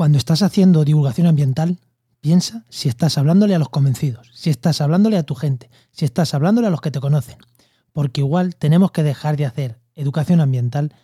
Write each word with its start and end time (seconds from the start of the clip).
Cuando 0.00 0.16
estás 0.16 0.40
haciendo 0.40 0.82
divulgación 0.82 1.26
ambiental, 1.26 1.78
piensa 2.22 2.64
si 2.70 2.88
estás 2.88 3.18
hablándole 3.18 3.54
a 3.54 3.58
los 3.58 3.68
convencidos, 3.68 4.30
si 4.32 4.48
estás 4.48 4.80
hablándole 4.80 5.18
a 5.18 5.24
tu 5.24 5.34
gente, 5.34 5.68
si 5.92 6.06
estás 6.06 6.32
hablándole 6.32 6.68
a 6.68 6.70
los 6.70 6.80
que 6.80 6.90
te 6.90 7.00
conocen. 7.00 7.36
Porque 7.92 8.22
igual 8.22 8.56
tenemos 8.56 8.92
que 8.92 9.02
dejar 9.02 9.36
de 9.36 9.44
hacer 9.44 9.78
educación 9.94 10.40
ambiental, 10.40 10.94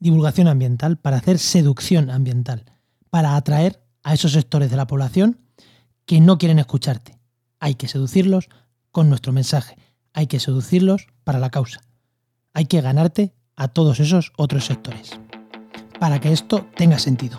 divulgación 0.00 0.48
ambiental, 0.48 0.98
para 0.98 1.16
hacer 1.16 1.38
seducción 1.38 2.10
ambiental, 2.10 2.66
para 3.08 3.36
atraer 3.36 3.82
a 4.02 4.12
esos 4.12 4.32
sectores 4.32 4.70
de 4.70 4.76
la 4.76 4.86
población 4.86 5.40
que 6.04 6.20
no 6.20 6.36
quieren 6.36 6.58
escucharte. 6.58 7.18
Hay 7.58 7.76
que 7.76 7.88
seducirlos 7.88 8.50
con 8.90 9.08
nuestro 9.08 9.32
mensaje, 9.32 9.78
hay 10.12 10.26
que 10.26 10.40
seducirlos 10.40 11.06
para 11.24 11.38
la 11.38 11.48
causa. 11.48 11.80
Hay 12.52 12.66
que 12.66 12.82
ganarte 12.82 13.32
a 13.56 13.68
todos 13.68 13.98
esos 13.98 14.30
otros 14.36 14.66
sectores. 14.66 15.18
Para 15.98 16.20
que 16.20 16.34
esto 16.34 16.66
tenga 16.76 16.98
sentido. 16.98 17.38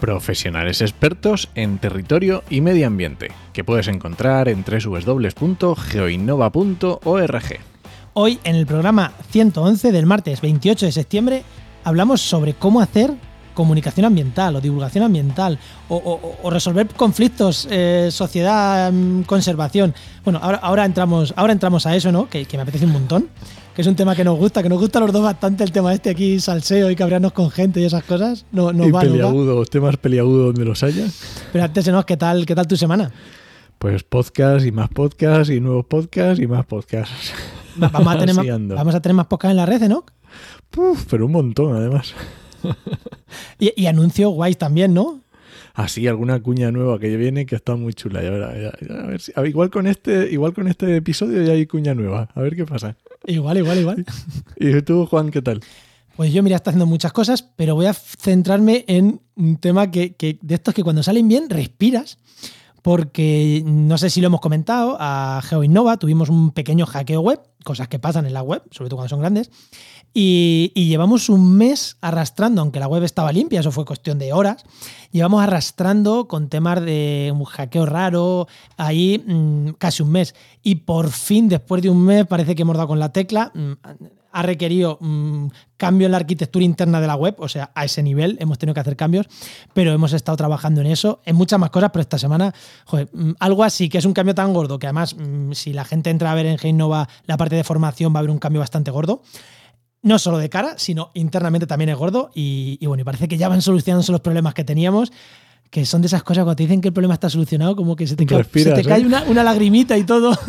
Profesionales 0.00 0.80
expertos 0.80 1.48
en 1.54 1.78
territorio 1.78 2.42
y 2.50 2.60
medio 2.60 2.88
ambiente, 2.88 3.28
que 3.52 3.62
puedes 3.62 3.86
encontrar 3.86 4.48
en 4.48 4.64
www.geoinnova.org. 4.64 7.60
Hoy, 8.14 8.40
en 8.42 8.56
el 8.56 8.66
programa 8.66 9.12
111 9.30 9.92
del 9.92 10.06
martes 10.06 10.40
28 10.40 10.86
de 10.86 10.92
septiembre, 10.92 11.44
hablamos 11.84 12.20
sobre 12.20 12.54
cómo 12.54 12.80
hacer 12.80 13.12
comunicación 13.54 14.06
ambiental 14.06 14.56
o 14.56 14.60
divulgación 14.60 15.04
ambiental 15.04 15.56
o, 15.88 16.50
resolver 16.50 16.88
conflictos 16.88 17.68
eh, 17.70 18.08
sociedad 18.10 18.90
mm, 18.90 19.22
conservación. 19.22 19.94
Bueno 20.24 20.40
ahora, 20.42 20.58
ahora 20.58 20.84
entramos 20.84 21.32
ahora 21.36 21.52
entramos 21.52 21.86
a 21.86 21.94
eso 21.94 22.10
no 22.10 22.28
que 22.28 22.44
me 22.52 22.62
apetece 22.62 22.86
un 22.86 22.92
montón 22.92 23.28
que 23.80 23.82
es 23.82 23.86
un 23.86 23.96
tema 23.96 24.14
que 24.14 24.24
nos 24.24 24.36
gusta 24.36 24.62
que 24.62 24.68
nos 24.68 24.78
gusta 24.78 24.98
a 24.98 25.00
los 25.00 25.10
dos 25.10 25.22
bastante 25.22 25.64
el 25.64 25.72
tema 25.72 25.94
este 25.94 26.10
aquí 26.10 26.38
salseo 26.38 26.90
y 26.90 26.96
cabrearnos 26.96 27.32
con 27.32 27.50
gente 27.50 27.80
y 27.80 27.84
esas 27.84 28.04
cosas 28.04 28.44
no, 28.52 28.74
nos 28.74 28.88
y 28.88 28.90
va, 28.90 29.02
nos 29.04 29.12
va. 29.12 29.14
peliagudos, 29.14 29.70
temas 29.70 29.96
peliagudos 29.96 30.46
donde 30.48 30.66
los 30.66 30.82
haya. 30.82 31.06
pero 31.50 31.64
antes 31.64 31.88
¿no? 31.88 32.04
qué 32.04 32.18
tal 32.18 32.44
qué 32.44 32.54
tal 32.54 32.66
tu 32.66 32.76
semana 32.76 33.10
Pues 33.78 34.02
podcast 34.02 34.66
y 34.66 34.70
más 34.70 34.90
podcast 34.90 35.50
y 35.50 35.60
nuevos 35.60 35.86
podcasts 35.86 36.38
y 36.42 36.46
más 36.46 36.66
podcasts. 36.66 37.32
Va- 37.82 37.88
vamos 37.88 38.14
a 38.14 38.18
tener 38.18 38.34
más, 38.68 38.76
vamos 38.76 38.94
a 38.94 39.00
tener 39.00 39.14
más 39.16 39.26
podcast 39.28 39.52
en 39.52 39.56
la 39.56 39.64
red 39.64 39.80
¿no? 39.88 40.04
Puf, 40.70 41.06
pero 41.10 41.24
un 41.24 41.32
montón 41.32 41.74
además. 41.74 42.12
y, 43.58 43.72
y 43.82 43.86
anuncios 43.86 44.30
guays 44.34 44.58
también 44.58 44.92
no 44.92 45.20
Así 45.74 46.06
alguna 46.08 46.40
cuña 46.40 46.70
nueva 46.72 46.98
que 46.98 47.16
viene 47.16 47.46
que 47.46 47.54
está 47.56 47.76
muy 47.76 47.94
chula. 47.94 48.22
Ya 48.22 48.30
verá, 48.30 48.52
ya- 48.54 48.72
ya 48.86 48.94
a 49.02 49.06
ver 49.06 49.20
si- 49.20 49.32
igual 49.46 49.70
con 49.70 49.86
este, 49.86 50.30
igual 50.30 50.52
con 50.52 50.68
este 50.68 50.96
episodio 50.96 51.42
ya 51.42 51.52
hay 51.52 51.66
cuña 51.66 51.94
nueva. 51.94 52.28
A 52.34 52.40
ver 52.40 52.56
qué 52.56 52.64
pasa. 52.66 52.96
igual 53.26 53.58
igual 53.58 53.78
igual 53.78 54.04
¿Y 54.56 54.80
tú, 54.82 55.06
Juan, 55.06 55.30
qué 55.30 55.42
tal? 55.42 55.60
Pues 56.16 56.32
yo, 56.32 56.42
mira, 56.42 56.56
está 56.56 56.70
haciendo 56.70 56.86
muchas 56.86 57.12
cosas, 57.12 57.42
pero 57.56 57.74
voy 57.74 57.86
a 57.86 57.94
centrarme 57.94 58.84
en 58.88 59.20
un 59.36 59.56
tema 59.56 59.90
que, 59.90 60.14
que- 60.16 60.38
de 60.42 60.54
estos 60.56 60.74
que 60.74 60.82
cuando 60.82 61.02
salen 61.02 61.28
bien 61.28 61.48
respiras, 61.48 62.18
porque 62.82 63.62
no 63.64 63.98
sé 63.98 64.10
si 64.10 64.20
lo 64.20 64.28
hemos 64.28 64.40
comentado, 64.40 64.96
a 65.00 65.40
GeoInnova 65.44 65.96
tuvimos 65.96 66.28
un 66.28 66.50
pequeño 66.52 66.86
hackeo 66.86 67.20
web, 67.20 67.40
cosas 67.64 67.88
que 67.88 67.98
pasan 67.98 68.26
en 68.26 68.32
la 68.32 68.42
web, 68.42 68.62
sobre 68.70 68.88
todo 68.88 68.96
cuando 68.96 69.10
son 69.10 69.20
grandes, 69.20 69.50
y, 70.12 70.72
llevamos 70.74 71.28
un 71.28 71.56
mes 71.56 71.96
arrastrando, 72.00 72.62
aunque 72.62 72.80
la 72.80 72.88
web 72.88 73.04
estaba 73.04 73.32
limpia, 73.32 73.60
eso 73.60 73.70
fue 73.70 73.84
cuestión 73.84 74.18
de 74.18 74.32
horas, 74.32 74.64
llevamos 75.12 75.42
arrastrando 75.42 76.26
con 76.26 76.48
temas 76.48 76.84
de 76.84 77.32
un 77.34 77.44
hackeo 77.44 77.86
raro, 77.86 78.48
ahí 78.76 79.22
mm, 79.24 79.74
casi 79.78 80.02
un 80.02 80.10
mes. 80.10 80.34
Y 80.62 80.76
por 80.76 81.10
fin, 81.10 81.48
después 81.48 81.82
de 81.82 81.90
un 81.90 82.04
mes, 82.04 82.26
parece 82.26 82.54
que 82.54 82.62
hemos 82.62 82.76
dado 82.76 82.88
con 82.88 82.98
la 82.98 83.12
tecla. 83.12 83.52
mm, 83.54 84.19
ha 84.32 84.42
requerido 84.42 84.98
mm, 85.00 85.46
cambio 85.76 86.06
en 86.06 86.12
la 86.12 86.18
arquitectura 86.18 86.64
interna 86.64 87.00
de 87.00 87.06
la 87.06 87.14
web, 87.16 87.34
o 87.38 87.48
sea, 87.48 87.70
a 87.74 87.84
ese 87.84 88.02
nivel 88.02 88.36
hemos 88.40 88.58
tenido 88.58 88.74
que 88.74 88.80
hacer 88.80 88.96
cambios, 88.96 89.26
pero 89.72 89.92
hemos 89.92 90.12
estado 90.12 90.36
trabajando 90.36 90.80
en 90.80 90.86
eso, 90.88 91.20
en 91.24 91.36
muchas 91.36 91.58
más 91.58 91.70
cosas, 91.70 91.90
pero 91.92 92.02
esta 92.02 92.18
semana, 92.18 92.54
joder, 92.86 93.08
mm, 93.12 93.32
algo 93.40 93.64
así, 93.64 93.88
que 93.88 93.98
es 93.98 94.04
un 94.04 94.12
cambio 94.12 94.34
tan 94.34 94.52
gordo, 94.52 94.78
que 94.78 94.86
además, 94.86 95.16
mm, 95.16 95.52
si 95.52 95.72
la 95.72 95.84
gente 95.84 96.10
entra 96.10 96.30
a 96.32 96.34
ver 96.34 96.46
en 96.46 96.58
Geinova 96.58 97.08
la 97.26 97.36
parte 97.36 97.56
de 97.56 97.64
formación, 97.64 98.12
va 98.14 98.18
a 98.18 98.20
haber 98.20 98.30
un 98.30 98.38
cambio 98.38 98.60
bastante 98.60 98.90
gordo. 98.90 99.22
No 100.02 100.18
solo 100.18 100.38
de 100.38 100.48
cara, 100.48 100.74
sino 100.78 101.10
internamente 101.12 101.66
también 101.66 101.90
es 101.90 101.96
gordo. 101.96 102.30
Y, 102.34 102.78
y 102.80 102.86
bueno, 102.86 103.02
y 103.02 103.04
parece 103.04 103.28
que 103.28 103.36
ya 103.36 103.50
van 103.50 103.60
solucionándose 103.60 104.10
los 104.12 104.22
problemas 104.22 104.54
que 104.54 104.64
teníamos, 104.64 105.12
que 105.68 105.84
son 105.84 106.00
de 106.00 106.06
esas 106.06 106.22
cosas 106.22 106.44
cuando 106.44 106.56
te 106.56 106.62
dicen 106.62 106.80
que 106.80 106.88
el 106.88 106.94
problema 106.94 107.12
está 107.14 107.28
solucionado, 107.28 107.76
como 107.76 107.94
que 107.96 108.06
se 108.06 108.16
te, 108.16 108.24
ca- 108.24 108.36
se 108.74 108.82
cae 108.82 109.02
¿eh? 109.02 109.06
una, 109.06 109.24
una 109.24 109.44
lagrimita 109.44 109.98
y 109.98 110.04
todo. 110.04 110.32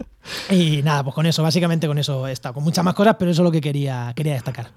y 0.50 0.82
nada, 0.82 1.04
pues 1.04 1.14
con 1.14 1.26
eso, 1.26 1.42
básicamente 1.42 1.86
con 1.86 1.98
eso 1.98 2.26
he 2.26 2.32
estado, 2.32 2.54
con 2.54 2.64
muchas 2.64 2.84
más 2.84 2.94
cosas, 2.94 3.16
pero 3.18 3.30
eso 3.30 3.42
es 3.42 3.44
lo 3.44 3.52
que 3.52 3.60
quería, 3.60 4.12
quería 4.14 4.34
destacar. 4.34 4.70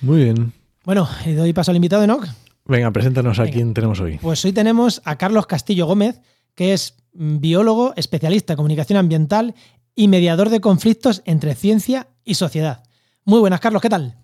Muy 0.00 0.24
bien. 0.24 0.52
Bueno, 0.84 1.08
y 1.24 1.32
doy 1.32 1.52
paso 1.52 1.70
al 1.70 1.76
invitado, 1.76 2.04
Enoch. 2.04 2.26
Venga, 2.66 2.90
preséntanos 2.90 3.38
a 3.38 3.46
quién 3.46 3.74
tenemos 3.74 4.00
hoy. 4.00 4.18
Pues 4.20 4.44
hoy 4.44 4.52
tenemos 4.52 5.00
a 5.04 5.16
Carlos 5.16 5.46
Castillo 5.46 5.86
Gómez, 5.86 6.20
que 6.54 6.72
es 6.72 6.96
mm, 7.14 7.38
biólogo, 7.38 7.92
especialista 7.96 8.52
en 8.52 8.56
comunicación 8.56 8.98
ambiental 8.98 9.54
y 9.94 10.08
mediador 10.08 10.50
de 10.50 10.60
conflictos 10.60 11.22
entre 11.24 11.54
ciencia 11.54 12.08
y 12.24 12.34
sociedad. 12.34 12.82
Muy 13.24 13.40
buenas, 13.40 13.60
Carlos, 13.60 13.82
¿qué 13.82 13.88
tal? 13.88 14.16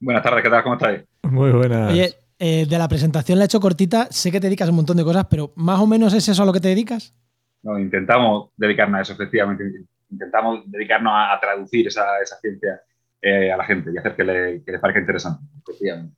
Buenas 0.00 0.22
tardes, 0.22 0.42
¿qué 0.42 0.50
tal? 0.50 0.62
¿Cómo 0.62 0.76
estáis? 0.76 1.00
Muy 1.22 1.50
buenas. 1.50 1.92
Oye, 1.92 2.14
eh, 2.38 2.66
de 2.68 2.78
la 2.78 2.88
presentación 2.88 3.38
la 3.38 3.44
he 3.44 3.46
hecho 3.46 3.60
cortita, 3.60 4.08
sé 4.10 4.30
que 4.30 4.40
te 4.40 4.46
dedicas 4.46 4.68
a 4.68 4.70
un 4.70 4.76
montón 4.76 4.96
de 4.96 5.04
cosas, 5.04 5.26
pero 5.28 5.52
más 5.56 5.80
o 5.80 5.86
menos 5.86 6.14
es 6.14 6.28
eso 6.28 6.42
a 6.42 6.46
lo 6.46 6.52
que 6.52 6.60
te 6.60 6.68
dedicas. 6.68 7.14
No, 7.62 7.78
intentamos 7.78 8.50
dedicarnos 8.56 8.98
a 8.98 9.02
eso, 9.02 9.12
efectivamente. 9.14 9.64
Intentamos 10.10 10.60
dedicarnos 10.66 11.12
a, 11.12 11.34
a 11.34 11.40
traducir 11.40 11.86
esa, 11.88 12.04
esa 12.22 12.36
ciencia 12.40 12.80
eh, 13.20 13.50
a 13.52 13.56
la 13.56 13.64
gente 13.64 13.90
y 13.94 13.98
hacer 13.98 14.14
que 14.16 14.24
le, 14.24 14.62
que 14.64 14.72
les 14.72 14.80
parezca 14.80 15.00
interesante. 15.00 15.44
Efectivamente. 15.66 16.14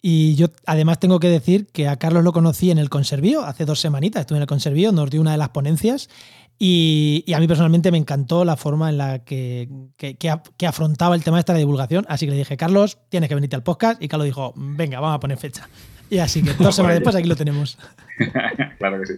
Y 0.00 0.36
yo 0.36 0.46
además 0.66 1.00
tengo 1.00 1.18
que 1.20 1.28
decir 1.28 1.66
que 1.72 1.88
a 1.88 1.96
Carlos 1.96 2.22
lo 2.24 2.32
conocí 2.32 2.70
en 2.70 2.78
el 2.78 2.88
Conservío, 2.88 3.42
hace 3.44 3.64
dos 3.64 3.80
semanitas 3.80 4.20
estuve 4.20 4.38
en 4.38 4.42
el 4.42 4.48
Conservío, 4.48 4.92
nos 4.92 5.10
dio 5.10 5.20
una 5.20 5.32
de 5.32 5.38
las 5.38 5.48
ponencias 5.48 6.08
y, 6.56 7.24
y 7.26 7.32
a 7.34 7.40
mí 7.40 7.48
personalmente 7.48 7.90
me 7.90 7.98
encantó 7.98 8.44
la 8.44 8.56
forma 8.56 8.90
en 8.90 8.98
la 8.98 9.24
que, 9.24 9.68
que- 9.96 10.16
que 10.16 10.66
afrontaba 10.66 11.16
el 11.16 11.24
tema 11.24 11.36
de 11.38 11.40
esta 11.40 11.54
divulgación, 11.54 12.06
así 12.08 12.26
que 12.26 12.30
le 12.30 12.38
dije, 12.38 12.56
Carlos, 12.56 12.98
tienes 13.08 13.28
que 13.28 13.34
venirte 13.34 13.56
al 13.56 13.64
podcast 13.64 14.00
y 14.00 14.06
Carlos 14.06 14.26
dijo, 14.26 14.54
venga, 14.56 15.00
vamos 15.00 15.16
a 15.16 15.20
poner 15.20 15.36
fecha. 15.36 15.68
Y 16.08 16.18
así 16.18 16.42
que 16.44 16.52
dos 16.62 16.76
semanas 16.76 16.96
después 16.98 17.16
aquí 17.16 17.28
lo 17.28 17.36
tenemos. 17.36 17.76
claro 18.78 19.00
que 19.00 19.06
sí. 19.06 19.14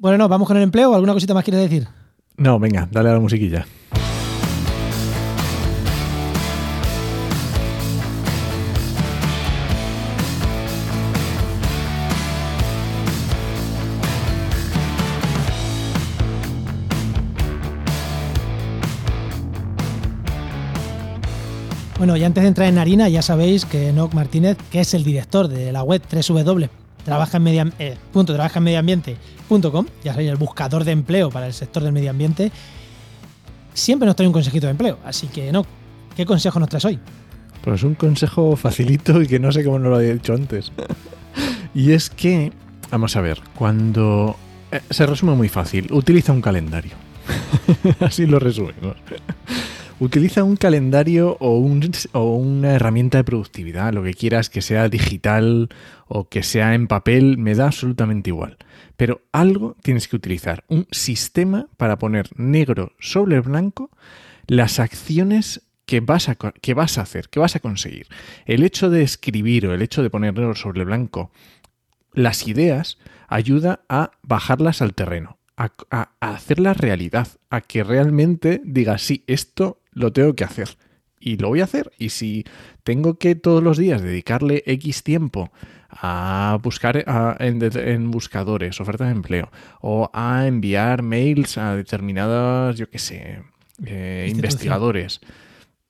Bueno, 0.00 0.16
no, 0.16 0.28
vamos 0.28 0.46
con 0.46 0.56
el 0.56 0.62
empleo, 0.62 0.94
¿alguna 0.94 1.12
cosita 1.12 1.34
más 1.34 1.42
quieres 1.42 1.68
decir? 1.68 1.88
No, 2.36 2.60
venga, 2.60 2.88
dale 2.92 3.10
a 3.10 3.14
la 3.14 3.18
musiquilla. 3.18 3.66
Bueno, 21.98 22.16
y 22.16 22.22
antes 22.22 22.44
de 22.44 22.48
entrar 22.48 22.68
en 22.68 22.78
harina, 22.78 23.08
ya 23.08 23.22
sabéis 23.22 23.64
que 23.64 23.88
Enoch 23.88 24.14
Martínez, 24.14 24.56
que 24.70 24.78
es 24.78 24.94
el 24.94 25.02
director 25.02 25.48
de 25.48 25.72
la 25.72 25.82
web 25.82 26.00
www.trabajaenmedioambiente.com, 29.48 29.86
ya 30.04 30.12
sabéis, 30.12 30.30
el 30.30 30.36
buscador 30.36 30.84
de 30.84 30.92
empleo 30.92 31.30
para 31.30 31.46
el 31.46 31.52
sector 31.52 31.82
del 31.82 31.92
medio 31.92 32.10
ambiente, 32.10 32.52
siempre 33.74 34.06
nos 34.06 34.16
trae 34.16 34.26
un 34.26 34.32
consejito 34.32 34.66
de 34.66 34.72
empleo. 34.72 34.98
Así 35.04 35.26
que, 35.28 35.50
no, 35.52 35.64
¿qué 36.16 36.24
consejo 36.26 36.60
nos 36.60 36.68
traes 36.68 36.84
hoy? 36.84 36.98
Pues 37.62 37.82
un 37.82 37.94
consejo 37.94 38.56
facilito 38.56 39.20
y 39.22 39.26
que 39.26 39.38
no 39.38 39.50
sé 39.52 39.64
cómo 39.64 39.78
no 39.78 39.90
lo 39.90 39.96
había 39.96 40.12
dicho 40.12 40.34
antes. 40.34 40.72
y 41.74 41.92
es 41.92 42.10
que, 42.10 42.52
vamos 42.90 43.16
a 43.16 43.20
ver, 43.20 43.40
cuando... 43.56 44.36
eh, 44.70 44.80
se 44.90 45.06
resume 45.06 45.34
muy 45.34 45.48
fácil, 45.48 45.88
utiliza 45.92 46.32
un 46.32 46.40
calendario. 46.42 46.92
Así 48.00 48.26
lo 48.26 48.38
resumimos. 48.38 48.96
Utiliza 50.00 50.44
un 50.44 50.56
calendario 50.56 51.36
o, 51.40 51.58
un- 51.58 51.90
o 52.12 52.36
una 52.36 52.70
herramienta 52.74 53.18
de 53.18 53.24
productividad, 53.24 53.92
lo 53.92 54.04
que 54.04 54.14
quieras, 54.14 54.48
que 54.48 54.62
sea 54.62 54.88
digital 54.88 55.68
o 56.06 56.28
que 56.28 56.44
sea 56.44 56.74
en 56.74 56.86
papel, 56.86 57.36
me 57.36 57.56
da 57.56 57.66
absolutamente 57.66 58.30
igual. 58.30 58.56
Pero 58.98 59.22
algo 59.30 59.76
tienes 59.80 60.08
que 60.08 60.16
utilizar, 60.16 60.64
un 60.66 60.88
sistema 60.90 61.68
para 61.76 62.00
poner 62.00 62.28
negro 62.36 62.94
sobre 62.98 63.38
blanco 63.38 63.92
las 64.48 64.80
acciones 64.80 65.62
que 65.86 66.00
vas, 66.00 66.28
a, 66.28 66.34
que 66.34 66.74
vas 66.74 66.98
a 66.98 67.02
hacer, 67.02 67.28
que 67.28 67.38
vas 67.38 67.54
a 67.54 67.60
conseguir. 67.60 68.08
El 68.44 68.64
hecho 68.64 68.90
de 68.90 69.02
escribir 69.02 69.68
o 69.68 69.72
el 69.72 69.82
hecho 69.82 70.02
de 70.02 70.10
poner 70.10 70.34
negro 70.34 70.56
sobre 70.56 70.82
blanco 70.84 71.30
las 72.12 72.48
ideas 72.48 72.98
ayuda 73.28 73.84
a 73.88 74.10
bajarlas 74.22 74.82
al 74.82 74.94
terreno, 74.94 75.38
a 75.56 76.10
hacerlas 76.18 76.76
realidad, 76.76 77.28
a 77.50 77.60
que 77.60 77.84
realmente 77.84 78.60
digas, 78.64 79.02
sí, 79.02 79.22
esto 79.28 79.80
lo 79.92 80.12
tengo 80.12 80.34
que 80.34 80.42
hacer. 80.42 80.76
Y 81.20 81.36
lo 81.36 81.50
voy 81.50 81.60
a 81.60 81.64
hacer. 81.64 81.92
Y 81.98 82.08
si 82.08 82.44
tengo 82.82 83.18
que 83.18 83.36
todos 83.36 83.62
los 83.62 83.78
días 83.78 84.02
dedicarle 84.02 84.64
X 84.66 85.04
tiempo 85.04 85.52
a 85.88 86.58
buscar 86.62 87.02
a- 87.06 87.36
en, 87.40 88.10
buscadores, 88.10 88.80
ofertas 88.80 89.08
de 89.08 89.12
empleo, 89.14 89.50
o 89.80 90.10
a 90.12 90.46
enviar 90.46 91.02
mails 91.02 91.58
a 91.58 91.74
determinadas, 91.76 92.76
yo 92.76 92.88
qué 92.90 92.98
sé, 92.98 93.42
eh, 93.84 94.28
investigadores, 94.30 95.20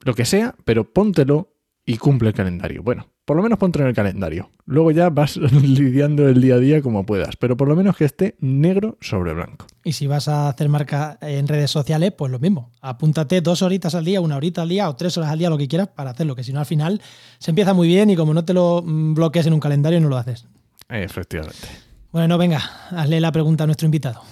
lo 0.04 0.14
que 0.14 0.24
sea, 0.24 0.54
pero 0.64 0.92
póntelo 0.92 1.52
y 1.84 1.96
cumple 1.98 2.28
el 2.28 2.34
calendario. 2.34 2.82
Bueno, 2.82 3.08
por 3.28 3.36
lo 3.36 3.42
menos 3.42 3.58
póntelo 3.58 3.84
en 3.84 3.90
el 3.90 3.94
calendario. 3.94 4.48
Luego 4.64 4.90
ya 4.90 5.10
vas 5.10 5.36
lidiando 5.62 6.26
el 6.26 6.40
día 6.40 6.54
a 6.54 6.58
día 6.58 6.80
como 6.80 7.04
puedas, 7.04 7.36
pero 7.36 7.58
por 7.58 7.68
lo 7.68 7.76
menos 7.76 7.94
que 7.94 8.06
esté 8.06 8.36
negro 8.40 8.96
sobre 9.02 9.34
blanco. 9.34 9.66
Y 9.84 9.92
si 9.92 10.06
vas 10.06 10.28
a 10.28 10.48
hacer 10.48 10.70
marca 10.70 11.18
en 11.20 11.46
redes 11.46 11.70
sociales, 11.70 12.14
pues 12.16 12.32
lo 12.32 12.38
mismo. 12.38 12.72
Apúntate 12.80 13.42
dos 13.42 13.60
horitas 13.60 13.94
al 13.94 14.06
día, 14.06 14.22
una 14.22 14.36
horita 14.36 14.62
al 14.62 14.70
día 14.70 14.88
o 14.88 14.96
tres 14.96 15.18
horas 15.18 15.30
al 15.30 15.38
día, 15.38 15.50
lo 15.50 15.58
que 15.58 15.68
quieras, 15.68 15.88
para 15.88 16.12
hacerlo, 16.12 16.34
que 16.34 16.42
si 16.42 16.54
no 16.54 16.60
al 16.60 16.64
final 16.64 17.02
se 17.38 17.50
empieza 17.50 17.74
muy 17.74 17.86
bien 17.86 18.08
y 18.08 18.16
como 18.16 18.32
no 18.32 18.46
te 18.46 18.54
lo 18.54 18.82
mm, 18.82 19.12
bloquees 19.12 19.46
en 19.46 19.52
un 19.52 19.60
calendario, 19.60 20.00
no 20.00 20.08
lo 20.08 20.16
haces. 20.16 20.46
Efectivamente. 20.88 21.68
Bueno, 22.12 22.28
no, 22.28 22.38
venga, 22.38 22.62
hazle 22.92 23.20
la 23.20 23.30
pregunta 23.30 23.64
a 23.64 23.66
nuestro 23.66 23.84
invitado. 23.84 24.22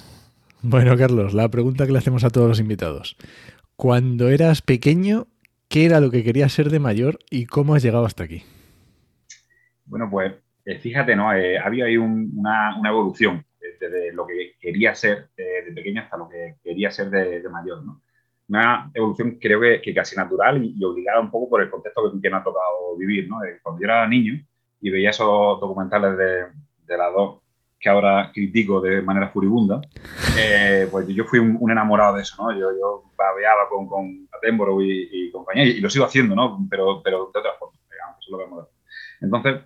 Bueno, 0.62 0.96
Carlos, 0.96 1.34
la 1.34 1.50
pregunta 1.50 1.84
que 1.84 1.92
le 1.92 1.98
hacemos 1.98 2.24
a 2.24 2.30
todos 2.30 2.48
los 2.48 2.60
invitados. 2.60 3.18
Cuando 3.76 4.30
eras 4.30 4.62
pequeño, 4.62 5.26
¿qué 5.68 5.84
era 5.84 6.00
lo 6.00 6.10
que 6.10 6.24
querías 6.24 6.50
ser 6.50 6.70
de 6.70 6.78
mayor 6.78 7.18
y 7.30 7.44
cómo 7.44 7.74
has 7.74 7.82
llegado 7.82 8.06
hasta 8.06 8.24
aquí? 8.24 8.42
Bueno, 9.86 10.08
pues 10.10 10.34
eh, 10.64 10.78
fíjate, 10.78 11.14
¿no? 11.16 11.32
Eh, 11.32 11.58
había 11.58 11.86
ahí 11.86 11.96
un- 11.96 12.32
una, 12.36 12.78
una 12.78 12.90
evolución 12.90 13.44
eh, 13.60 13.76
desde 13.80 14.12
lo 14.12 14.26
que 14.26 14.54
quería 14.60 14.94
ser 14.94 15.30
eh, 15.36 15.64
de 15.66 15.72
pequeño 15.72 16.02
hasta 16.02 16.16
lo 16.16 16.28
que 16.28 16.56
quería 16.62 16.90
ser 16.90 17.10
de, 17.10 17.40
de 17.42 17.48
mayor, 17.48 17.84
¿no? 17.84 18.02
Una 18.48 18.90
evolución 18.94 19.38
creo 19.40 19.60
que, 19.60 19.80
que 19.82 19.94
casi 19.94 20.14
natural 20.16 20.62
y, 20.64 20.74
y 20.78 20.84
obligada 20.84 21.20
un 21.20 21.30
poco 21.30 21.50
por 21.50 21.62
el 21.62 21.70
contexto 21.70 22.12
que, 22.12 22.20
que 22.20 22.30
me 22.30 22.36
ha 22.36 22.44
tocado 22.44 22.96
vivir, 22.98 23.28
¿no? 23.28 23.38
Cuando 23.62 23.80
yo 23.80 23.84
era 23.86 24.06
niño 24.08 24.34
y 24.80 24.90
veía 24.90 25.10
esos 25.10 25.60
documentales 25.60 26.16
de, 26.16 26.46
de 26.86 26.98
las 26.98 27.12
dos 27.12 27.40
que 27.78 27.88
ahora 27.90 28.30
critico 28.32 28.80
de 28.80 29.02
manera 29.02 29.28
furibunda, 29.28 29.80
eh, 30.38 30.88
pues 30.90 31.06
yo 31.08 31.24
fui 31.24 31.38
un, 31.38 31.56
un 31.60 31.70
enamorado 31.70 32.16
de 32.16 32.22
eso, 32.22 32.42
¿no? 32.42 32.52
Yo, 32.52 32.70
yo 32.72 33.04
babeaba 33.16 33.68
con, 33.68 33.86
con 33.88 34.28
Attenborough 34.32 34.82
y, 34.82 35.08
y 35.28 35.30
compañía 35.30 35.64
y, 35.64 35.70
y 35.70 35.80
lo 35.80 35.90
sigo 35.90 36.04
haciendo, 36.04 36.34
¿no? 36.34 36.58
Pero, 36.70 37.02
pero 37.02 37.30
de 37.32 37.38
otra 37.40 37.52
forma, 37.58 37.78
digamos, 37.90 38.16
eso 38.20 38.30
lo 38.32 38.38
vemos. 38.38 38.68
Entonces, 39.20 39.56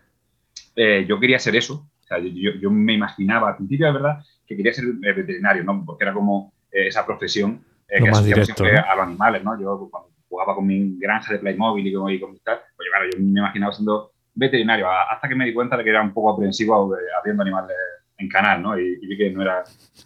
eh, 0.82 1.04
yo 1.06 1.20
quería 1.20 1.38
ser 1.38 1.56
eso. 1.56 1.74
O 2.02 2.06
sea, 2.06 2.18
yo, 2.18 2.52
yo- 2.60 2.70
me 2.70 2.94
imaginaba, 2.94 3.50
al 3.50 3.56
principio, 3.56 3.86
es 3.88 3.94
verdad, 3.94 4.18
que 4.46 4.56
quería 4.56 4.72
ser 4.72 4.84
eh, 4.84 5.12
veterinario, 5.12 5.62
¿no? 5.64 5.84
Porque 5.84 6.04
era 6.04 6.12
como 6.14 6.52
eh, 6.72 6.86
esa 6.88 7.04
profesión 7.06 7.64
eh, 7.88 7.98
que 8.02 8.10
directo, 8.24 8.44
siempre 8.54 8.72
¿no? 8.80 8.90
a 8.90 8.94
los 8.96 9.06
animales, 9.06 9.44
¿no? 9.44 9.60
Yo 9.60 9.88
cuando 9.90 10.10
jugaba 10.28 10.54
con 10.54 10.66
mi 10.66 10.98
granja 10.98 11.32
de 11.32 11.38
Playmobil 11.40 11.86
y 11.86 11.92
con, 11.92 12.10
y 12.10 12.18
con 12.20 12.38
tal, 12.38 12.60
pues 12.76 12.88
claro, 12.90 13.04
yo 13.12 13.18
me 13.22 13.40
imaginaba 13.40 13.72
siendo 13.72 14.12
veterinario, 14.34 14.88
hasta 14.88 15.28
que 15.28 15.34
me 15.34 15.44
di 15.44 15.52
cuenta 15.52 15.76
de 15.76 15.84
que 15.84 15.90
era 15.90 16.02
un 16.02 16.14
poco 16.14 16.32
aprensivo 16.32 16.96
eh, 16.96 17.00
abriendo 17.18 17.42
animales 17.42 17.76
en 18.18 18.28
canal, 18.28 18.62
¿no? 18.62 18.78
Y, 18.78 18.98
y 19.02 19.06
vi 19.06 19.16
que 19.18 19.30
no 19.30 19.42
era, 19.42 19.62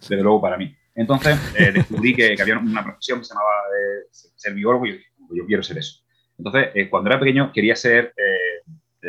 desde 0.09 0.21
luego, 0.23 0.41
para 0.41 0.57
mí. 0.57 0.75
Entonces, 0.95 1.37
eh, 1.57 1.71
descubrí 1.73 2.13
que, 2.15 2.35
que 2.35 2.41
había 2.41 2.57
una 2.57 2.83
profesión 2.83 3.19
que 3.19 3.25
se 3.25 3.33
llamaba 3.33 3.51
eh, 3.79 4.07
ser 4.11 4.53
biólogo 4.53 4.85
y 4.85 4.89
yo 4.91 4.95
dije, 4.97 5.09
"Pues 5.27 5.37
yo 5.39 5.45
quiero 5.45 5.63
ser 5.63 5.77
eso. 5.77 6.01
Entonces, 6.37 6.69
eh, 6.73 6.89
cuando 6.89 7.09
era 7.09 7.19
pequeño 7.19 7.51
quería 7.53 7.75
ser 7.75 8.13
eh, 8.17 8.23
eh, 8.23 8.54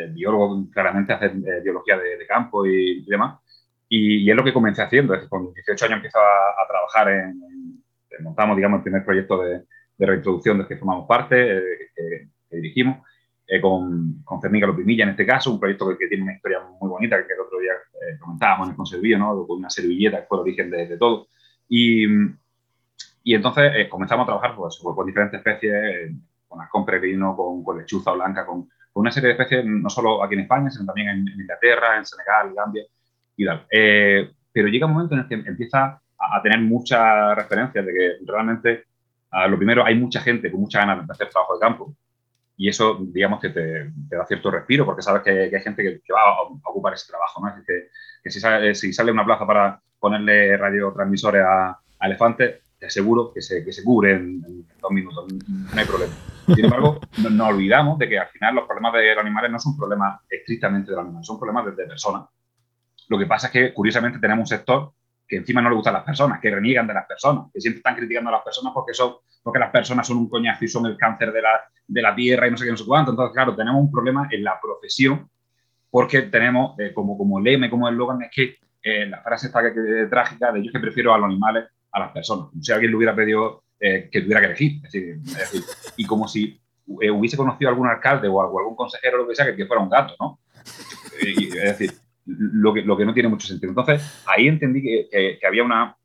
biólogo, 0.07 0.67
claramente 0.71 1.13
hacer 1.13 1.31
eh, 1.31 1.61
biología 1.63 1.97
de, 1.97 2.17
de 2.17 2.27
campo 2.27 2.65
y, 2.65 2.99
y 3.05 3.09
demás. 3.09 3.39
Y, 3.89 4.17
y 4.23 4.29
es 4.29 4.35
lo 4.35 4.43
que 4.43 4.53
comencé 4.53 4.81
haciendo. 4.83 5.13
Es 5.13 5.19
decir, 5.21 5.29
con 5.29 5.53
18 5.53 5.85
años 5.85 5.95
empiezo 5.97 6.19
a, 6.19 6.63
a 6.63 6.67
trabajar 6.67 7.09
en, 7.09 7.41
en- 7.43 8.23
montamos, 8.23 8.55
digamos, 8.55 8.77
el 8.79 8.83
primer 8.83 9.05
proyecto 9.05 9.41
de, 9.43 9.63
de 9.97 10.05
reintroducción 10.05 10.57
del 10.57 10.67
que 10.67 10.77
formamos 10.77 11.07
parte, 11.07 11.57
eh, 11.57 11.61
que, 11.95 12.27
que 12.49 12.55
dirigimos, 12.57 13.05
eh, 13.47 13.61
con, 13.61 14.21
con 14.23 14.41
Fermín 14.41 14.61
Galopimilla 14.61 15.03
en 15.03 15.11
este 15.11 15.25
caso, 15.25 15.51
un 15.51 15.59
proyecto 15.59 15.87
que, 15.89 15.97
que 15.97 16.07
tiene 16.07 16.23
una 16.23 16.33
historia 16.33 16.59
muy 16.81 16.89
bonita, 16.89 17.15
que 17.25 17.33
el 17.33 17.39
otro 17.41 17.59
día 17.59 17.71
eh, 17.73 18.17
comentábamos 18.19 18.67
en 18.67 18.71
el 18.71 18.77
conservío, 18.77 19.17
¿no? 19.19 19.45
Con 19.47 19.59
una 19.59 19.69
servilleta 19.69 20.21
que 20.21 20.27
fue 20.27 20.37
el 20.37 20.41
origen 20.41 20.69
de, 20.71 20.87
de 20.87 20.97
todo. 20.97 21.27
Y, 21.69 22.05
y 23.23 23.35
entonces 23.35 23.71
eh, 23.75 23.89
comenzamos 23.89 24.23
a 24.23 24.27
trabajar 24.27 24.55
pues, 24.55 24.79
con 24.81 25.05
diferentes 25.05 25.37
especies, 25.39 25.73
eh, 25.73 26.15
con 26.47 26.61
ascón 26.61 26.85
peregrino, 26.85 27.35
con, 27.35 27.63
con 27.63 27.77
lechuza 27.77 28.11
blanca, 28.13 28.45
con, 28.45 28.69
con 28.97 29.01
una 29.01 29.11
serie 29.11 29.27
de 29.27 29.33
especies, 29.33 29.63
no 29.63 29.91
solo 29.91 30.23
aquí 30.23 30.33
en 30.33 30.39
España, 30.39 30.71
sino 30.71 30.87
también 30.87 31.09
en, 31.09 31.27
en 31.27 31.41
Inglaterra, 31.41 31.97
en 31.97 32.03
Senegal, 32.03 32.51
Gambia 32.51 32.83
y 33.35 33.45
tal. 33.45 33.67
Eh, 33.69 34.31
pero 34.51 34.69
llega 34.69 34.87
un 34.87 34.93
momento 34.93 35.13
en 35.13 35.21
el 35.21 35.27
que 35.27 35.35
empieza 35.35 36.01
a, 36.17 36.37
a 36.37 36.41
tener 36.41 36.59
muchas 36.61 37.35
referencias 37.35 37.85
de 37.85 37.93
que 37.93 38.13
realmente, 38.25 38.85
ah, 39.29 39.47
lo 39.47 39.55
primero, 39.55 39.85
hay 39.85 39.93
mucha 39.93 40.19
gente 40.19 40.49
con 40.49 40.61
muchas 40.61 40.83
ganas 40.83 41.05
de 41.05 41.13
hacer 41.13 41.29
trabajo 41.29 41.53
de 41.53 41.59
campo. 41.59 41.95
Y 42.57 42.69
eso, 42.69 42.97
digamos, 42.99 43.39
que 43.39 43.49
te, 43.49 43.91
te 44.09 44.15
da 44.15 44.25
cierto 44.25 44.49
respiro, 44.49 44.83
porque 44.83 45.03
sabes 45.03 45.21
que, 45.21 45.47
que 45.51 45.57
hay 45.57 45.61
gente 45.61 45.83
que, 45.83 46.01
que 46.03 46.11
va 46.11 46.21
a, 46.21 46.41
ocupar 46.41 46.93
ese 46.93 47.11
trabajo, 47.11 47.39
¿no? 47.39 47.49
Es 47.49 47.57
decir, 47.57 47.67
que, 47.67 47.89
que 48.23 48.31
si, 48.31 48.39
sale, 48.39 48.73
si 48.73 48.91
sale 48.93 49.11
una 49.11 49.25
plaza 49.25 49.45
para 49.45 49.79
ponerle 49.99 50.57
radiotransmisores 50.57 51.43
a, 51.43 51.69
a 51.69 52.07
elefantes, 52.07 52.66
te 52.79 52.85
aseguro 52.85 53.31
que 53.33 53.41
se, 53.41 53.63
que 53.63 53.71
se 53.71 53.83
cubre 53.83 54.13
en, 54.13 54.43
en 54.45 54.67
dos 54.79 54.91
minutos, 54.91 55.25
no 55.47 55.79
hay 55.79 55.85
problema. 55.85 56.13
Sin 56.47 56.65
embargo, 56.65 56.99
no, 57.23 57.29
no 57.29 57.47
olvidamos 57.47 57.97
de 57.97 58.07
que 58.07 58.19
al 58.19 58.27
final 58.27 58.55
los 58.55 58.65
problemas 58.65 58.93
de 58.93 59.15
los 59.15 59.23
animales 59.23 59.51
no 59.51 59.59
son 59.59 59.75
problemas 59.75 60.21
estrictamente 60.29 60.91
de 60.91 60.97
los 60.97 61.05
animales, 61.05 61.27
son 61.27 61.39
problemas 61.39 61.65
de, 61.65 61.71
de 61.71 61.87
personas. 61.87 62.27
Lo 63.09 63.17
que 63.17 63.25
pasa 63.25 63.47
es 63.47 63.53
que, 63.53 63.73
curiosamente, 63.73 64.19
tenemos 64.19 64.43
un 64.43 64.47
sector 64.47 64.93
que 65.27 65.37
encima 65.37 65.61
no 65.61 65.69
le 65.69 65.75
gustan 65.75 65.93
las 65.93 66.03
personas, 66.03 66.39
que 66.39 66.49
reniegan 66.49 66.87
de 66.87 66.93
las 66.93 67.05
personas, 67.05 67.47
que 67.53 67.59
siempre 67.59 67.79
están 67.79 67.95
criticando 67.95 68.29
a 68.29 68.33
las 68.33 68.43
personas 68.43 68.73
porque, 68.73 68.93
son, 68.93 69.15
porque 69.43 69.59
las 69.59 69.71
personas 69.71 70.07
son 70.07 70.17
un 70.17 70.29
coñazo 70.29 70.63
y 70.63 70.67
son 70.67 70.85
el 70.85 70.95
cáncer 70.95 71.33
de 71.33 71.41
la, 71.41 71.61
de 71.85 72.01
la 72.01 72.15
tierra 72.15 72.47
y 72.47 72.51
no 72.51 72.57
sé 72.57 72.65
qué, 72.65 72.71
no 72.71 72.77
sé 72.77 72.85
cuánto. 72.85 73.11
Entonces, 73.11 73.33
claro, 73.33 73.55
tenemos 73.55 73.81
un 73.81 73.91
problema 73.91 74.27
en 74.31 74.43
la 74.43 74.59
profesión 74.61 75.29
porque 75.89 76.23
tenemos 76.23 76.79
eh, 76.79 76.93
como, 76.93 77.17
como 77.17 77.39
lema, 77.39 77.69
como 77.69 77.89
eslogan, 77.89 78.21
es 78.21 78.29
que 78.33 78.55
eh, 78.81 79.05
la 79.07 79.21
frase 79.21 79.47
está 79.47 79.61
que, 79.63 79.73
que, 79.73 80.07
trágica 80.09 80.51
de 80.51 80.63
yo 80.63 80.71
que 80.71 80.79
prefiero 80.79 81.13
a 81.13 81.17
los 81.17 81.25
animales 81.25 81.65
a 81.91 81.99
las 81.99 82.11
personas. 82.11 82.49
Como 82.49 82.63
si 82.63 82.71
alguien 82.71 82.91
le 82.91 82.97
hubiera 82.97 83.15
pedido 83.15 83.63
eh, 83.79 84.09
que 84.11 84.21
tuviera 84.21 84.41
que 84.41 84.47
elegir. 84.47 84.77
Es 84.77 84.91
decir, 84.91 85.19
es 85.23 85.37
decir, 85.37 85.63
y 85.97 86.05
como 86.05 86.27
si 86.27 86.59
eh, 87.01 87.11
hubiese 87.11 87.37
conocido 87.37 87.69
a 87.69 87.73
algún 87.73 87.87
alcalde 87.87 88.27
o, 88.27 88.35
o 88.35 88.59
algún 88.59 88.75
consejero 88.75 89.17
o 89.17 89.21
lo 89.23 89.27
que 89.27 89.35
sea 89.35 89.45
que, 89.45 89.55
que 89.55 89.65
fuera 89.65 89.83
un 89.83 89.89
gato, 89.89 90.15
¿no? 90.19 90.39
Y, 91.21 91.47
es 91.47 91.77
decir, 91.77 91.91
lo 92.25 92.73
que, 92.73 92.81
lo 92.81 92.97
que 92.97 93.05
no 93.05 93.13
tiene 93.13 93.29
mucho 93.29 93.47
sentido. 93.47 93.71
Entonces, 93.71 94.23
ahí 94.25 94.47
entendí 94.47 94.81
que, 94.81 95.07
que, 95.11 95.37
que 95.39 95.47
había 95.47 95.63
una, 95.63 95.95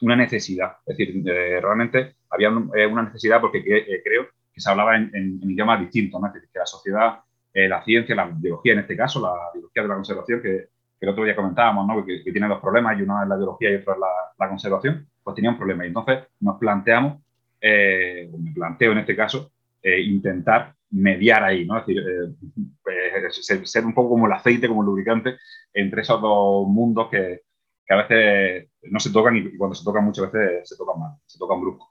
una, 0.00 0.16
necesidad. 0.16 0.76
Es 0.86 0.96
decir, 0.96 1.22
eh, 1.26 1.60
realmente 1.60 2.16
había 2.30 2.48
eh, 2.76 2.86
una 2.86 3.02
necesidad 3.02 3.40
porque 3.40 3.62
que, 3.62 4.02
creo 4.04 4.26
que 4.52 4.60
se 4.60 4.70
hablaba 4.70 4.96
en, 4.96 5.10
en, 5.14 5.40
en 5.42 5.50
idiomas 5.50 5.80
distintos, 5.80 6.20
¿no? 6.20 6.30
Decir, 6.30 6.48
que 6.52 6.58
la 6.58 6.66
sociedad, 6.66 7.20
eh, 7.54 7.68
la 7.68 7.82
ciencia, 7.84 8.14
la 8.14 8.26
biología 8.26 8.74
en 8.74 8.80
este 8.80 8.96
caso, 8.96 9.20
la 9.20 9.34
biología 9.52 9.82
de 9.82 9.88
la 9.88 9.94
conservación, 9.94 10.42
que, 10.42 10.68
que 10.98 11.06
el 11.06 11.08
otro 11.08 11.24
día 11.24 11.36
comentábamos, 11.36 11.86
¿no? 11.86 12.04
que, 12.04 12.22
que, 12.22 12.32
tiene 12.32 12.48
dos 12.48 12.60
problemas, 12.60 12.98
y 12.98 13.02
uno 13.02 13.22
es 13.22 13.28
la 13.28 13.36
biología 13.36 13.70
y 13.70 13.74
otro 13.76 13.94
es 13.94 13.98
la, 13.98 14.08
la 14.38 14.48
conservación, 14.48 15.08
pues 15.22 15.34
tenía 15.34 15.50
un 15.50 15.58
problema. 15.58 15.84
Y 15.84 15.88
entonces 15.88 16.20
nos 16.40 16.58
planteamos, 16.58 17.22
eh, 17.60 18.30
me 18.38 18.52
planteo 18.52 18.92
en 18.92 18.98
este 18.98 19.16
caso, 19.16 19.52
eh, 19.82 20.00
intentar 20.00 20.74
mediar 20.90 21.42
ahí, 21.44 21.64
¿no? 21.64 21.78
Es 21.78 21.86
decir, 21.86 22.02
eh, 22.02 23.30
ser, 23.30 23.66
ser, 23.66 23.86
un 23.86 23.94
poco 23.94 24.10
como 24.10 24.26
el 24.26 24.32
aceite, 24.32 24.68
como 24.68 24.82
el 24.82 24.86
lubricante 24.86 25.36
entre 25.72 26.02
esos 26.02 26.20
dos 26.20 26.66
mundos 26.68 27.08
que, 27.10 27.42
que 27.86 27.94
a 27.94 28.02
veces 28.02 28.68
no 28.90 29.00
se 29.00 29.10
tocan 29.10 29.36
y, 29.36 29.56
cuando 29.56 29.74
se 29.74 29.84
tocan 29.84 30.04
muchas 30.04 30.30
veces 30.30 30.68
se 30.68 30.76
tocan 30.76 31.00
mal, 31.00 31.12
se 31.26 31.38
tocan 31.38 31.60
brusco. 31.60 31.90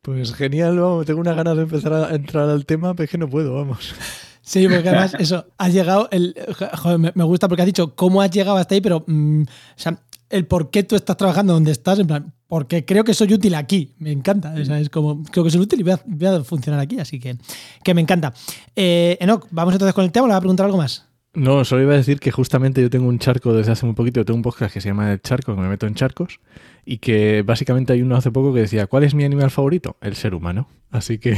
Pues 0.00 0.34
genial, 0.34 0.78
vamos, 0.78 1.06
tengo 1.06 1.20
unas 1.20 1.34
ganas 1.34 1.56
de 1.56 1.62
empezar 1.62 1.92
a 1.94 2.14
entrar 2.14 2.48
al 2.48 2.66
tema, 2.66 2.92
pero 2.94 3.04
es 3.04 3.10
que 3.10 3.18
no 3.18 3.28
puedo, 3.28 3.54
vamos. 3.54 3.94
Sí, 4.42 4.68
porque 4.68 4.90
además 4.90 5.16
eso, 5.18 5.46
has 5.56 5.72
llegado, 5.72 6.06
el, 6.10 6.34
joder, 6.74 6.98
me, 6.98 7.12
me, 7.14 7.24
gusta 7.24 7.48
porque 7.48 7.62
has 7.62 7.66
dicho 7.66 7.96
cómo 7.96 8.20
has 8.20 8.30
llegado 8.30 8.58
hasta 8.58 8.74
ahí, 8.74 8.82
pero 8.82 9.02
mmm, 9.06 9.40
o 9.42 9.46
sea, 9.74 9.98
el 10.34 10.46
por 10.46 10.70
qué 10.70 10.82
tú 10.82 10.96
estás 10.96 11.16
trabajando 11.16 11.52
donde 11.52 11.70
estás, 11.70 11.98
en 12.00 12.08
plan, 12.08 12.32
porque 12.48 12.84
creo 12.84 13.04
que 13.04 13.14
soy 13.14 13.32
útil 13.32 13.54
aquí, 13.54 13.94
me 13.98 14.10
encanta, 14.10 14.52
o 14.60 14.64
sea, 14.64 14.80
es 14.80 14.90
como, 14.90 15.22
creo 15.22 15.44
que 15.44 15.50
soy 15.50 15.60
útil 15.60 15.78
y 15.78 15.82
voy 15.84 15.92
a, 15.92 16.00
voy 16.04 16.26
a 16.26 16.42
funcionar 16.42 16.80
aquí, 16.80 16.98
así 16.98 17.20
que, 17.20 17.36
que 17.84 17.94
me 17.94 18.00
encanta. 18.00 18.34
Eh, 18.74 19.16
Enoch, 19.20 19.46
vamos 19.52 19.74
entonces 19.74 19.94
con 19.94 20.04
el 20.04 20.10
tema, 20.10 20.26
¿le 20.26 20.32
vas 20.32 20.38
a 20.38 20.40
preguntar 20.40 20.66
algo 20.66 20.78
más? 20.78 21.06
No, 21.34 21.64
solo 21.64 21.82
iba 21.82 21.94
a 21.94 21.96
decir 21.96 22.18
que 22.18 22.32
justamente 22.32 22.82
yo 22.82 22.90
tengo 22.90 23.06
un 23.06 23.20
charco 23.20 23.52
desde 23.54 23.70
hace 23.70 23.86
muy 23.86 23.94
poquito, 23.94 24.20
yo 24.20 24.24
tengo 24.24 24.36
un 24.36 24.42
podcast 24.42 24.74
que 24.74 24.80
se 24.80 24.88
llama 24.88 25.12
El 25.12 25.20
Charco, 25.20 25.54
que 25.54 25.60
me 25.60 25.68
meto 25.68 25.86
en 25.86 25.94
charcos, 25.94 26.40
y 26.84 26.98
que 26.98 27.42
básicamente 27.42 27.92
hay 27.92 28.02
uno 28.02 28.16
hace 28.16 28.32
poco 28.32 28.52
que 28.52 28.60
decía, 28.60 28.88
¿cuál 28.88 29.04
es 29.04 29.14
mi 29.14 29.24
animal 29.24 29.52
favorito? 29.52 29.96
El 30.00 30.16
ser 30.16 30.34
humano. 30.34 30.68
Así 30.90 31.18
que 31.18 31.36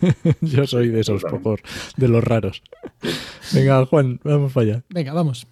yo 0.42 0.66
soy 0.66 0.88
de 0.88 1.00
esos 1.00 1.22
pocos, 1.22 1.60
de 1.96 2.08
los 2.08 2.22
raros. 2.22 2.62
Venga, 3.52 3.84
Juan, 3.86 4.20
vamos 4.24 4.52
para 4.52 4.66
allá. 4.66 4.84
Venga, 4.90 5.14
vamos. 5.14 5.46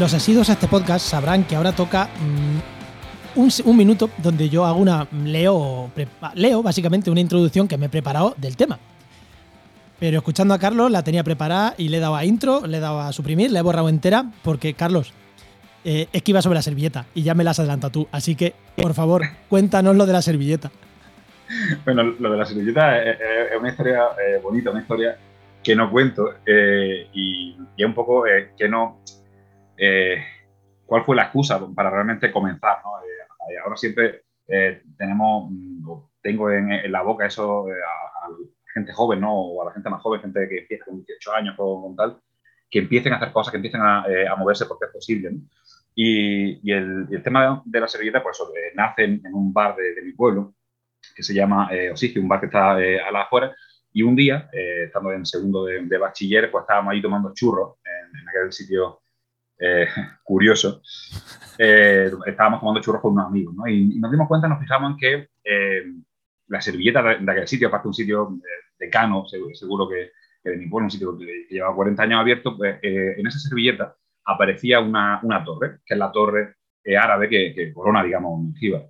Los 0.00 0.14
asidos 0.14 0.48
a 0.48 0.54
este 0.54 0.66
podcast 0.66 1.06
sabrán 1.06 1.44
que 1.44 1.56
ahora 1.56 1.72
toca 1.72 2.08
mm, 3.36 3.68
un, 3.68 3.76
minuto 3.76 4.08
donde 4.16 4.48
yo 4.48 4.64
hago 4.64 4.80
una. 4.80 5.06
Leo, 5.24 5.90
leo 6.36 6.62
básicamente 6.62 7.10
una 7.10 7.20
introducción 7.20 7.68
que 7.68 7.76
me 7.76 7.84
he 7.84 7.88
preparado 7.90 8.34
del 8.38 8.56
tema. 8.56 8.78
Pero 9.98 10.16
escuchando 10.16 10.54
a 10.54 10.58
Carlos 10.58 10.90
la 10.90 11.04
tenía 11.04 11.22
preparada 11.22 11.74
y 11.76 11.88
le 11.88 11.98
he 11.98 12.00
dado 12.00 12.16
a 12.16 12.24
intro, 12.24 12.66
le 12.66 12.78
he 12.78 12.80
dado 12.80 13.00
a 13.00 13.12
suprimir, 13.12 13.50
le 13.50 13.58
he 13.58 13.62
borrado 13.62 13.90
entera, 13.90 14.24
porque 14.42 14.72
Carlos, 14.72 15.12
eh, 15.84 16.08
es 16.10 16.22
que 16.22 16.30
iba 16.30 16.40
sobre 16.40 16.56
la 16.56 16.62
servilleta 16.62 17.04
y 17.14 17.22
ya 17.22 17.34
me 17.34 17.44
la 17.44 17.50
has 17.50 17.58
adelantado 17.58 17.90
tú. 17.90 18.08
Así 18.10 18.36
que, 18.36 18.54
por 18.76 18.94
favor, 18.94 19.24
cuéntanos 19.50 19.94
lo 19.96 20.06
de 20.06 20.14
la 20.14 20.22
servilleta. 20.22 20.70
Bueno, 21.84 22.04
lo 22.04 22.30
de 22.30 22.38
la 22.38 22.46
servilleta 22.46 23.02
es 23.02 23.18
una 23.58 23.68
historia 23.68 24.00
eh, 24.26 24.40
bonita, 24.42 24.70
una 24.70 24.80
historia 24.80 25.18
que 25.62 25.76
no 25.76 25.90
cuento 25.90 26.36
eh, 26.46 27.08
y, 27.12 27.54
y 27.76 27.82
es 27.82 27.86
un 27.86 27.94
poco 27.94 28.26
eh, 28.26 28.52
que 28.56 28.66
no. 28.66 29.00
Eh, 29.80 30.22
¿Cuál 30.84 31.04
fue 31.04 31.16
la 31.16 31.22
excusa 31.24 31.60
para 31.74 31.90
realmente 31.90 32.30
comenzar? 32.30 32.78
¿no? 32.84 32.98
Eh, 33.00 33.58
ahora 33.62 33.76
siempre 33.76 34.24
eh, 34.48 34.82
tenemos, 34.98 35.50
mm, 35.50 35.92
tengo 36.20 36.50
en, 36.50 36.72
en 36.72 36.92
la 36.92 37.02
boca 37.02 37.26
eso 37.26 37.68
eh, 37.68 37.72
a, 37.72 38.26
a 38.26 38.30
gente 38.74 38.92
joven, 38.92 39.20
¿no? 39.20 39.32
O 39.32 39.62
a 39.62 39.66
la 39.66 39.72
gente 39.72 39.88
más 39.88 40.02
joven, 40.02 40.20
gente 40.20 40.48
que 40.48 40.58
empieza 40.58 40.84
con 40.84 40.96
18 41.04 41.32
años 41.32 41.54
o 41.58 41.82
con 41.82 41.96
tal, 41.96 42.20
que 42.68 42.80
empiecen 42.80 43.12
a 43.12 43.16
hacer 43.16 43.32
cosas, 43.32 43.52
que 43.52 43.56
empiecen 43.56 43.80
a, 43.80 44.04
eh, 44.08 44.26
a 44.28 44.36
moverse 44.36 44.66
porque 44.66 44.86
es 44.86 44.92
posible. 44.92 45.30
¿no? 45.30 45.40
Y, 45.94 46.60
y 46.68 46.72
el, 46.72 47.06
y 47.10 47.14
el 47.14 47.22
tema 47.22 47.62
de 47.64 47.80
la 47.80 47.88
servilleta, 47.88 48.22
pues 48.22 48.36
eso, 48.36 48.52
eh, 48.54 48.72
nace 48.74 49.04
en, 49.04 49.22
en 49.24 49.34
un 49.34 49.52
bar 49.52 49.76
de, 49.76 49.94
de 49.94 50.02
mi 50.02 50.12
pueblo, 50.12 50.54
que 51.14 51.22
se 51.22 51.34
llama 51.34 51.70
Osigio, 51.92 52.20
un 52.20 52.28
bar 52.28 52.40
que 52.40 52.46
está 52.46 52.72
a 52.72 53.10
las 53.12 53.26
afueras. 53.26 53.56
Y 53.92 54.02
un 54.02 54.14
día, 54.14 54.48
eh, 54.52 54.84
estando 54.84 55.12
en 55.12 55.26
segundo 55.26 55.64
de, 55.64 55.80
de 55.82 55.98
bachiller, 55.98 56.50
pues 56.50 56.62
estábamos 56.62 56.92
ahí 56.92 57.02
tomando 57.02 57.32
churros 57.34 57.76
en, 57.84 58.20
en 58.20 58.28
aquel 58.28 58.52
sitio 58.52 59.00
eh, 59.60 59.86
curioso. 60.22 60.82
Eh, 61.58 62.10
estábamos 62.26 62.60
tomando 62.60 62.80
churros 62.80 63.02
con 63.02 63.12
unos 63.12 63.26
amigos, 63.26 63.54
¿no? 63.54 63.66
Y, 63.66 63.96
y 63.96 63.98
nos 63.98 64.10
dimos 64.10 64.26
cuenta, 64.28 64.48
nos 64.48 64.60
fijamos 64.60 64.92
en 64.92 64.96
que 64.96 65.28
eh, 65.44 65.84
la 66.48 66.60
servilleta 66.60 67.02
de, 67.02 67.18
de 67.18 67.32
aquel 67.32 67.48
sitio, 67.48 67.68
aparte 67.68 67.88
un 67.88 67.94
sitio 67.94 68.38
eh, 68.38 68.74
decano, 68.78 69.26
seguro, 69.26 69.54
seguro 69.54 69.88
que, 69.88 70.12
que 70.42 70.50
de 70.50 70.56
mi 70.56 70.68
pueblo, 70.68 70.86
un 70.86 70.90
sitio 70.90 71.16
que, 71.18 71.46
que 71.48 71.54
lleva 71.54 71.74
40 71.74 72.02
años 72.02 72.20
abierto, 72.20 72.56
pues 72.56 72.78
eh, 72.82 73.14
en 73.18 73.26
esa 73.26 73.38
servilleta 73.38 73.94
aparecía 74.24 74.80
una, 74.80 75.20
una 75.22 75.44
torre, 75.44 75.80
que 75.84 75.94
es 75.94 75.98
la 75.98 76.10
torre 76.10 76.56
eh, 76.82 76.96
árabe 76.96 77.28
que, 77.28 77.52
que 77.54 77.72
corona, 77.72 78.02
digamos, 78.02 78.42
Mengíbar 78.42 78.88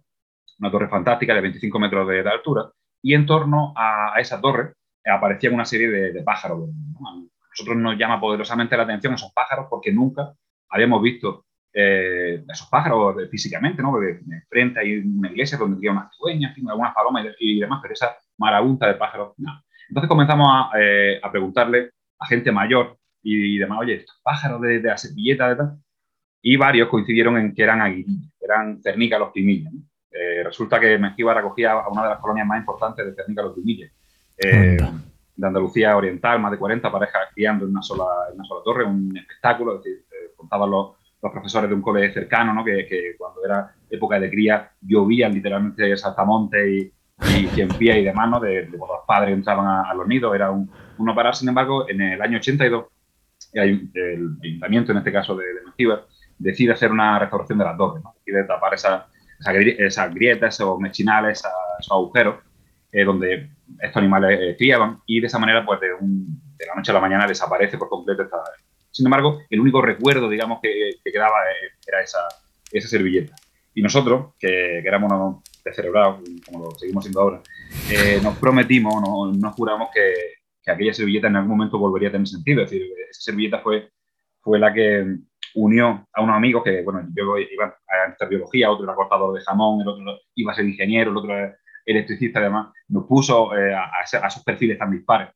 una 0.60 0.70
torre 0.70 0.88
fantástica 0.88 1.34
de 1.34 1.40
25 1.40 1.78
metros 1.78 2.06
de, 2.06 2.22
de 2.22 2.30
altura, 2.30 2.70
y 3.02 3.14
en 3.14 3.26
torno 3.26 3.72
a, 3.74 4.14
a 4.14 4.20
esa 4.20 4.40
torre 4.40 4.74
aparecían 5.04 5.54
una 5.54 5.64
serie 5.64 5.88
de, 5.88 6.12
de 6.12 6.22
pájaros. 6.22 6.68
¿no? 6.68 7.08
A 7.08 7.14
nosotros 7.50 7.76
nos 7.78 7.96
llama 7.96 8.20
poderosamente 8.20 8.76
la 8.76 8.84
atención 8.84 9.14
esos 9.14 9.32
pájaros 9.32 9.66
porque 9.70 9.92
nunca 9.92 10.34
habíamos 10.70 11.02
visto 11.02 11.46
eh, 11.72 12.42
esos 12.48 12.68
pájaros 12.68 13.16
físicamente, 13.30 13.82
¿no? 13.82 13.90
Porque 13.90 14.20
frente 14.48 14.80
hay 14.80 14.98
una 14.98 15.30
iglesia 15.30 15.58
donde 15.58 15.76
había 15.76 15.92
unas 15.92 16.14
cigüeñas, 16.16 16.56
algunas 16.68 16.94
palomas 16.94 17.26
y, 17.38 17.56
y 17.56 17.60
demás, 17.60 17.80
pero 17.82 17.94
esa 17.94 18.16
marabunta 18.38 18.86
de 18.86 18.94
pájaros, 18.94 19.34
no. 19.38 19.62
Entonces 19.88 20.08
comenzamos 20.08 20.48
a, 20.48 20.70
eh, 20.80 21.20
a 21.22 21.30
preguntarle 21.30 21.90
a 22.18 22.26
gente 22.26 22.52
mayor 22.52 22.96
y, 23.22 23.58
demás, 23.58 23.80
oye, 23.80 23.94
estos 23.96 24.18
pájaros 24.22 24.60
de, 24.62 24.80
de 24.80 24.88
la 24.88 24.96
servilleta, 24.96 25.48
de 25.48 25.56
tal, 25.56 25.78
y 26.42 26.56
varios 26.56 26.88
coincidieron 26.88 27.36
en 27.36 27.54
que 27.54 27.62
eran 27.62 27.80
aguilillas, 27.80 28.32
eran 28.40 28.80
cernica 28.82 29.18
los 29.18 29.30
pimillas. 29.30 29.72
¿no? 29.72 29.80
Eh, 30.10 30.42
resulta 30.42 30.80
que 30.80 30.98
Mengíbar 30.98 31.38
acogía 31.38 31.72
a 31.72 31.88
una 31.88 32.02
de 32.02 32.08
las 32.10 32.18
colonias 32.18 32.46
más 32.46 32.58
importantes 32.58 33.06
de 33.06 33.14
Cernica 33.14 33.42
los 33.42 33.54
Pimilles. 33.54 33.92
Eh, 34.36 34.78
de 35.36 35.46
Andalucía 35.46 35.96
Oriental, 35.96 36.40
más 36.40 36.50
de 36.52 36.58
40 36.58 36.90
parejas 36.90 37.28
criando 37.34 37.64
en 37.64 37.70
una 37.70 37.82
sola, 37.82 38.04
en 38.28 38.34
una 38.34 38.44
sola 38.44 38.62
torre, 38.64 38.84
un 38.84 39.16
espectáculo, 39.16 39.76
es 39.76 39.84
decir, 39.84 39.99
contaban 40.50 40.70
los, 40.70 40.96
los 41.22 41.32
profesores 41.32 41.68
de 41.70 41.74
un 41.76 41.82
colegio 41.82 42.12
cercano, 42.14 42.52
¿no? 42.52 42.64
que, 42.64 42.86
que 42.86 43.14
cuando 43.18 43.44
era 43.44 43.74
época 43.88 44.18
de 44.18 44.30
cría 44.30 44.70
llovían 44.80 45.32
literalmente 45.32 45.96
saltamontes 45.96 46.66
y, 46.68 46.92
y 47.38 47.46
cien 47.48 47.68
y 47.80 48.04
demás, 48.04 48.28
¿no? 48.30 48.40
de, 48.40 48.66
de 48.66 48.78
cuando 48.78 48.96
los 48.96 49.06
padres 49.06 49.34
entraban 49.34 49.66
a, 49.66 49.82
a 49.90 49.94
los 49.94 50.06
nidos, 50.06 50.34
era 50.34 50.50
un, 50.50 50.70
un 50.98 51.06
no 51.06 51.14
parar. 51.14 51.34
Sin 51.34 51.48
embargo, 51.48 51.88
en 51.88 52.00
el 52.00 52.20
año 52.22 52.38
82, 52.38 52.86
el, 53.52 53.90
el 53.94 54.36
ayuntamiento, 54.42 54.92
en 54.92 54.98
este 54.98 55.12
caso 55.12 55.36
de, 55.36 55.44
de 55.44 55.60
decide 56.38 56.72
hacer 56.72 56.90
una 56.90 57.18
restauración 57.18 57.58
de 57.58 57.64
las 57.64 57.76
torres, 57.76 58.02
¿no? 58.02 58.14
decide 58.24 58.44
tapar 58.44 58.74
esa, 58.74 59.06
esa 59.38 59.52
esas 59.58 60.14
grietas, 60.14 60.54
esos 60.54 60.78
mechinales, 60.78 61.38
esa- 61.38 61.50
esos 61.78 61.92
agujeros 61.92 62.36
eh, 62.92 63.04
donde 63.04 63.50
estos 63.80 63.96
animales 64.00 64.38
eh, 64.40 64.56
criaban 64.56 65.00
y 65.06 65.20
de 65.20 65.26
esa 65.26 65.38
manera, 65.38 65.64
pues 65.64 65.80
de, 65.80 65.92
un- 65.94 66.40
de 66.56 66.66
la 66.66 66.74
noche 66.74 66.90
a 66.90 66.94
la 66.94 67.00
mañana 67.00 67.26
desaparece 67.26 67.78
por 67.78 67.88
completo 67.88 68.22
esta. 68.22 68.38
Sin 68.90 69.06
embargo, 69.06 69.42
el 69.48 69.60
único 69.60 69.80
recuerdo, 69.80 70.28
digamos, 70.28 70.60
que, 70.60 70.90
que 71.02 71.12
quedaba 71.12 71.36
eh, 71.44 71.70
era 71.86 72.02
esa, 72.02 72.20
servilleta. 72.88 73.34
Y 73.74 73.82
nosotros, 73.82 74.34
que, 74.38 74.80
que 74.82 74.88
éramos 74.88 75.12
unos 75.12 75.42
descerebrados, 75.64 76.20
como 76.46 76.64
lo 76.64 76.70
seguimos 76.72 77.04
siendo 77.04 77.20
ahora, 77.20 77.42
eh, 77.90 78.20
nos 78.22 78.36
prometimos, 78.38 78.94
nos, 79.36 79.54
juramos 79.54 79.90
que, 79.94 80.12
que 80.62 80.70
aquella 80.70 80.92
servilleta 80.92 81.28
en 81.28 81.36
algún 81.36 81.56
momento 81.56 81.78
volvería 81.78 82.08
a 82.08 82.12
tener 82.12 82.26
sentido. 82.26 82.62
Es 82.62 82.70
decir, 82.70 82.86
esa 83.10 83.22
servilleta 83.22 83.60
fue, 83.60 83.88
la 84.58 84.72
que 84.72 85.16
unió 85.54 86.08
a 86.12 86.22
unos 86.22 86.36
amigos 86.36 86.64
que, 86.64 86.82
bueno, 86.82 87.06
yo 87.14 87.38
iba 87.38 87.66
a 87.66 88.12
hacer 88.12 88.28
biología, 88.28 88.70
otro 88.70 88.84
era 88.84 88.94
cortador 88.94 89.34
de 89.34 89.44
jamón, 89.44 89.80
el 89.80 89.88
otro 89.88 90.18
iba 90.34 90.52
a 90.52 90.54
ser 90.54 90.64
ingeniero, 90.64 91.12
el 91.12 91.16
otro 91.16 91.36
era 91.36 91.56
electricista, 91.86 92.40
además, 92.40 92.72
nos 92.88 93.06
puso 93.06 93.56
eh, 93.56 93.72
a, 93.72 93.84
a 94.00 94.26
esos 94.26 94.42
perfiles 94.42 94.78
tan 94.78 94.90
dispares 94.90 95.28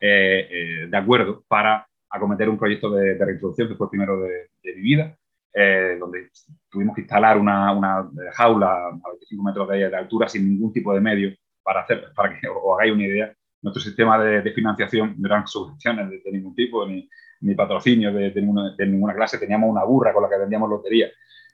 de 0.00 0.96
acuerdo 0.96 1.42
para 1.48 1.88
acometer 2.10 2.48
un 2.48 2.58
proyecto 2.58 2.90
de, 2.90 3.14
de 3.14 3.24
reintroducción 3.24 3.68
que 3.68 3.74
fue 3.74 3.86
el 3.86 3.90
primero 3.90 4.20
de, 4.20 4.50
de 4.62 4.76
mi 4.76 4.82
vida, 4.82 5.16
eh, 5.54 5.96
donde 5.98 6.30
tuvimos 6.70 6.94
que 6.94 7.02
instalar 7.02 7.38
una, 7.38 7.72
una 7.72 8.08
jaula 8.32 8.88
a 8.88 9.10
25 9.10 9.42
metros 9.42 9.68
de, 9.68 9.88
de 9.88 9.96
altura 9.96 10.28
sin 10.28 10.48
ningún 10.48 10.72
tipo 10.72 10.94
de 10.94 11.00
medio 11.00 11.34
para, 11.62 11.80
hacer, 11.80 12.12
para 12.14 12.38
que 12.38 12.48
os 12.48 12.74
hagáis 12.74 12.92
una 12.92 13.06
idea. 13.06 13.34
Nuestro 13.60 13.82
sistema 13.82 14.22
de, 14.22 14.40
de 14.40 14.52
financiación 14.52 15.16
no 15.18 15.26
eran 15.26 15.46
subvenciones 15.46 16.10
de, 16.10 16.20
de 16.24 16.32
ningún 16.32 16.54
tipo, 16.54 16.86
ni, 16.86 17.08
ni 17.40 17.54
patrocinio 17.54 18.12
de, 18.12 18.30
de 18.30 18.42
ninguna, 18.86 19.14
clase. 19.14 19.38
Teníamos 19.38 19.70
una 19.70 19.84
burra 19.84 20.12
con 20.12 20.22
la 20.22 20.28
que 20.28 20.38
vendíamos 20.38 20.70
lotería. 20.70 21.08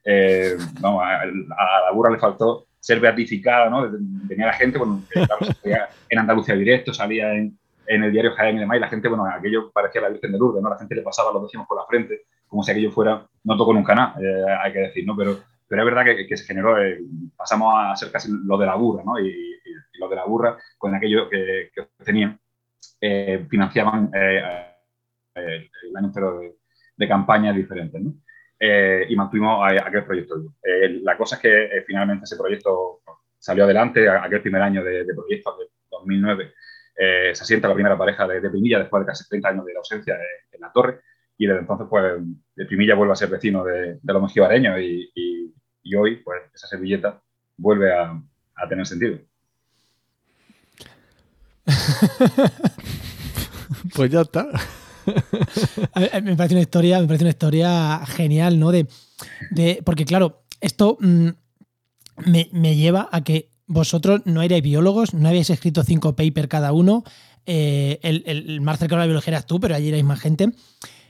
Eh, 0.05 0.57
vamos, 0.81 1.03
a, 1.03 1.23
a 1.23 1.81
la 1.87 1.93
burra 1.93 2.11
le 2.11 2.19
faltó 2.19 2.67
ser 2.79 3.01
beatificada, 3.01 3.71
¿no? 3.71 3.89
Venía 3.91 4.47
la 4.47 4.53
gente, 4.53 4.77
bueno, 4.77 5.03
en 6.11 6.19
Andalucía 6.19 6.55
Directo, 6.55 6.93
salía 6.93 7.33
en, 7.33 7.59
en 7.87 8.05
el 8.05 8.13
diario 8.13 8.33
Jaén 8.35 8.57
y 8.57 8.61
demás, 8.61 8.77
y 8.77 8.81
la 8.81 8.89
gente, 8.89 9.09
bueno, 9.09 9.27
aquello 9.27 9.71
parecía 9.73 10.01
la 10.01 10.09
Virgen 10.09 10.33
de 10.33 10.39
Lourdes, 10.39 10.63
¿no? 10.63 10.71
La 10.71 10.79
gente 10.79 10.95
le 10.95 11.03
pasaba 11.03 11.33
los 11.33 11.43
décimos 11.43 11.67
por 11.67 11.79
la 11.79 11.87
frente, 11.87 12.23
como 12.47 12.63
si 12.63 12.71
aquello 12.71 12.91
fuera, 12.91 13.27
no 13.45 13.57
tocó 13.57 13.73
nunca 13.73 13.95
nada, 13.95 14.15
eh, 14.21 14.45
hay 14.63 14.73
que 14.73 14.79
decir, 14.81 15.07
¿no? 15.07 15.17
Pero, 15.17 15.39
pero 15.69 15.83
es 15.83 15.87
verdad 15.87 16.05
que, 16.05 16.27
que 16.27 16.37
se 16.37 16.45
generó, 16.45 16.83
eh, 16.83 17.01
pasamos 17.37 17.75
a 17.77 17.97
ser 17.97 18.11
casi 18.11 18.31
lo 18.45 18.57
de 18.59 18.67
la 18.67 18.75
burra, 18.75 19.03
¿no? 19.05 19.19
Y, 19.19 19.29
y, 19.29 19.55
y 19.95 19.99
lo 19.99 20.09
de 20.09 20.17
la 20.17 20.25
burra, 20.25 20.57
con 20.79 20.95
aquello 20.95 21.29
que, 21.29 21.71
que 21.75 21.89
tenían, 22.05 22.39
eh, 23.01 23.47
financiaban 23.51 24.11
eh, 24.15 24.43
eh, 25.35 25.69
el 25.89 25.97
año 25.97 26.07
entero 26.07 26.39
de, 26.39 26.57
de 26.97 27.09
campañas 27.09 27.55
diferentes, 27.55 28.01
¿no? 28.01 28.15
Eh, 28.59 29.07
y 29.09 29.17
mantuvimos 29.17 29.61
a, 29.63 29.85
a 29.85 29.89
aquel 29.89 30.05
proyecto. 30.05 30.37
La 31.03 31.17
cosa 31.17 31.37
es 31.37 31.43
que 31.43 31.85
finalmente 31.87 32.25
ese 32.25 32.37
proyecto 32.37 33.01
salió 33.39 33.65
adelante, 33.65 34.09
a, 34.09 34.25
aquel 34.25 34.41
primer 34.41 34.63
año 34.63 34.83
de, 34.83 35.05
de 35.05 35.15
proyecto, 35.15 35.57
de 35.59 35.67
2009, 35.91 36.55
eh, 36.97 37.35
se 37.35 37.43
asienta 37.43 37.69
la 37.69 37.75
primera 37.75 37.99
pareja 37.99 38.27
de, 38.27 38.41
de 38.41 38.51
Primilla 38.51 38.79
después 38.79 39.03
de 39.03 39.07
casi 39.07 39.29
30 39.29 39.49
años 39.49 39.65
de 39.65 39.77
ausencia 39.77 40.17
en 40.53 40.61
la 40.61 40.73
torre, 40.73 41.01
y 41.37 41.47
desde 41.47 41.61
entonces, 41.61 41.87
pues, 41.91 42.05
de 42.55 42.67
Primilla 42.67 42.95
vuelve 42.95 43.13
a 43.13 43.17
ser 43.17 43.29
vecino 43.29 43.65
de, 43.65 43.99
de 44.01 44.13
los 44.13 44.23
mejibareños, 44.23 44.79
y, 44.81 45.11
y, 45.15 45.53
y, 45.83 45.95
hoy, 45.95 46.17
pues, 46.17 46.43
esa 46.55 46.69
servilleta 46.69 47.21
vuelve 47.57 47.93
a, 47.93 48.21
a 48.57 48.69
tener 48.69 48.87
sentido. 48.87 49.19
pues 53.95 54.11
ya 54.11 54.21
está. 54.21 54.47
me 56.23 56.37
parece 56.37 56.55
una 56.55 56.63
historia, 56.63 57.01
me 57.01 57.07
parece 57.07 57.25
una 57.25 57.31
historia 57.31 58.05
genial, 58.07 58.59
¿no? 58.59 58.71
De, 58.71 58.87
de 59.51 59.83
porque 59.85 60.05
claro, 60.05 60.45
esto 60.61 60.97
mmm, 61.01 61.31
me, 62.27 62.49
me, 62.53 62.77
lleva 62.77 63.09
a 63.11 63.23
que 63.23 63.51
vosotros 63.67 64.23
no 64.25 64.43
erais 64.43 64.63
biólogos, 64.63 65.15
no 65.15 65.29
habéis 65.29 65.51
escrito 65.51 65.83
cinco 65.83 66.17
papers 66.17 66.49
cada 66.49 66.73
uno. 66.73 67.05
Eh, 67.47 67.99
el, 68.03 68.23
el, 68.27 68.61
más 68.61 68.79
cercano 68.79 69.03
a 69.03 69.05
la 69.05 69.09
biología 69.09 69.33
eras 69.33 69.47
tú, 69.47 69.61
pero 69.61 69.75
allí 69.75 69.89
erais 69.89 70.05
más 70.05 70.21
gente. 70.21 70.51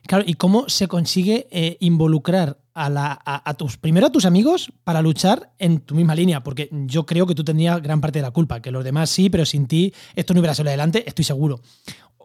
Claro, 0.07 0.25
¿y 0.27 0.35
cómo 0.35 0.69
se 0.69 0.87
consigue 0.87 1.49
eh, 1.51 1.79
involucrar 1.81 2.59
a, 2.75 2.91
la, 2.91 3.19
a, 3.25 3.49
a, 3.49 3.55
tus, 3.55 3.79
primero 3.79 4.07
a 4.07 4.13
tus 4.13 4.27
amigos 4.27 4.71
para 4.85 5.01
luchar 5.01 5.53
en 5.59 5.81
tu 5.81 5.95
misma 5.95 6.15
línea? 6.15 6.43
Porque 6.43 6.69
yo 6.71 7.07
creo 7.07 7.27
que 7.27 7.35
tú 7.35 7.43
tendrías 7.43 7.81
gran 7.83 8.01
parte 8.01 8.19
de 8.19 8.23
la 8.23 8.31
culpa, 8.31 8.61
que 8.61 8.71
los 8.71 8.85
demás 8.85 9.09
sí, 9.09 9.31
pero 9.31 9.47
sin 9.47 9.67
ti 9.67 9.95
esto 10.15 10.35
no 10.35 10.41
hubiera 10.41 10.55
salido 10.55 10.71
adelante, 10.71 11.05
estoy 11.07 11.25
seguro 11.25 11.61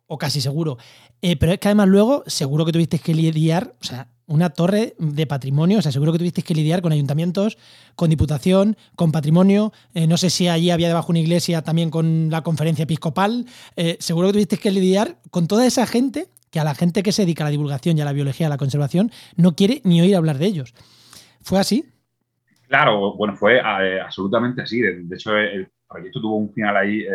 o 0.10 0.18
casi 0.18 0.42
seguro. 0.42 0.78
Eh, 1.22 1.38
pero 1.38 1.54
es 1.54 1.60
que 1.60 1.70
además 1.70 1.88
luego 1.88 2.24
seguro 2.28 2.66
que 2.66 2.72
tuvisteis 2.74 3.01
que 3.01 3.13
lidiar, 3.13 3.75
o 3.80 3.84
sea, 3.84 4.08
una 4.25 4.50
torre 4.50 4.96
de 4.98 5.25
patrimonio, 5.25 5.80
o 5.80 5.82
sea, 5.82 5.92
seguro 5.92 6.12
que 6.12 6.18
tuvisteis 6.18 6.46
que 6.46 6.54
lidiar 6.54 6.82
con 6.82 6.92
ayuntamientos, 6.92 7.58
con 7.96 8.10
diputación, 8.10 8.75
con 8.96 9.12
patrimonio. 9.12 9.72
Eh, 9.94 10.08
no 10.08 10.18
sé 10.18 10.30
si 10.30 10.48
allí 10.48 10.72
había 10.72 10.88
debajo 10.88 11.12
una 11.12 11.20
iglesia 11.20 11.62
también 11.62 11.89
con 11.89 12.30
la 12.30 12.42
conferencia 12.42 12.84
episcopal. 12.84 13.46
Eh, 13.75 13.98
seguro 14.00 14.28
que 14.28 14.34
tuvisteis 14.34 14.62
que 14.62 14.72
lidiar 14.72 15.18
con 15.32 15.48
toda 15.48 15.66
esa 15.66 15.86
gente 15.86 16.28
que 16.51 16.60
a 16.60 16.63
la 16.63 16.74
gente 16.74 17.04
que 17.04 17.12
se 17.12 17.22
dedica 17.22 17.44
a 17.44 17.48
la 17.48 17.51
divulgación 17.51 17.98
y 17.98 18.01
a 18.01 18.06
la 18.06 18.13
biología, 18.13 18.48
a 18.48 18.50
la 18.50 18.58
conservación, 18.58 19.12
no 19.36 19.56
quiere 19.56 19.82
ni 19.84 20.01
oír 20.01 20.16
hablar 20.16 20.39
de 20.39 20.48
ellos. 20.48 20.74
¿Fue 21.42 21.60
así? 21.60 21.86
Claro, 22.68 23.16
bueno, 23.16 23.36
fue 23.36 23.62
absolutamente 23.62 24.63
así. 24.63 24.82
De, 24.82 25.16
hecho, 25.16 25.38
el 25.38 25.70
proyecto 25.88 26.20
tuvo 26.20 26.38
un 26.38 26.51
final 26.51 26.75
ahí 26.75 27.06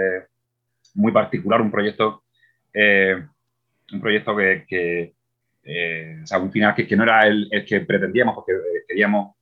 muy 0.95 1.13
particular, 1.13 1.61
un 1.61 1.71
proyecto, 1.71 2.24
eh, 2.75 3.25
un 3.93 4.01
proyecto 4.01 4.37
que, 4.37 5.15
o 6.23 6.27
sea, 6.27 6.39
un 6.39 6.53
final 6.53 6.75
que, 6.75 6.97
no 6.97 7.05
era 7.05 7.27
el, 7.27 7.49
que 7.67 7.81
pretendíamos, 7.81 8.35
porque 8.35 8.53
queríamos 8.87 9.37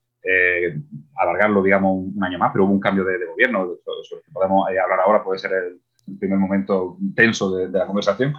alargarlo, 1.16 1.62
digamos, 1.62 2.14
un, 2.14 2.22
año 2.22 2.38
más, 2.38 2.52
pero 2.52 2.64
hubo 2.64 2.72
un 2.72 2.80
cambio 2.80 3.04
de, 3.04 3.26
gobierno, 3.26 3.76
sobre 4.02 4.22
que 4.22 4.30
podemos 4.30 4.68
hablar 4.68 5.00
ahora, 5.00 5.24
puede 5.24 5.38
ser 5.38 5.52
el, 5.52 5.80
primer 6.18 6.38
momento 6.38 6.98
tenso 7.16 7.56
de, 7.56 7.68
la 7.68 7.86
conversación. 7.86 8.34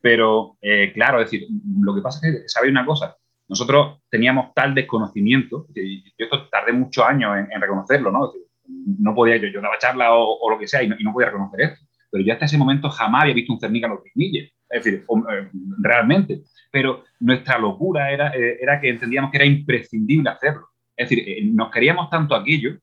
Pero, 0.00 0.56
claro, 0.94 1.20
es 1.20 1.30
decir, 1.30 1.48
lo 1.80 1.94
que 1.94 2.02
pasa 2.02 2.26
es 2.26 2.32
que, 2.32 2.48
¿sabéis 2.48 2.72
una 2.72 2.86
cosa? 2.86 3.16
nosotros 3.48 4.00
teníamos 4.10 4.52
tal 4.54 4.74
desconocimiento, 4.74 5.66
y 5.74 6.04
yo 6.04 6.26
esto 6.26 6.48
tardé 6.48 6.72
muchos 6.72 7.04
años 7.04 7.36
en, 7.50 7.60
reconocerlo, 7.60 8.12
¿no? 8.12 8.30
No 8.66 9.14
podía, 9.14 9.36
yo, 9.38 9.48
yo 9.48 9.60
daba 9.62 9.78
charla 9.78 10.12
o, 10.12 10.50
lo 10.50 10.58
que 10.58 10.68
sea 10.68 10.82
y 10.82 10.88
no, 10.88 11.12
podía 11.12 11.28
reconocer 11.28 11.60
esto. 11.62 11.86
Pero 12.10 12.24
yo 12.24 12.32
hasta 12.32 12.46
ese 12.46 12.58
momento 12.58 12.88
jamás 12.90 13.22
había 13.22 13.34
visto 13.34 13.52
un 13.52 13.60
cernic 13.60 13.84
a 13.84 13.88
los 13.88 14.00
pinilles, 14.02 14.52
es 14.70 14.84
decir, 14.84 15.04
eh, 15.04 15.48
realmente. 15.80 16.42
Pero 16.70 17.04
nuestra 17.20 17.58
locura 17.58 18.10
era, 18.10 18.28
eh, 18.28 18.58
era 18.60 18.80
que 18.80 18.88
entendíamos 18.88 19.30
que 19.30 19.38
era 19.38 19.46
imprescindible 19.46 20.30
hacerlo. 20.30 20.68
Es 20.96 21.08
decir, 21.08 21.24
eh, 21.28 21.44
nos 21.44 21.70
queríamos 21.70 22.10
tanto 22.10 22.34
aquello, 22.34 22.78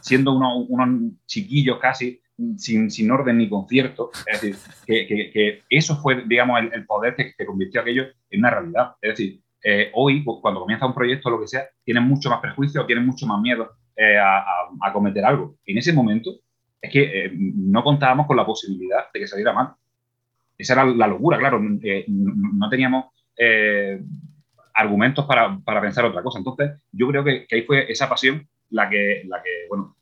siendo 0.00 0.36
unos, 0.36 0.66
unos 0.68 1.12
chiquillos 1.26 1.78
casi, 1.78 2.20
sin, 2.56 2.90
sin, 2.90 3.10
orden 3.10 3.38
ni 3.38 3.48
concierto. 3.48 4.10
Es 4.26 4.40
decir, 4.40 4.56
que, 4.86 5.30
que, 5.32 5.62
eso 5.68 5.96
fue, 5.96 6.24
digamos, 6.26 6.60
el, 6.72 6.86
poder 6.86 7.14
que, 7.14 7.34
que, 7.36 7.44
convirtió 7.44 7.80
aquello 7.80 8.04
en 8.30 8.40
una 8.40 8.50
realidad. 8.50 8.92
Es 9.02 9.10
decir, 9.10 9.40
hoy, 9.92 10.22
pues, 10.22 10.38
cuando 10.40 10.60
comienza 10.60 10.86
un 10.86 10.94
proyecto 10.94 11.28
o 11.28 11.32
lo 11.32 11.40
que 11.40 11.48
sea, 11.48 11.64
tienen 11.84 12.04
mucho 12.04 12.30
más 12.30 12.40
prejuicio, 12.40 12.86
tienen 12.86 13.04
mucho 13.04 13.26
más 13.26 13.40
miedo 13.40 13.70
eh, 14.02 14.16
a, 14.16 14.92
cometer 14.94 15.22
algo. 15.26 15.56
en 15.66 15.76
ese 15.76 15.92
momento 15.92 16.30
es 16.80 16.90
que 16.90 17.02
eh, 17.02 17.32
no 17.34 17.82
contábamos 17.84 18.26
con 18.26 18.36
la 18.36 18.46
posibilidad 18.46 19.12
de 19.12 19.20
que 19.20 19.26
saliera 19.26 19.52
mal. 19.52 19.74
Esa 20.56 20.74
era 20.74 20.84
la 20.84 21.06
locura, 21.06 21.38
claro. 21.38 21.60
no 21.60 22.68
teníamos 22.68 23.06
argumentos 24.74 25.24
para, 25.24 25.58
para, 25.64 25.80
pensar 25.80 26.04
otra 26.04 26.22
cosa. 26.22 26.38
Entonces, 26.38 26.72
yo 26.92 27.08
creo 27.08 27.24
que, 27.24 27.46
ahí 27.50 27.62
fue 27.62 27.90
esa 27.90 28.08
pasión 28.08 28.46
la 28.68 28.90
que, 28.90 29.22
la 29.26 29.42
que 29.42 29.50
bueno, 29.70 29.96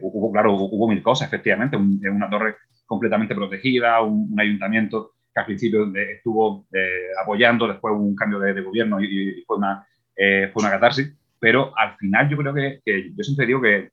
hubo, 0.00 0.32
claro, 0.32 0.54
hubo, 0.54 0.88
mil 0.88 1.02
cosas, 1.02 1.28
efectivamente. 1.28 1.76
una 1.76 2.30
torre 2.30 2.56
completamente 2.86 3.34
protegida, 3.34 4.00
un 4.00 4.34
ayuntamiento 4.40 5.12
al 5.38 5.46
principio 5.46 5.90
estuvo 5.94 6.66
eh, 6.72 7.08
apoyando, 7.22 7.66
después 7.68 7.94
hubo 7.94 8.04
un 8.04 8.16
cambio 8.16 8.38
de, 8.38 8.60
gobierno 8.60 9.00
y, 9.00 9.42
fue, 9.46 9.56
una, 9.56 9.86
eh, 10.16 10.50
fue 10.52 10.62
una 10.62 10.70
catarsis, 10.70 11.14
pero 11.38 11.72
al 11.76 11.96
final 11.96 12.28
yo 12.28 12.36
creo 12.36 12.54
que, 12.54 12.80
yo 13.14 13.24
siempre 13.24 13.46
digo 13.46 13.60
que, 13.60 13.90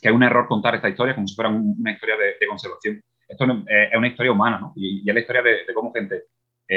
que, 0.00 0.08
es 0.08 0.14
un 0.14 0.22
error 0.22 0.46
contar 0.48 0.74
esta 0.74 0.88
historia 0.88 1.14
como 1.14 1.26
si 1.26 1.34
fuera 1.34 1.50
una 1.50 1.92
historia 1.92 2.16
de, 2.16 2.46
conservación. 2.46 3.00
Esto 3.26 3.44
eh, 3.44 3.88
es 3.90 3.98
una 3.98 4.08
historia 4.08 4.32
humana, 4.32 4.58
¿no? 4.58 4.72
Y, 4.76 5.08
es 5.08 5.14
la 5.14 5.20
historia 5.20 5.42
de, 5.42 5.74
cómo 5.74 5.92
gente, 5.92 6.24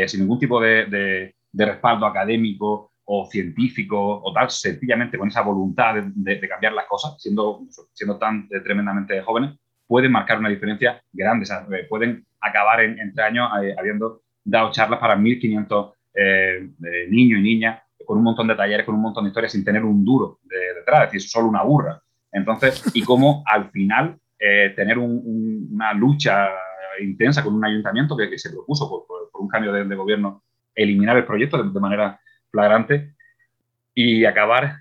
sin 0.07 0.21
ningún 0.21 0.39
tipo 0.39 0.59
de, 0.61 1.33
respaldo 1.53 2.05
académico 2.05 2.91
o 3.05 3.25
científico 3.25 4.21
o 4.23 4.33
tal, 4.33 4.49
sencillamente 4.49 5.17
con 5.17 5.29
esa 5.29 5.41
voluntad 5.41 5.95
de, 5.95 6.49
cambiar 6.49 6.73
las 6.73 6.85
cosas, 6.85 7.21
siendo, 7.21 7.61
siendo 7.93 8.17
tan 8.17 8.47
tremendamente 8.63 9.21
jóvenes, 9.21 9.57
pueden 9.87 10.11
marcar 10.11 10.39
una 10.39 10.49
diferencia 10.49 11.01
grande. 11.11 11.45
pueden 11.89 12.25
acabar 12.41 12.81
en, 12.81 12.99
entre 12.99 13.23
años 13.23 13.49
eh, 13.63 13.75
habiendo 13.77 14.21
dado 14.43 14.71
charlas 14.71 14.99
para 14.99 15.17
1.500 15.17 15.93
eh, 16.13 16.69
niños 17.09 17.39
y 17.39 17.43
niñas 17.43 17.81
con 18.05 18.17
un 18.17 18.23
montón 18.23 18.47
de 18.47 18.55
talleres, 18.55 18.85
con 18.85 18.95
un 18.95 19.01
montón 19.01 19.23
de 19.23 19.29
historias 19.29 19.51
sin 19.51 19.65
tener 19.65 19.83
un 19.83 20.03
duro 20.05 20.39
detrás, 20.43 21.05
es 21.05 21.13
decir, 21.13 21.29
solo 21.29 21.47
una 21.47 21.63
burra. 21.63 22.01
Entonces, 22.37 22.83
y 22.93 23.03
cómo 23.03 23.43
al 23.45 23.69
final 23.71 24.17
eh, 24.39 24.73
tener 24.75 24.97
una 24.97 25.93
lucha 25.93 26.49
intensa 27.01 27.43
con 27.43 27.55
un 27.55 27.65
ayuntamiento 27.65 28.15
que, 28.15 28.37
se 28.37 28.49
propuso 28.49 28.89
por, 28.89 29.29
un 29.41 29.47
cambio 29.47 29.71
de, 29.71 29.95
gobierno 29.95 30.43
eliminar 30.73 31.17
el 31.17 31.25
proyecto 31.25 31.61
de, 31.61 31.79
manera 31.79 32.19
flagrante 32.49 33.13
y 33.93 34.25
acabar 34.25 34.77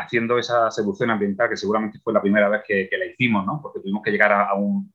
haciendo 0.00 0.38
esa 0.38 0.70
seducción 0.72 1.10
ambiental 1.10 1.48
que 1.48 1.56
seguramente 1.56 2.00
fue 2.02 2.12
la 2.12 2.20
primera 2.20 2.48
vez 2.48 2.62
que, 2.66 2.88
la 2.98 3.06
hicimos, 3.06 3.46
¿no? 3.46 3.60
porque 3.62 3.80
tuvimos 3.80 4.02
que 4.02 4.10
llegar 4.10 4.32
a 4.32 4.54
un, 4.54 4.92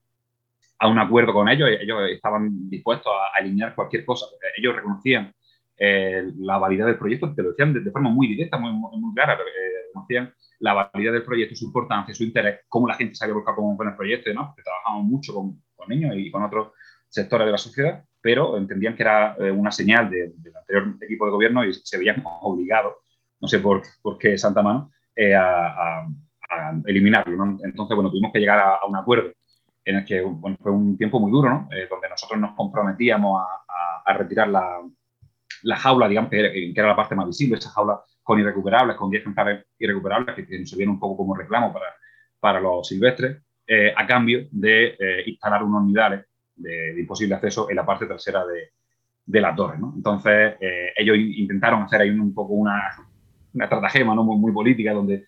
a 0.79 0.87
un 0.87 0.99
acuerdo 0.99 1.33
con 1.33 1.49
ellos, 1.49 1.69
ellos 1.79 1.99
estaban 2.09 2.69
dispuestos 2.69 3.11
a, 3.11 3.39
eliminar 3.39 3.73
cualquier 3.75 4.05
cosa, 4.05 4.25
ellos 4.57 4.75
reconocían 4.75 5.33
eh, 5.77 6.23
la 6.39 6.57
validez 6.57 6.85
del 6.85 6.97
proyecto, 6.97 7.33
te 7.33 7.43
lo 7.43 7.49
decían 7.49 7.73
de, 7.73 7.91
forma 7.91 8.09
muy 8.09 8.27
directa, 8.27 8.57
muy, 8.57 8.71
muy, 8.71 9.13
clara, 9.13 9.33
eh, 9.33 9.76
reconocían 10.05 10.33
la 10.59 10.73
validez 10.73 11.13
del 11.13 11.23
proyecto, 11.23 11.55
su 11.55 11.65
importancia, 11.65 12.13
su 12.13 12.23
interés, 12.23 12.61
cómo 12.67 12.87
la 12.87 12.95
gente 12.95 13.15
se 13.15 13.25
había 13.25 13.35
con, 13.43 13.87
el 13.87 13.95
proyecto, 13.95 14.33
¿no? 14.33 14.47
porque 14.47 14.63
trabajamos 14.63 15.05
mucho 15.05 15.33
con, 15.33 15.61
con, 15.75 15.89
niños 15.89 16.15
y 16.17 16.31
con 16.31 16.43
otros 16.43 16.71
sectores 17.09 17.45
de 17.45 17.51
la 17.51 17.57
sociedad, 17.57 18.03
pero 18.21 18.57
entendían 18.57 18.95
que 18.95 19.03
era 19.03 19.35
eh, 19.39 19.51
una 19.51 19.71
señal 19.71 20.09
del 20.09 20.33
anterior 20.55 20.95
equipo 21.01 21.25
de 21.25 21.31
gobierno 21.31 21.63
y 21.63 21.73
se 21.73 21.97
veían 21.97 22.23
obligados, 22.41 22.95
no 23.39 23.47
sé 23.47 23.59
por, 23.59 23.83
por 24.01 24.17
qué 24.17 24.37
Santa 24.37 24.61
Mano, 24.61 24.91
a, 25.35 26.07
a, 26.49 26.81
eliminarlo. 26.85 27.57
Entonces, 27.63 27.95
bueno, 27.95 28.09
tuvimos 28.09 28.31
que 28.31 28.39
llegar 28.39 28.59
a 28.59 28.85
un 28.87 28.95
acuerdo 28.95 29.31
en 29.87 29.95
el 29.95 30.05
que 30.05 30.21
fue 30.61 30.71
un 30.71 30.97
tiempo 30.97 31.19
muy 31.19 31.31
duro, 31.31 31.49
¿no? 31.49 31.69
Eh, 31.71 31.87
donde 31.89 32.09
nosotros 32.09 32.39
nos 32.39 32.55
comprometíamos 32.55 33.41
a, 34.05 34.13
retirar 34.13 34.47
la, 34.47 34.81
la, 35.63 35.75
jaula, 35.75 36.07
digamos, 36.07 36.29
que 36.29 36.71
era, 36.73 36.87
la 36.87 36.95
parte 36.95 37.13
más 37.13 37.27
visible, 37.27 37.57
esa 37.57 37.69
jaula 37.71 38.01
con 38.27 38.41
irrecuperables, 38.41 38.97
con 38.97 39.09
10 39.09 39.21
ejemplares 39.21 39.65
irrecuperables, 39.79 40.35
que, 40.35 40.65
se 40.65 40.75
viene 40.75 40.91
un 40.91 40.99
poco 40.99 41.15
como 41.15 41.33
reclamo 41.33 41.71
para, 41.71 41.85
para 42.41 42.59
los 42.59 42.85
silvestres, 42.85 43.41
eh, 43.65 43.93
a 43.95 44.05
cambio 44.05 44.49
de 44.51 44.97
eh, 44.99 45.23
instalar 45.27 45.63
unos 45.63 45.85
nidales 45.85 46.25
de, 46.53 46.99
imposible 46.99 47.35
acceso 47.35 47.69
en 47.69 47.77
la 47.77 47.85
parte 47.85 48.05
trasera 48.05 48.45
de, 48.45 48.71
de 49.25 49.39
la 49.39 49.55
torre. 49.55 49.77
Entonces, 49.77 50.55
ellos 50.97 51.15
intentaron 51.17 51.83
hacer 51.83 52.01
ahí 52.01 52.09
un, 52.09 52.33
poco 52.33 52.51
una, 52.51 52.97
una 53.53 53.63
estratagema 53.63 54.13
¿no? 54.13 54.25
muy, 54.25 54.37
muy 54.37 54.51
política, 54.51 54.91
donde 54.91 55.27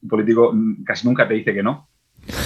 un 0.00 0.08
político 0.08 0.54
casi 0.86 1.06
nunca 1.06 1.28
te 1.28 1.34
dice 1.34 1.52
que 1.52 1.62
no, 1.62 1.90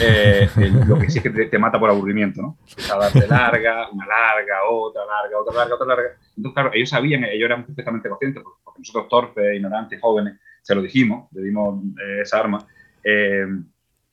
eh, 0.00 0.48
lo 0.86 0.98
que 0.98 1.10
sí 1.10 1.18
es 1.18 1.22
que 1.22 1.30
te, 1.30 1.58
mata 1.58 1.78
por 1.78 1.90
aburrimiento, 1.90 2.40
¿no? 2.40 2.58
a 2.92 2.98
darte 2.98 3.26
larga, 3.26 3.90
una 3.90 4.06
larga, 4.06 4.64
otra 4.70 5.02
larga, 5.04 5.40
otra 5.40 5.54
larga, 5.54 5.74
otra 5.74 5.86
larga. 5.86 6.10
Entonces, 6.36 6.54
claro, 6.54 6.70
ellos 6.72 6.88
sabían, 6.88 7.24
ellos 7.24 7.46
eran 7.46 7.66
perfectamente 7.66 8.08
conscientes, 8.08 8.42
porque 8.64 8.80
nosotros 8.80 9.08
torpes, 9.08 9.56
ignorantes, 9.56 10.00
jóvenes, 10.00 10.38
se 10.62 10.74
lo 10.74 10.82
dijimos, 10.82 11.28
le 11.32 11.42
dimos 11.42 11.82
eh, 12.00 12.20
esa 12.22 12.40
arma. 12.40 12.66
Eh, 13.02 13.46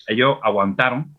ellos 0.07 0.37
aguantaron 0.41 1.15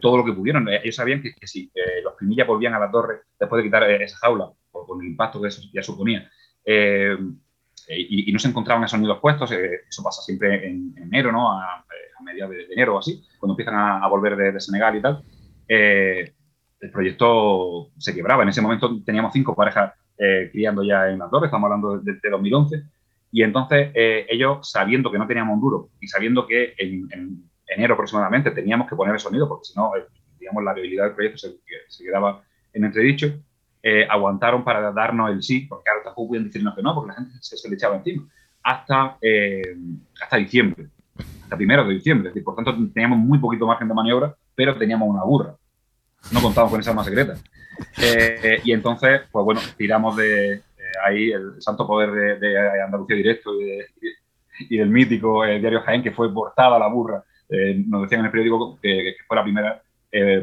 todo 0.00 0.16
lo 0.16 0.24
que 0.24 0.32
pudieron. 0.32 0.68
Ellos 0.68 0.96
sabían 0.96 1.22
que, 1.22 1.32
si 1.46 1.70
los 2.02 2.14
primillas 2.14 2.48
volvían 2.48 2.74
a 2.74 2.80
la 2.80 2.90
torre 2.90 3.20
después 3.38 3.62
de 3.62 3.68
quitar 3.68 3.88
esa 3.90 4.16
jaula, 4.18 4.50
con 4.70 5.00
el 5.00 5.08
impacto 5.08 5.40
que 5.40 5.48
eso 5.48 5.62
ya 5.72 5.82
suponía, 5.82 6.28
y, 6.66 8.32
no 8.32 8.38
se 8.38 8.48
encontraban 8.48 8.82
esos 8.84 8.98
nidos 8.98 9.20
puestos, 9.20 9.52
eso 9.52 10.02
pasa 10.02 10.22
siempre 10.22 10.66
en, 10.66 10.94
enero, 10.98 11.30
¿no? 11.30 11.52
A, 11.52 11.84
a 12.18 12.22
mediados 12.22 12.54
de 12.54 12.64
enero 12.72 12.96
o 12.96 12.98
así, 12.98 13.22
cuando 13.38 13.52
empiezan 13.52 13.74
a, 13.74 14.06
volver 14.08 14.36
de, 14.36 14.60
Senegal 14.60 14.96
y 14.96 15.02
tal, 15.02 15.22
eh, 15.68 16.32
el 16.80 16.90
proyecto 16.90 17.90
se 17.98 18.14
quebraba. 18.14 18.42
En 18.42 18.48
ese 18.48 18.62
momento 18.62 19.02
teníamos 19.04 19.32
cinco 19.32 19.54
parejas 19.54 19.92
eh, 20.18 20.48
criando 20.52 20.82
ya 20.82 21.08
en 21.08 21.18
las 21.18 21.30
torres, 21.30 21.48
estamos 21.48 21.66
hablando 21.66 21.98
de, 21.98 22.30
2011, 22.30 22.82
y 23.32 23.42
entonces 23.42 23.90
eh, 23.94 24.26
ellos, 24.28 24.70
sabiendo 24.70 25.10
que 25.10 25.18
no 25.18 25.26
teníamos 25.26 25.54
un 25.54 25.60
duro 25.60 25.90
y 26.00 26.06
sabiendo 26.06 26.46
que 26.46 26.74
en, 26.78 27.08
enero 27.66 27.94
aproximadamente 27.94 28.50
teníamos 28.52 28.88
que 28.88 28.96
poner 28.96 29.14
el 29.14 29.20
sonido, 29.20 29.48
porque 29.48 29.64
si 29.64 29.74
no, 29.74 29.90
digamos, 30.38 30.62
la 30.62 30.72
viabilidad 30.72 31.04
del 31.04 31.14
proyecto 31.14 31.38
se, 31.38 31.56
se 31.88 32.04
quedaba 32.04 32.42
en 32.72 32.84
entredicho, 32.84 33.32
aguantaron 34.08 34.64
para 34.64 34.90
darnos 34.90 35.30
el 35.30 35.42
sí, 35.42 35.60
porque 35.60 35.84
claro, 35.84 36.00
tampoco 36.02 36.28
podían 36.28 36.44
decirnos 36.44 36.74
que 36.74 36.82
no, 36.82 36.94
porque 36.94 37.08
la 37.08 37.14
gente 37.14 37.34
se, 37.40 37.68
le 37.68 37.74
echaba 37.76 37.96
encima, 37.96 38.28
hasta, 38.62 39.18
hasta 40.20 40.36
diciembre 40.36 40.88
hasta 41.42 41.56
primero 41.56 41.86
de 41.86 41.94
diciembre. 41.94 42.32
Es 42.34 42.42
por 42.42 42.56
tanto, 42.56 42.74
teníamos 42.92 43.18
muy 43.18 43.38
poquito 43.38 43.66
margen 43.66 43.88
de 43.88 43.94
maniobra, 43.94 44.34
pero 44.54 44.76
teníamos 44.76 45.08
una 45.08 45.22
burra. 45.22 45.54
No 46.32 46.42
contábamos 46.42 46.72
con 46.72 46.80
esa 46.80 46.90
arma 46.90 47.04
secreta. 47.04 47.36
Eh, 47.98 48.60
y 48.64 48.72
entonces, 48.72 49.22
pues 49.30 49.44
bueno, 49.44 49.60
tiramos 49.76 50.16
de 50.16 50.54
eh, 50.54 50.62
ahí 51.04 51.30
el 51.30 51.60
santo 51.60 51.86
poder 51.86 52.38
de, 52.40 52.82
Andalucía 52.82 53.16
Directo 53.16 53.50
y, 53.60 54.76
del 54.76 54.88
mítico 54.88 55.44
eh, 55.44 55.58
diario 55.60 55.82
Jaén, 55.82 56.02
que 56.02 56.12
fue 56.12 56.32
portada 56.32 56.78
la 56.78 56.88
burra. 56.88 57.22
nos 57.86 58.02
decían 58.02 58.20
en 58.20 58.26
el 58.26 58.32
periódico 58.32 58.78
que, 58.80 59.14
fue 59.26 59.36
la 59.36 59.42
primera 59.42 59.82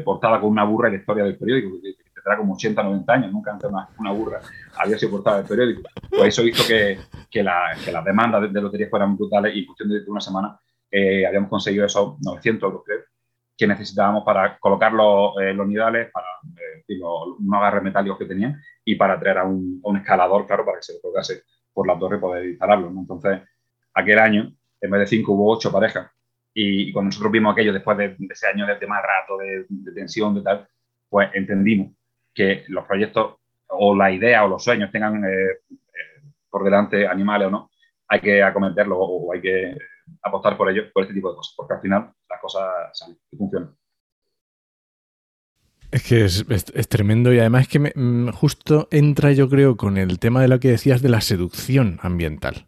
portada 0.04 0.40
con 0.40 0.50
una 0.50 0.64
burra 0.64 0.88
en 0.88 0.94
la 0.94 1.00
historia 1.00 1.24
del 1.24 1.36
periódico, 1.36 1.80
que, 1.82 1.96
tendrá 2.14 2.38
como 2.38 2.54
80, 2.54 2.82
90 2.82 3.12
años, 3.12 3.32
nunca 3.32 3.50
antes 3.50 3.68
una, 3.68 3.88
una 3.98 4.12
burra 4.12 4.40
había 4.78 4.96
sido 4.98 5.12
portada 5.12 5.38
del 5.38 5.46
periódico. 5.46 5.82
Pues 6.08 6.28
eso 6.28 6.44
hizo 6.44 6.66
que, 6.66 6.98
que, 7.30 7.42
que 7.84 7.92
las 7.92 8.04
demandas 8.04 8.52
de, 8.52 8.60
loterías 8.60 8.88
fueran 8.88 9.16
brutales 9.16 9.54
y 9.54 9.60
en 9.60 9.66
cuestión 9.66 9.88
de 9.90 10.10
una 10.10 10.20
semana 10.20 10.58
eh, 10.96 11.26
habíamos 11.26 11.50
conseguido 11.50 11.86
esos 11.86 12.20
900 12.20 12.70
euros, 12.70 12.84
que 13.56 13.66
necesitábamos 13.66 14.22
para 14.22 14.56
colocar 14.58 14.92
los, 14.92 15.34
eh, 15.40 15.52
los 15.52 15.66
nidales, 15.66 16.08
para 16.12 16.26
eh, 16.86 17.00
unos 17.00 17.58
agarres 17.58 17.82
metálicos 17.82 18.16
que 18.16 18.26
tenían 18.26 18.62
y 18.84 18.94
para 18.94 19.18
traer 19.18 19.38
a 19.38 19.44
un, 19.44 19.82
escalador, 19.96 20.46
claro, 20.46 20.64
para 20.64 20.78
que 20.78 20.84
se 20.84 21.00
colocase 21.00 21.42
por 21.72 21.88
la 21.88 21.98
torre 21.98 22.18
y 22.18 22.20
poder 22.20 22.44
instalarlo. 22.44 22.88
Entonces, 22.90 23.40
aquel 23.92 24.20
año, 24.20 24.52
en 24.80 24.90
vez 24.90 25.00
de 25.00 25.06
cinco, 25.08 25.32
hubo 25.32 25.52
ocho 25.52 25.72
parejas. 25.72 26.12
Y, 26.54 26.90
y 26.90 26.92
cuando 26.92 27.08
nosotros 27.08 27.32
vimos 27.32 27.52
aquello 27.52 27.72
después 27.72 27.98
de, 27.98 28.10
de 28.16 28.28
ese 28.30 28.46
año 28.46 28.64
de, 28.64 28.86
más 28.86 29.02
rato, 29.02 29.36
de, 29.38 29.66
de 29.68 29.92
tensión, 29.92 30.32
de 30.36 30.42
tal, 30.42 30.68
pues 31.08 31.28
entendimos 31.34 31.90
que 32.32 32.64
los 32.68 32.84
proyectos 32.84 33.34
o 33.66 33.96
la 33.96 34.12
idea 34.12 34.44
o 34.44 34.48
los 34.48 34.62
sueños 34.62 34.92
tengan 34.92 35.24
eh, 35.24 35.58
por 36.48 36.62
delante 36.62 37.08
animales 37.08 37.48
o 37.48 37.50
no, 37.50 37.70
hay 38.06 38.20
que 38.20 38.44
acometerlo 38.44 38.96
o 38.96 39.32
hay 39.32 39.40
que 39.40 39.76
apostar 40.22 40.56
por 40.56 40.70
ello, 40.70 40.82
por 40.92 41.02
este 41.02 41.14
tipo 41.14 41.30
de 41.30 41.36
cosas, 41.36 41.54
porque 41.56 41.74
al 41.74 41.80
final 41.80 42.12
las 42.28 42.40
cosas 42.40 42.64
salen 42.92 43.18
y 43.30 43.36
funcionan. 43.36 43.76
Es 45.94 46.02
que 46.02 46.24
es, 46.24 46.44
es, 46.48 46.88
tremendo 46.88 47.32
y 47.32 47.38
además 47.38 47.62
es 47.62 47.68
que 47.68 47.78
me, 47.78 47.92
mm, 47.94 48.30
justo 48.30 48.88
entra 48.90 49.30
yo 49.30 49.48
creo 49.48 49.76
con 49.76 49.96
el 49.96 50.18
tema 50.18 50.42
de 50.42 50.48
lo 50.48 50.58
que 50.58 50.70
decías 50.70 51.02
de 51.02 51.08
la 51.08 51.20
seducción 51.20 52.00
ambiental. 52.02 52.66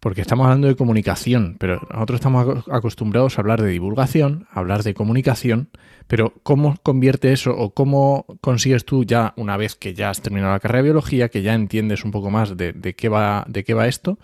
Porque 0.00 0.22
estamos 0.22 0.44
hablando 0.44 0.68
de 0.68 0.76
comunicación, 0.76 1.56
pero 1.60 1.86
nosotros 1.92 2.20
estamos 2.20 2.64
acostumbrados 2.70 3.36
a 3.36 3.42
hablar 3.42 3.60
de 3.60 3.68
divulgación, 3.68 4.46
a 4.50 4.60
hablar 4.60 4.84
de 4.84 4.94
comunicación, 4.94 5.68
pero 6.06 6.32
¿cómo 6.42 6.76
convierte 6.82 7.32
eso 7.32 7.54
o 7.54 7.74
cómo 7.74 8.24
consigues 8.40 8.86
tú 8.86 9.04
ya, 9.04 9.34
una 9.36 9.58
vez 9.58 9.74
que 9.74 9.92
ya 9.92 10.08
has 10.08 10.22
terminado 10.22 10.52
la 10.52 10.60
carrera 10.60 10.78
de 10.78 10.84
biología, 10.84 11.28
que 11.28 11.42
ya 11.42 11.52
entiendes 11.52 12.06
un 12.06 12.10
poco 12.10 12.30
más 12.30 12.56
de, 12.56 12.72
de 12.72 12.94
qué, 12.94 13.10
va, 13.10 13.44
de 13.48 13.64
qué 13.64 13.74
va 13.74 13.86
esto, 13.86 14.18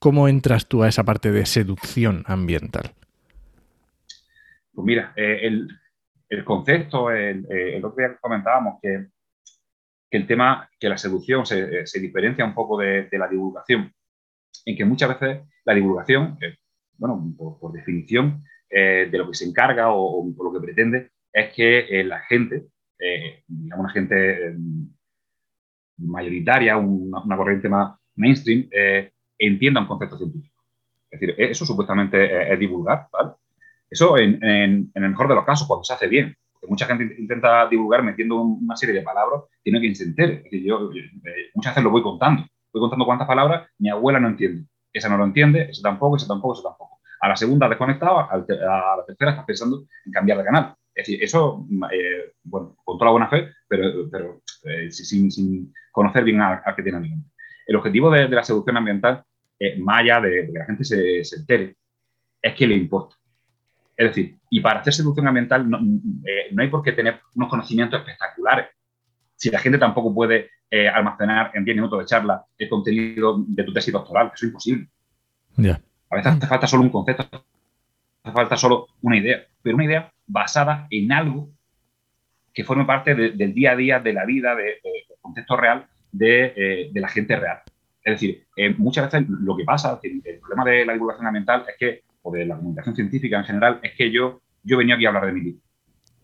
¿cómo 0.00 0.26
entras 0.26 0.66
tú 0.66 0.82
a 0.82 0.88
esa 0.88 1.04
parte 1.04 1.30
de 1.30 1.46
seducción 1.46 2.24
ambiental? 2.26 2.94
Pues 4.72 4.84
mira, 4.84 5.12
eh, 5.14 5.40
el, 5.42 5.68
el, 6.28 6.44
concepto, 6.44 7.10
el, 7.10 7.46
eh, 7.50 7.76
el, 7.76 7.84
otro 7.84 7.98
día 7.98 8.16
comentábamos 8.20 8.80
que, 8.82 9.08
que, 10.10 10.16
el 10.16 10.26
tema, 10.26 10.68
que 10.78 10.88
la 10.88 10.96
seducción 10.96 11.44
se, 11.44 11.86
se 11.86 12.00
diferencia 12.00 12.44
un 12.44 12.54
poco 12.54 12.78
de, 12.78 13.08
la 13.12 13.28
divulgación, 13.28 13.92
en 14.64 14.76
que 14.76 14.84
muchas 14.84 15.20
veces 15.20 15.46
la 15.64 15.74
divulgación, 15.74 16.38
eh, 16.40 16.56
bueno, 16.96 17.32
por, 17.36 17.60
por 17.60 17.72
definición, 17.72 18.42
eh, 18.70 19.08
de 19.10 19.18
lo 19.18 19.28
que 19.28 19.34
se 19.34 19.44
encarga 19.44 19.92
o, 19.92 20.22
o, 20.22 20.44
lo 20.44 20.52
que 20.52 20.64
pretende 20.64 21.10
es 21.32 21.52
que 21.52 22.02
la 22.04 22.20
gente, 22.20 22.66
digamos 23.46 23.84
una 23.84 23.92
gente 23.92 24.56
mayoritaria, 25.98 26.76
una, 26.76 27.36
corriente 27.36 27.68
más 27.68 27.96
mainstream, 28.16 28.68
entienda 29.46 29.80
un 29.80 29.86
concepto 29.86 30.18
científico. 30.18 30.62
Es 31.10 31.20
decir, 31.20 31.34
eso 31.38 31.66
supuestamente 31.66 32.52
es 32.52 32.58
divulgar, 32.58 33.08
¿vale? 33.12 33.30
Eso 33.90 34.16
en, 34.16 34.42
en, 34.44 34.90
en, 34.94 35.04
el 35.04 35.10
mejor 35.10 35.28
de 35.28 35.34
los 35.34 35.44
casos, 35.44 35.66
cuando 35.66 35.82
se 35.82 35.92
hace 35.92 36.06
bien. 36.06 36.36
Porque 36.52 36.68
mucha 36.68 36.86
gente 36.86 37.16
intenta 37.18 37.66
divulgar 37.68 38.02
metiendo 38.02 38.40
una 38.40 38.76
serie 38.76 38.94
de 38.94 39.02
palabras 39.02 39.42
que 39.64 39.72
no 39.72 39.78
hay 39.78 39.82
quien 39.82 39.96
se 39.96 40.04
entere. 40.04 40.34
Es 40.34 40.44
decir, 40.44 40.62
yo, 40.62 40.92
yo 40.92 41.00
eh, 41.00 41.50
muchas 41.54 41.72
veces 41.72 41.84
lo 41.84 41.90
voy 41.90 42.02
contando. 42.02 42.44
Voy 42.72 42.80
contando 42.80 43.04
cuántas 43.04 43.26
palabras 43.26 43.68
mi 43.78 43.90
abuela 43.90 44.20
no 44.20 44.28
entiende. 44.28 44.66
Esa 44.92 45.08
no 45.08 45.16
lo 45.16 45.24
entiende, 45.24 45.70
ese 45.70 45.82
tampoco, 45.82 46.16
ese 46.16 46.28
tampoco, 46.28 46.54
ese 46.54 46.62
tampoco. 46.62 47.00
A 47.20 47.28
la 47.28 47.36
segunda 47.36 47.68
desconectado, 47.68 48.18
a 48.18 48.36
la 48.36 49.04
tercera 49.06 49.32
estás 49.32 49.44
pensando 49.44 49.84
en 50.06 50.12
cambiar 50.12 50.38
de 50.38 50.44
canal. 50.44 50.74
Es 50.94 51.06
decir, 51.06 51.22
eso, 51.22 51.66
eh, 51.92 52.32
bueno, 52.42 52.76
con 52.84 52.98
toda 52.98 53.06
la 53.06 53.12
buena 53.12 53.28
fe, 53.28 53.50
pero, 53.68 54.08
pero 54.10 54.42
eh, 54.64 54.90
sin, 54.90 55.30
sin, 55.30 55.72
conocer 55.92 56.24
bien 56.24 56.40
al, 56.40 56.60
al 56.64 56.76
que 56.76 56.82
tiene. 56.82 57.22
El 57.66 57.76
objetivo 57.76 58.10
de, 58.10 58.28
de 58.28 58.36
la 58.36 58.42
seducción 58.42 58.76
ambiental, 58.76 59.24
eh, 59.60 59.78
más 59.78 60.00
allá 60.00 60.20
de, 60.22 60.30
de, 60.30 60.52
que 60.52 60.58
la 60.58 60.64
gente 60.64 60.84
se, 60.84 61.22
se 61.22 61.36
entere, 61.36 61.76
es 62.40 62.54
que 62.54 62.66
le 62.66 62.74
importa. 62.74 63.16
Es 63.96 64.08
decir, 64.08 64.38
y 64.48 64.60
para 64.60 64.80
hacer 64.80 64.94
seducción 64.94 65.28
ambiental 65.28 65.68
no, 65.68 65.78
eh, 66.24 66.48
no, 66.52 66.62
hay 66.62 66.68
por 66.68 66.82
qué 66.82 66.92
tener 66.92 67.20
unos 67.34 67.50
conocimientos 67.50 68.00
espectaculares. 68.00 68.68
Si 69.36 69.50
la 69.50 69.58
gente 69.58 69.76
tampoco 69.76 70.14
puede 70.14 70.50
eh, 70.70 70.88
almacenar 70.88 71.50
en 71.52 71.66
10 71.66 71.76
minutos 71.76 71.98
de 71.98 72.06
charla 72.06 72.42
el 72.56 72.68
contenido 72.70 73.44
de 73.46 73.62
tu 73.62 73.74
tesis 73.74 73.92
doctoral, 73.92 74.28
eso 74.28 74.46
es 74.46 74.50
imposible. 74.50 74.88
Yeah. 75.56 75.82
A 76.08 76.16
veces 76.16 76.32
hace 76.32 76.46
falta 76.46 76.66
solo 76.66 76.82
un 76.82 76.88
concepto, 76.88 77.44
hace 78.22 78.34
falta 78.34 78.56
solo 78.56 78.86
una 79.02 79.18
idea, 79.18 79.44
pero 79.62 79.76
una 79.76 79.84
idea 79.84 80.10
basada 80.26 80.86
en 80.88 81.12
algo 81.12 81.50
que 82.54 82.64
forme 82.64 82.86
parte 82.86 83.14
de, 83.14 83.32
del 83.32 83.52
día 83.52 83.72
a 83.72 83.76
día, 83.76 84.00
de 84.00 84.12
la 84.14 84.24
vida, 84.24 84.54
de, 84.54 84.62
de, 84.62 84.90
del 85.08 85.18
contexto 85.20 85.56
real 85.58 85.86
de, 86.10 86.54
eh, 86.56 86.90
de, 86.90 87.00
la 87.00 87.08
gente 87.08 87.36
real. 87.36 87.60
Es 88.02 88.14
decir, 88.14 88.46
eh, 88.56 88.74
muchas 88.76 89.10
veces 89.10 89.28
lo 89.28 89.56
que 89.56 89.64
pasa, 89.64 89.98
el, 90.02 90.22
el 90.24 90.38
problema 90.40 90.64
de 90.64 90.86
la 90.86 90.92
divulgación 90.94 91.26
ambiental 91.26 91.64
es 91.68 91.76
que 91.78 92.02
o 92.22 92.32
de 92.32 92.46
la 92.46 92.56
comunicación 92.56 92.94
científica 92.94 93.38
en 93.38 93.44
general, 93.44 93.80
es 93.82 93.92
que 93.96 94.10
yo, 94.10 94.42
yo 94.62 94.78
venía 94.78 94.94
aquí 94.94 95.04
a 95.04 95.08
hablar 95.08 95.26
de 95.26 95.32
mi 95.32 95.40
libro. 95.40 95.62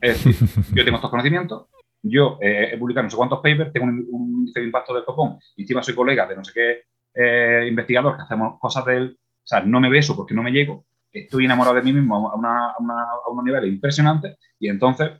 Es 0.00 0.24
decir, 0.24 0.48
yo 0.74 0.84
tengo 0.84 0.96
estos 0.96 1.10
conocimientos, 1.10 1.66
yo 2.02 2.38
eh, 2.40 2.70
he 2.72 2.78
publicado 2.78 3.04
no 3.04 3.10
sé 3.10 3.16
cuántos 3.16 3.38
papers, 3.38 3.72
tengo 3.72 3.86
un, 3.86 4.06
un, 4.10 4.30
índice 4.40 4.60
de 4.60 4.66
impacto 4.66 4.94
del 4.94 5.04
copón, 5.04 5.38
y 5.56 5.62
encima 5.62 5.82
soy 5.82 5.94
colega 5.94 6.26
de 6.26 6.36
no 6.36 6.44
sé 6.44 6.52
qué 6.52 6.82
eh, 7.14 7.66
investigador 7.68 8.16
que 8.16 8.22
hacemos 8.22 8.58
cosas 8.60 8.84
del... 8.84 9.18
O 9.18 9.48
sea, 9.48 9.60
no 9.60 9.80
me 9.80 9.88
beso 9.88 10.16
porque 10.16 10.34
no 10.34 10.42
me 10.42 10.50
llego, 10.50 10.86
estoy 11.12 11.44
enamorado 11.44 11.76
de 11.76 11.82
mí 11.82 11.92
mismo 11.92 12.30
a, 12.30 12.34
una, 12.34 12.70
a, 12.70 12.76
una, 12.80 13.02
a 13.02 13.30
unos 13.30 13.44
niveles 13.44 13.72
impresionantes, 13.72 14.36
y 14.58 14.68
entonces 14.68 15.12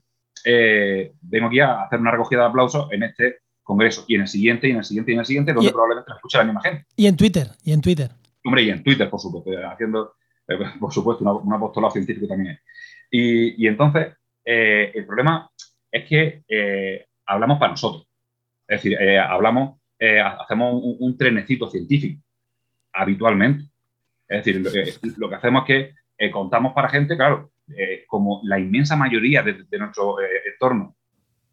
eh, 0.45 1.13
vengo 1.23 1.47
aquí 1.47 1.61
a 1.61 1.83
hacer 1.83 2.01
una 2.01 2.11
recogida 2.11 2.41
de 2.41 2.47
aplausos 2.47 2.89
en 2.93 3.05
este 3.05 3.39
congreso, 3.67 4.05
y 4.07 4.15
en 4.15 4.23
el 4.23 4.29
siguiente, 4.29 4.69
y 4.69 4.71
en 4.71 4.79
el 4.79 4.85
siguiente, 4.85 5.11
y 5.11 5.15
en 5.15 5.21
el 5.21 5.27
siguiente, 5.27 5.53
donde 5.53 5.69
y, 5.69 5.73
probablemente 5.73 6.11
la 6.11 6.17
escuche 6.17 6.39
la 6.39 6.45
misma 6.45 6.63
gente. 6.63 6.87
Y 6.97 7.07
en 7.07 7.17
Twitter, 7.17 7.49
y 7.65 7.73
en 7.73 7.81
Twitter. 7.81 8.11
Hombre, 8.45 8.63
y 8.63 8.71
en 8.71 8.83
Twitter, 8.83 9.11
por 9.11 9.21
supuesto, 9.21 9.51
haciendo 9.69 10.15
eh, 10.49 10.57
por 10.81 10.93
supuesto, 10.93 11.25
un 11.25 11.53
apostolado 11.53 11.93
científico 11.93 12.27
también. 12.27 12.59
Y, 13.11 13.63
y 13.63 13.67
entonces, 13.67 14.15
eh, 14.45 14.93
el 14.95 15.05
problema 15.05 15.51
es 15.91 16.05
que 16.09 16.43
eh, 16.49 17.07
hablamos 17.27 17.59
para 17.59 17.73
nosotros. 17.73 18.09
Es 18.69 18.83
decir, 18.83 18.99
eh, 19.01 19.19
hablamos, 19.19 19.79
eh, 19.99 20.21
hacemos 20.21 20.83
un, 20.83 20.97
un, 21.01 21.17
trenecito 21.17 21.69
científico 21.69 22.23
habitualmente. 22.93 23.65
Es 24.29 24.45
decir, 24.45 24.61
lo, 24.61 24.71
eh, 24.71 24.95
lo 25.19 25.29
que 25.29 25.35
hacemos 25.35 25.65
es 25.69 25.95
que 26.17 26.31
contamos 26.31 26.73
para 26.73 26.89
gente, 26.89 27.17
claro, 27.17 27.51
como 28.07 28.41
la 28.45 28.59
inmensa 28.59 28.97
mayoría 28.97 29.43
de, 29.43 29.65
de 29.69 29.79
nuestro 29.79 30.17
entorno 30.21 30.97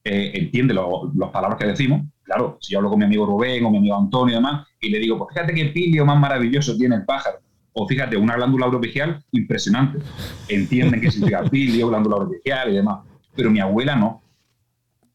entiende 0.04 0.74
lo, 0.74 1.12
las 1.16 1.30
palabras 1.30 1.60
que 1.60 1.68
decimos, 1.68 2.04
claro, 2.24 2.58
si 2.62 2.74
yo 2.74 2.80
hablo 2.80 2.90
con 2.90 3.00
mi 3.00 3.06
amigo 3.06 3.26
Rubén 3.26 3.64
o 3.66 3.70
mi 3.70 3.78
amigo 3.78 3.98
Antonio 3.98 4.34
y 4.34 4.36
demás, 4.36 4.68
y 4.80 4.90
le 4.90 5.00
digo, 5.00 5.18
pues 5.18 5.34
fíjate 5.34 5.54
qué 5.54 5.66
pilio 5.66 6.06
más 6.06 6.20
maravilloso 6.20 6.76
tiene 6.78 6.96
el 6.96 7.06
pájaro 7.06 7.40
o 7.74 7.88
fíjate, 7.88 8.16
una 8.16 8.36
glándula 8.36 8.68
oropigial 8.68 9.24
impresionante. 9.32 10.00
Entienden 10.48 11.02
qué 11.02 11.12
significa 11.12 11.44
pilio, 11.50 11.90
glándula 11.90 12.18
oropigial 12.18 12.72
y 12.72 12.76
demás. 12.76 13.00
Pero 13.36 13.50
mi 13.50 13.60
abuela 13.60 13.96
no. 13.96 14.22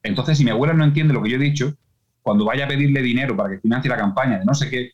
Entonces, 0.03 0.39
si 0.39 0.45
mi 0.45 0.51
abuela 0.51 0.75
no 0.75 0.85
entiende 0.85 1.15
lo 1.15 1.23
que 1.23 1.31
yo 1.31 1.37
he 1.37 1.41
dicho, 1.41 1.75
cuando 2.21 2.45
vaya 2.45 2.65
a 2.65 2.69
pedirle 2.69 3.01
dinero 3.01 3.37
para 3.37 3.51
que 3.51 3.61
financie 3.61 3.89
la 3.89 3.97
campaña 3.97 4.39
de 4.39 4.45
no 4.45 4.55
sé 4.55 4.69
qué, 4.69 4.91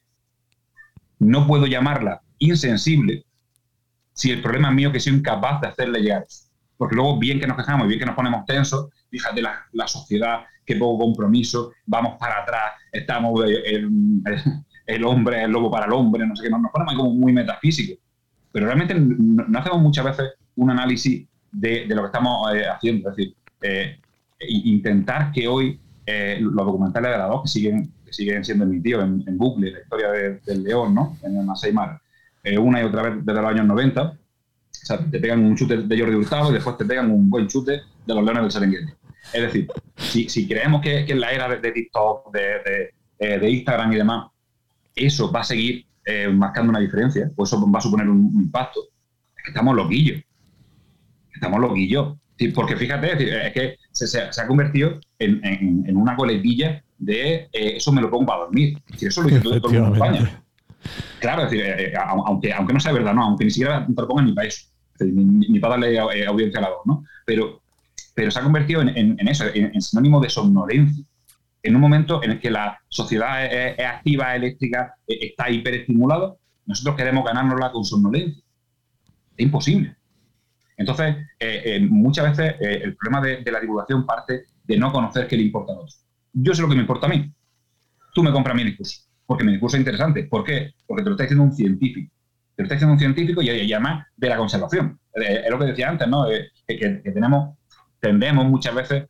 no 1.18 1.46
puedo 1.46 1.66
llamarla 1.66 2.20
insensible 2.38 3.24
si 4.12 4.30
el 4.30 4.42
problema 4.42 4.68
es 4.68 4.74
mío 4.74 4.92
que 4.92 5.00
soy 5.00 5.14
incapaz 5.14 5.60
de 5.62 5.68
hacerle 5.68 6.00
llegar. 6.00 6.26
Porque 6.76 6.94
luego, 6.94 7.18
bien 7.18 7.40
que 7.40 7.46
nos 7.46 7.56
quejamos 7.56 7.86
y 7.86 7.88
bien 7.88 8.00
que 8.00 8.06
nos 8.06 8.14
ponemos 8.14 8.44
tensos, 8.44 8.88
fíjate 9.14 9.40
la, 9.40 9.66
la 9.72 9.86
sociedad, 9.86 10.40
qué 10.66 10.76
poco 10.76 11.04
compromiso, 11.04 11.72
vamos 11.86 12.16
para 12.18 12.42
atrás, 12.42 12.72
estamos... 12.92 13.44
Eh, 13.46 13.86
el 14.86 15.02
hombre 15.04 15.42
el 15.42 15.50
lobo 15.50 15.70
para 15.70 15.86
el 15.86 15.92
hombre, 15.92 16.26
no 16.26 16.36
sé 16.36 16.44
qué, 16.44 16.50
nos, 16.50 16.60
nos 16.60 16.70
ponemos 16.70 16.94
como 16.94 17.10
muy 17.14 17.32
metafísicos. 17.32 17.98
Pero 18.52 18.66
realmente 18.66 18.94
no, 18.94 19.58
hacemos 19.58 19.80
muchas 19.80 20.04
veces 20.04 20.32
un 20.56 20.70
análisis 20.70 21.26
de, 21.50 21.86
lo 21.86 22.02
que 22.02 22.06
estamos 22.06 22.54
eh, 22.54 22.66
haciendo. 22.68 23.08
Es 23.08 23.16
decir, 23.16 23.34
eh, 23.62 23.98
intentar 24.46 25.32
que 25.32 25.48
hoy 25.48 25.80
los 26.38 26.66
documentales 26.66 27.12
de 27.12 27.18
la 27.18 27.24
DOC 27.28 27.46
siguen, 27.46 27.90
siguen 28.10 28.44
siendo 28.44 28.64
emitidos 28.64 29.04
en, 29.04 29.24
en 29.26 29.38
bucle, 29.38 29.70
la 29.70 29.80
historia 29.80 30.10
de, 30.10 30.40
del 30.40 30.62
león, 30.62 30.94
¿no? 30.94 31.16
En 31.22 31.38
el 31.38 31.46
Masai 31.46 31.72
Mar, 31.72 31.98
una 32.60 32.82
y 32.82 32.84
otra 32.84 33.04
vez 33.04 33.24
desde 33.24 33.40
los 33.40 33.50
años 33.50 33.66
90, 33.66 34.02
o 34.02 34.16
sea, 34.70 34.98
te 34.98 35.18
pegan 35.18 35.42
un 35.42 35.56
chute 35.56 35.78
de 35.78 35.98
Jordi 35.98 36.14
Hurtado 36.14 36.50
y 36.50 36.54
después 36.54 36.76
te 36.76 36.84
pegan 36.84 37.10
un 37.10 37.30
buen 37.30 37.46
chute 37.46 37.80
de 38.06 38.14
los 38.14 38.22
leones 38.22 38.42
del 38.42 38.50
Serengeti. 38.50 38.92
Es 39.32 39.42
decir, 39.42 39.68
si, 39.96 40.28
si 40.28 40.46
creemos 40.46 40.80
que, 40.80 41.04
que, 41.04 41.12
en 41.12 41.20
la 41.20 41.32
era 41.32 41.48
de, 41.48 41.72
TikTok, 41.72 42.32
de, 42.32 42.40
de, 42.40 42.94
eh, 43.18 43.38
de 43.38 43.50
Instagram 43.50 43.92
y 43.92 43.96
demás, 43.96 44.26
eso 44.94 45.32
va 45.32 45.40
a 45.40 45.44
seguir 45.44 45.86
eh, 46.04 46.28
marcando 46.28 46.70
una 46.70 46.80
diferencia, 46.80 47.30
o 47.34 47.44
eso 47.44 47.70
va 47.70 47.78
a 47.78 47.82
suponer 47.82 48.08
un, 48.08 48.32
un 48.34 48.42
impacto, 48.42 48.80
es 49.36 49.44
que 49.44 49.50
estamos 49.50 49.74
loquillos. 49.74 50.22
Estamos 51.32 51.60
loquillos. 51.60 52.16
Porque 52.54 52.76
fíjate, 52.76 53.46
es 53.46 53.52
que 53.52 53.76
se, 53.92 54.06
se, 54.06 54.32
se 54.32 54.40
ha 54.40 54.46
convertido 54.46 54.98
en, 55.18 55.44
en, 55.44 55.84
en, 55.86 55.96
una 55.96 56.16
coletilla 56.16 56.82
de 56.98 57.48
eh, 57.52 57.76
eso 57.76 57.92
me 57.92 58.02
lo 58.02 58.10
pongo 58.10 58.26
para 58.26 58.40
dormir. 58.40 58.76
Es 58.86 58.92
decir, 58.92 59.08
eso 59.08 59.22
lo 59.22 59.28
dice 59.28 59.40
todo, 59.40 59.60
todo 59.60 59.72
el 59.72 59.80
mundo 59.80 59.96
en 59.96 60.14
España. 60.14 60.42
Claro, 61.20 61.44
es 61.44 61.50
decir, 61.50 61.64
eh, 61.66 61.92
aunque, 61.96 62.52
aunque 62.52 62.72
no 62.72 62.80
sea 62.80 62.92
verdad, 62.92 63.14
no, 63.14 63.24
aunque 63.24 63.44
ni 63.44 63.50
siquiera 63.50 63.86
te 63.86 64.02
lo 64.02 64.08
pongan 64.08 64.26
ni 64.26 64.32
para 64.32 64.48
eso, 64.48 64.66
decir, 64.98 65.14
ni, 65.14 65.48
ni, 65.48 65.58
para 65.60 65.76
darle 65.76 65.98
audiencia 66.26 66.58
a 66.58 66.62
la 66.62 66.70
voz, 66.70 66.80
¿no? 66.86 67.04
Pero, 67.24 67.62
pero 68.14 68.30
se 68.30 68.38
ha 68.38 68.42
convertido 68.42 68.80
en, 68.80 69.28
eso, 69.28 69.44
en, 69.52 69.80
sinónimo 69.82 70.20
de 70.20 70.30
somnolencia 70.30 71.04
en 71.64 71.74
un 71.74 71.80
momento 71.80 72.22
en 72.22 72.32
el 72.32 72.40
que 72.40 72.50
la 72.50 72.78
sociedad 72.88 73.46
es, 73.46 73.80
activa, 73.80 74.36
eléctrica, 74.36 74.94
está 75.06 75.50
hiperestimulado, 75.50 76.38
nosotros 76.66 76.94
queremos 76.94 77.24
ganárnosla 77.24 77.72
con 77.72 77.84
somnolencia. 77.84 78.42
Es 79.36 79.44
imposible. 79.44 79.96
Entonces, 80.76 81.16
muchas 81.88 82.30
veces 82.30 82.56
el 82.60 82.94
problema 82.96 83.20
de, 83.26 83.50
la 83.50 83.60
divulgación 83.60 84.04
parte 84.04 84.44
de 84.62 84.76
no 84.78 84.92
conocer 84.92 85.26
qué 85.26 85.36
le 85.36 85.44
importa 85.44 85.72
al 85.72 85.78
otro. 85.80 85.96
Yo 86.34 86.54
sé 86.54 86.60
lo 86.60 86.68
que 86.68 86.74
me 86.74 86.82
importa 86.82 87.06
a 87.06 87.10
mí. 87.10 87.32
Tú 88.12 88.22
me 88.22 88.30
compras 88.30 88.54
mi 88.54 88.64
discurso, 88.64 89.02
porque 89.24 89.44
mi 89.44 89.52
discurso 89.52 89.76
es 89.76 89.80
interesante. 89.80 90.24
¿Por 90.24 90.44
qué? 90.44 90.74
Porque 90.86 91.02
te 91.02 91.08
lo 91.08 91.14
está 91.14 91.24
diciendo 91.24 91.44
un 91.44 91.52
científico. 91.52 92.12
Te 92.56 92.62
lo 92.62 92.64
está 92.64 92.74
diciendo 92.74 92.92
un 92.92 92.98
científico 92.98 93.40
y, 93.40 93.50
y 93.50 93.72
además 93.72 94.06
de 94.16 94.28
la 94.28 94.36
conservación. 94.36 95.00
Es 95.14 95.50
lo 95.50 95.58
que 95.58 95.66
decía 95.66 95.88
antes, 95.88 96.08
¿no? 96.08 96.26
que 96.66 97.00
tenemos, 97.04 97.56
tendemos 98.04 98.44
muchas 98.46 98.74
veces 98.74 99.08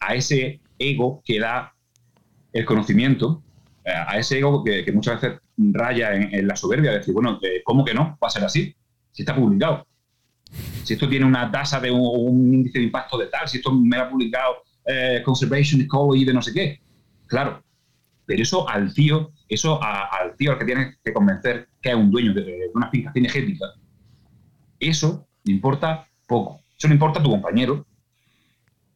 a 0.00 0.14
ese 0.14 0.60
ego 0.78 1.22
que 1.24 1.40
da 1.40 1.74
el 2.52 2.64
conocimiento, 2.64 3.42
eh, 3.84 3.90
a 3.90 4.18
ese 4.18 4.38
ego 4.38 4.64
que, 4.64 4.90
muchas 4.92 5.20
veces 5.20 5.40
raya 5.56 6.14
en, 6.14 6.46
la 6.46 6.56
soberbia, 6.56 6.92
de 6.92 6.98
decir, 6.98 7.14
bueno, 7.14 7.38
eh, 7.42 7.62
¿cómo 7.64 7.84
que 7.84 7.94
no? 7.94 8.18
Va 8.22 8.28
a 8.28 8.30
ser 8.30 8.44
así, 8.44 8.74
si 9.12 9.22
está 9.22 9.34
publicado. 9.34 9.86
Si 10.82 10.94
esto 10.94 11.08
tiene 11.08 11.26
una 11.26 11.50
tasa 11.50 11.78
de 11.78 11.90
un, 11.90 12.54
índice 12.54 12.78
de 12.78 12.84
impacto 12.84 13.18
de 13.18 13.26
tal, 13.26 13.48
si 13.48 13.58
esto 13.58 13.72
me 13.72 13.98
ha 13.98 14.08
publicado 14.08 14.62
eh, 14.86 15.20
Conservation 15.24 15.80
Ecology 15.80 16.24
de 16.24 16.32
no 16.32 16.42
sé 16.42 16.52
qué. 16.52 16.80
Claro, 17.26 17.62
pero 18.24 18.42
eso 18.42 18.68
al 18.68 18.92
tío, 18.94 19.32
eso 19.48 19.82
al 19.82 20.34
tío 20.36 20.52
al 20.52 20.58
que 20.58 20.64
tienes 20.64 20.96
que 21.04 21.12
convencer 21.12 21.68
que 21.82 21.90
es 21.90 21.94
un 21.94 22.10
dueño 22.10 22.32
de, 22.32 22.42
de 22.42 22.70
una 22.74 22.90
finca 22.90 23.12
cinegética, 23.12 23.66
eso 24.80 25.26
importa 25.44 26.08
poco. 26.26 26.62
Eso 26.78 26.88
le 26.88 26.94
importa 26.94 27.18
a 27.18 27.22
tu 27.22 27.30
compañero, 27.30 27.84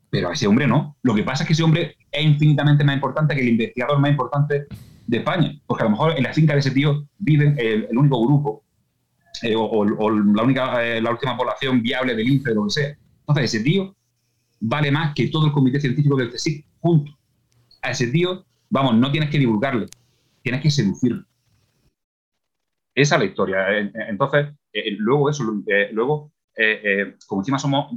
pero 0.08 0.28
a 0.28 0.32
ese 0.32 0.46
hombre 0.46 0.66
no. 0.66 0.96
Lo 1.02 1.14
que 1.14 1.24
pasa 1.24 1.42
es 1.42 1.48
que 1.48 1.52
ese 1.54 1.62
hombre 1.64 1.96
es 2.10 2.24
infinitamente 2.24 2.84
más 2.84 2.94
importante 2.94 3.34
que 3.34 3.40
el 3.40 3.48
investigador 3.48 3.98
más 3.98 4.10
importante 4.10 4.66
de 5.06 5.16
España, 5.16 5.52
porque 5.66 5.82
a 5.82 5.86
lo 5.86 5.90
mejor 5.90 6.16
en 6.16 6.22
la 6.22 6.32
finca 6.32 6.52
de 6.52 6.60
ese 6.60 6.70
tío 6.70 7.06
vive 7.18 7.54
el, 7.58 7.96
único 7.96 8.24
grupo 8.24 8.64
eh, 9.42 9.54
o, 9.56 9.84
la, 9.84 10.42
única, 10.42 10.84
eh, 10.84 11.00
la 11.00 11.10
última 11.10 11.36
población 11.36 11.82
viable 11.82 12.14
del 12.14 12.28
INFE 12.28 12.54
lo 12.54 12.64
que 12.64 12.70
sea. 12.70 12.96
Entonces, 13.20 13.54
ese 13.54 13.64
tío 13.64 13.96
vale 14.60 14.90
más 14.90 15.14
que 15.14 15.28
todo 15.28 15.46
el 15.46 15.52
comité 15.52 15.80
científico 15.80 16.16
del 16.16 16.30
CSIC, 16.30 16.64
junto. 16.80 17.12
A 17.82 17.90
ese 17.90 18.06
tío, 18.06 18.44
vamos, 18.70 18.94
no 18.94 19.10
tienes 19.10 19.28
que 19.28 19.38
divulgarle, 19.38 19.86
tienes 20.42 20.60
que 20.60 20.70
seducirlo. 20.70 21.24
Esa 22.94 23.16
es 23.16 23.20
la 23.20 23.24
historia. 23.24 23.78
Entonces, 24.08 24.54
eh, 24.72 24.92
luego 24.98 25.30
eso, 25.30 25.44
luego, 25.92 26.31
como 27.26 27.40
encima 27.40 27.58
somos 27.58 27.92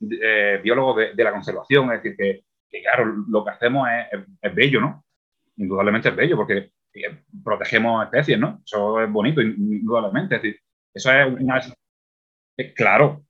eh, 0.00 0.60
biólogos 0.62 0.96
de, 1.14 1.24
la 1.24 1.32
conservación, 1.32 1.92
es 1.92 2.02
decir, 2.02 2.44
que, 2.70 2.82
claro, 2.82 3.24
lo 3.28 3.44
que 3.44 3.50
hacemos 3.50 3.88
es, 4.42 4.54
bello, 4.54 4.80
¿no? 4.80 5.04
Indudablemente 5.56 6.08
es 6.08 6.16
bello, 6.16 6.36
porque 6.36 6.72
eh, 6.94 7.22
protegemos 7.44 8.04
especies, 8.04 8.38
¿no? 8.38 8.62
Eso 8.64 9.00
es 9.02 9.10
bonito, 9.10 9.40
indudablemente. 9.42 10.36
Es 10.36 10.42
decir, 10.42 10.60
eso 10.94 11.12
es 11.12 11.40
una... 11.40 11.60
Eh, 12.56 12.72
claro, 12.74 13.24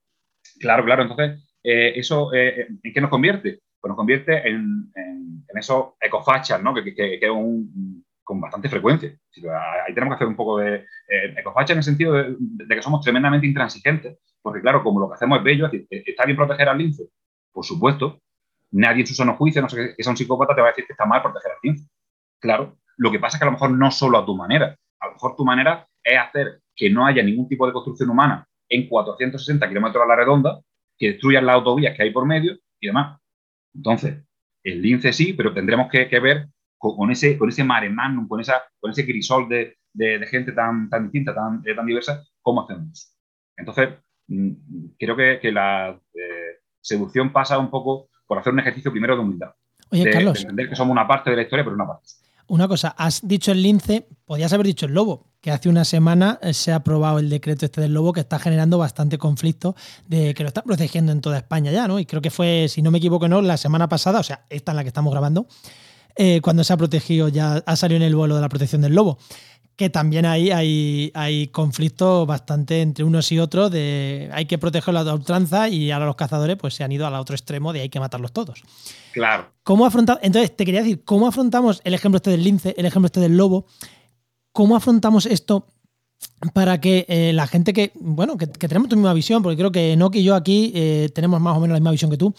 claro, 0.59 0.85
claro. 0.85 1.03
Entonces, 1.03 1.43
¿eso 1.63 2.33
en 2.33 2.79
qué 2.81 3.01
nos 3.01 3.09
convierte? 3.09 3.59
Pues 3.79 3.89
nos 3.89 3.97
convierte 3.97 4.47
en, 4.47 4.91
en, 4.95 5.57
esos 5.57 5.93
ecofachas, 5.99 6.61
¿no? 6.61 6.73
Que, 6.73 6.93
que, 6.93 7.19
con 8.29 8.39
bastante 8.39 8.69
frecuencia. 8.69 9.09
Ahí 9.87 9.93
tenemos 9.95 10.11
que 10.11 10.15
hacer 10.17 10.27
un 10.27 10.35
poco 10.35 10.59
de 10.59 10.75
eh, 10.75 11.33
ecofacha 11.35 11.73
en 11.73 11.79
el 11.79 11.83
sentido 11.83 12.13
de, 12.13 12.35
que 12.67 12.81
somos 12.83 13.01
tremendamente 13.01 13.47
intransigentes, 13.47 14.19
porque 14.41 14.61
claro, 14.61 14.83
como 14.83 14.99
lo 14.99 15.09
que 15.09 15.15
hacemos 15.15 15.39
es 15.39 15.43
bello, 15.43 15.65
es 15.65 15.71
decir, 15.71 15.87
eh, 15.89 16.03
¿está 16.05 16.25
bien 16.25 16.37
proteger 16.37 16.69
al 16.69 16.77
lince? 16.77 17.09
Por 17.51 17.65
supuesto. 17.65 18.19
Nadie 18.71 19.01
en 19.01 19.07
su 19.07 19.15
sano 19.15 19.35
juicio, 19.35 19.61
no 19.61 19.69
sé 19.69 19.95
que 19.97 20.03
sea 20.03 20.11
un 20.11 20.17
psicópata, 20.17 20.53
te 20.53 20.61
va 20.61 20.67
a 20.67 20.71
decir 20.71 20.85
que 20.85 20.93
está 20.93 21.05
mal 21.05 21.21
proteger 21.21 21.51
al 21.51 21.57
lince. 21.63 21.89
Claro. 22.39 22.77
Lo 22.97 23.11
que 23.11 23.19
pasa 23.19 23.37
es 23.37 23.39
que 23.39 23.45
a 23.45 23.47
lo 23.47 23.53
mejor 23.53 23.71
no 23.71 23.89
solo 23.91 24.17
a 24.17 24.25
tu 24.25 24.35
manera. 24.35 24.77
A 24.99 25.07
lo 25.07 25.13
mejor 25.13 25.35
tu 25.35 25.43
manera 25.43 25.87
es 26.03 26.19
hacer 26.19 26.61
que 26.75 26.89
no 26.89 27.05
haya 27.05 27.23
ningún 27.23 27.47
tipo 27.47 27.65
de 27.65 27.73
construcción 27.73 28.09
humana 28.09 28.47
en 28.69 28.87
460 28.87 29.67
kilómetros 29.67 30.03
a 30.03 30.07
la 30.07 30.15
redonda, 30.15 30.59
que 30.97 31.07
destruyan 31.13 31.45
las 31.45 31.55
autovías 31.55 31.95
que 31.95 32.03
hay 32.03 32.11
por 32.11 32.25
medio 32.25 32.57
y 32.79 32.87
demás. 32.87 33.19
Entonces, 33.73 34.23
el 34.63 34.81
lince 34.81 35.13
sí, 35.13 35.33
pero 35.33 35.53
tendremos 35.53 35.89
que, 35.89 36.07
ver 36.19 36.47
con, 36.77 37.09
ese, 37.11 37.37
con 37.37 37.49
ese 37.49 37.63
mare 37.63 37.89
magnum, 37.89 38.27
con, 38.27 38.39
esa, 38.39 38.61
con 38.79 38.91
ese 38.91 39.05
crisol 39.05 39.49
de, 39.49 39.77
de, 39.93 40.27
gente 40.27 40.51
tan, 40.51 40.89
tan 40.89 41.03
distinta, 41.03 41.33
tan, 41.33 41.61
eh, 41.65 41.75
tan 41.75 41.85
diversa, 41.85 42.23
¿cómo 42.41 42.63
hacemos? 42.63 43.15
Entonces, 43.57 43.89
creo 44.97 45.15
que, 45.15 45.39
que 45.41 45.51
la 45.51 45.99
eh, 46.13 46.59
seducción 46.81 47.31
pasa 47.31 47.57
un 47.57 47.69
poco 47.69 48.09
por 48.25 48.37
hacer 48.37 48.53
un 48.53 48.59
ejercicio 48.59 48.91
primero 48.91 49.15
de 49.15 49.21
humildad. 49.21 49.49
Oye, 49.91 50.09
Carlos. 50.11 50.41
entender 50.41 50.69
que 50.69 50.75
somos 50.75 50.91
una 50.91 51.07
parte 51.07 51.31
de 51.31 51.35
la 51.35 51.41
historia, 51.43 51.63
pero 51.63 51.75
una 51.75 51.87
parte. 51.87 52.07
Una 52.47 52.67
cosa, 52.67 52.95
has 52.97 53.27
dicho 53.27 53.51
el 53.51 53.61
lince, 53.61 54.07
podías 54.25 54.51
haber 54.53 54.65
dicho 54.65 54.87
el 54.87 54.93
lobo, 54.93 55.27
que 55.39 55.51
hace 55.51 55.69
una 55.69 55.85
semana 55.85 56.39
eh, 56.41 56.53
se 56.53 56.71
ha 56.71 56.77
aprobado 56.77 57.19
el 57.19 57.29
decreto 57.29 57.65
este 57.65 57.79
del 57.79 57.93
lobo 57.93 58.11
que 58.11 58.21
está 58.21 58.39
generando 58.39 58.79
bastante 58.79 59.19
conflicto 59.19 59.75
de 60.07 60.33
que 60.33 60.43
lo 60.43 60.47
están 60.47 60.63
protegiendo 60.63 61.11
en 61.11 61.21
toda 61.21 61.37
España 61.37 61.71
ya, 61.71 61.87
¿no? 61.87 61.99
Y 61.99 62.05
creo 62.05 62.21
que 62.21 62.31
fue, 62.31 62.67
si 62.67 62.81
no 62.81 62.89
me 62.89 62.97
equivoco, 62.97 63.27
no, 63.27 63.41
la 63.41 63.57
semana 63.57 63.87
pasada, 63.87 64.19
o 64.19 64.23
sea, 64.23 64.45
esta 64.49 64.71
en 64.71 64.77
la 64.77 64.83
que 64.83 64.87
estamos 64.87 65.11
grabando, 65.11 65.47
eh, 66.15 66.41
cuando 66.41 66.63
se 66.63 66.73
ha 66.73 66.77
protegido, 66.77 67.29
ya 67.29 67.63
ha 67.65 67.75
salido 67.75 67.97
en 67.97 68.03
el 68.03 68.15
vuelo 68.15 68.35
de 68.35 68.41
la 68.41 68.49
protección 68.49 68.81
del 68.81 68.95
lobo. 68.95 69.19
Que 69.79 69.89
también 69.89 70.25
ahí 70.25 70.51
hay, 70.51 71.09
hay 71.13 71.47
conflicto 71.47 72.25
bastante 72.25 72.81
entre 72.81 73.05
unos 73.05 73.31
y 73.31 73.39
otros 73.39 73.71
de 73.71 74.29
hay 74.33 74.45
que 74.45 74.57
protegerlo 74.57 74.99
a 74.99 75.13
ultranza 75.13 75.69
y 75.69 75.89
ahora 75.91 76.05
los 76.05 76.17
cazadores 76.17 76.57
pues 76.57 76.73
se 76.73 76.83
han 76.83 76.91
ido 76.91 77.07
al 77.07 77.13
otro 77.13 77.33
extremo 77.33 77.71
de 77.71 77.79
hay 77.79 77.87
que 77.87 78.01
matarlos 78.01 78.33
todos. 78.33 78.61
Claro. 79.13 79.53
¿Cómo 79.63 79.85
afrontamos? 79.85 80.21
Entonces, 80.21 80.53
te 80.53 80.65
quería 80.65 80.81
decir, 80.81 81.05
¿cómo 81.05 81.27
afrontamos 81.27 81.79
el 81.85 81.93
ejemplo 81.93 82.17
este 82.17 82.29
del 82.29 82.43
lince, 82.43 82.75
el 82.77 82.87
ejemplo 82.87 83.05
este 83.05 83.21
del 83.21 83.37
lobo? 83.37 83.67
¿Cómo 84.51 84.75
afrontamos 84.75 85.25
esto 85.25 85.65
para 86.53 86.81
que 86.81 87.05
eh, 87.07 87.31
la 87.31 87.47
gente 87.47 87.71
que, 87.71 87.93
bueno, 87.95 88.35
que, 88.35 88.47
tenemos 88.47 88.89
tu 88.89 88.97
misma 88.97 89.13
visión, 89.13 89.41
porque 89.41 89.55
creo 89.55 89.71
que 89.71 89.95
Noki 89.95 90.19
y 90.19 90.23
yo 90.23 90.35
aquí 90.35 90.73
eh, 90.75 91.07
tenemos 91.15 91.39
más 91.39 91.55
o 91.55 91.61
menos 91.61 91.75
la 91.75 91.79
misma 91.79 91.91
visión 91.91 92.11
que 92.11 92.17
tú, 92.17 92.35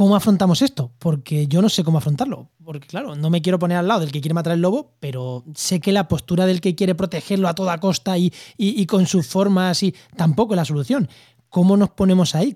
¿Cómo 0.00 0.16
afrontamos 0.16 0.62
esto? 0.62 0.94
Porque 0.98 1.46
yo 1.46 1.60
no 1.60 1.68
sé 1.68 1.84
cómo 1.84 1.98
afrontarlo. 1.98 2.48
Porque, 2.64 2.88
claro, 2.88 3.16
no 3.16 3.28
me 3.28 3.42
quiero 3.42 3.58
poner 3.58 3.76
al 3.76 3.86
lado 3.86 4.00
del 4.00 4.10
que 4.10 4.22
quiere 4.22 4.32
matar 4.32 4.54
el 4.54 4.62
lobo, 4.62 4.96
pero 4.98 5.44
sé 5.54 5.78
que 5.78 5.92
la 5.92 6.08
postura 6.08 6.46
del 6.46 6.62
que 6.62 6.74
quiere 6.74 6.94
protegerlo 6.94 7.48
a 7.48 7.54
toda 7.54 7.78
costa 7.80 8.14
y, 8.16 8.86
con 8.86 9.04
sus 9.04 9.28
formas 9.28 9.82
y 9.82 9.94
tampoco 10.16 10.54
es 10.54 10.56
la 10.56 10.64
solución. 10.64 11.06
¿Cómo 11.50 11.76
nos 11.76 11.90
ponemos 11.90 12.34
ahí? 12.34 12.54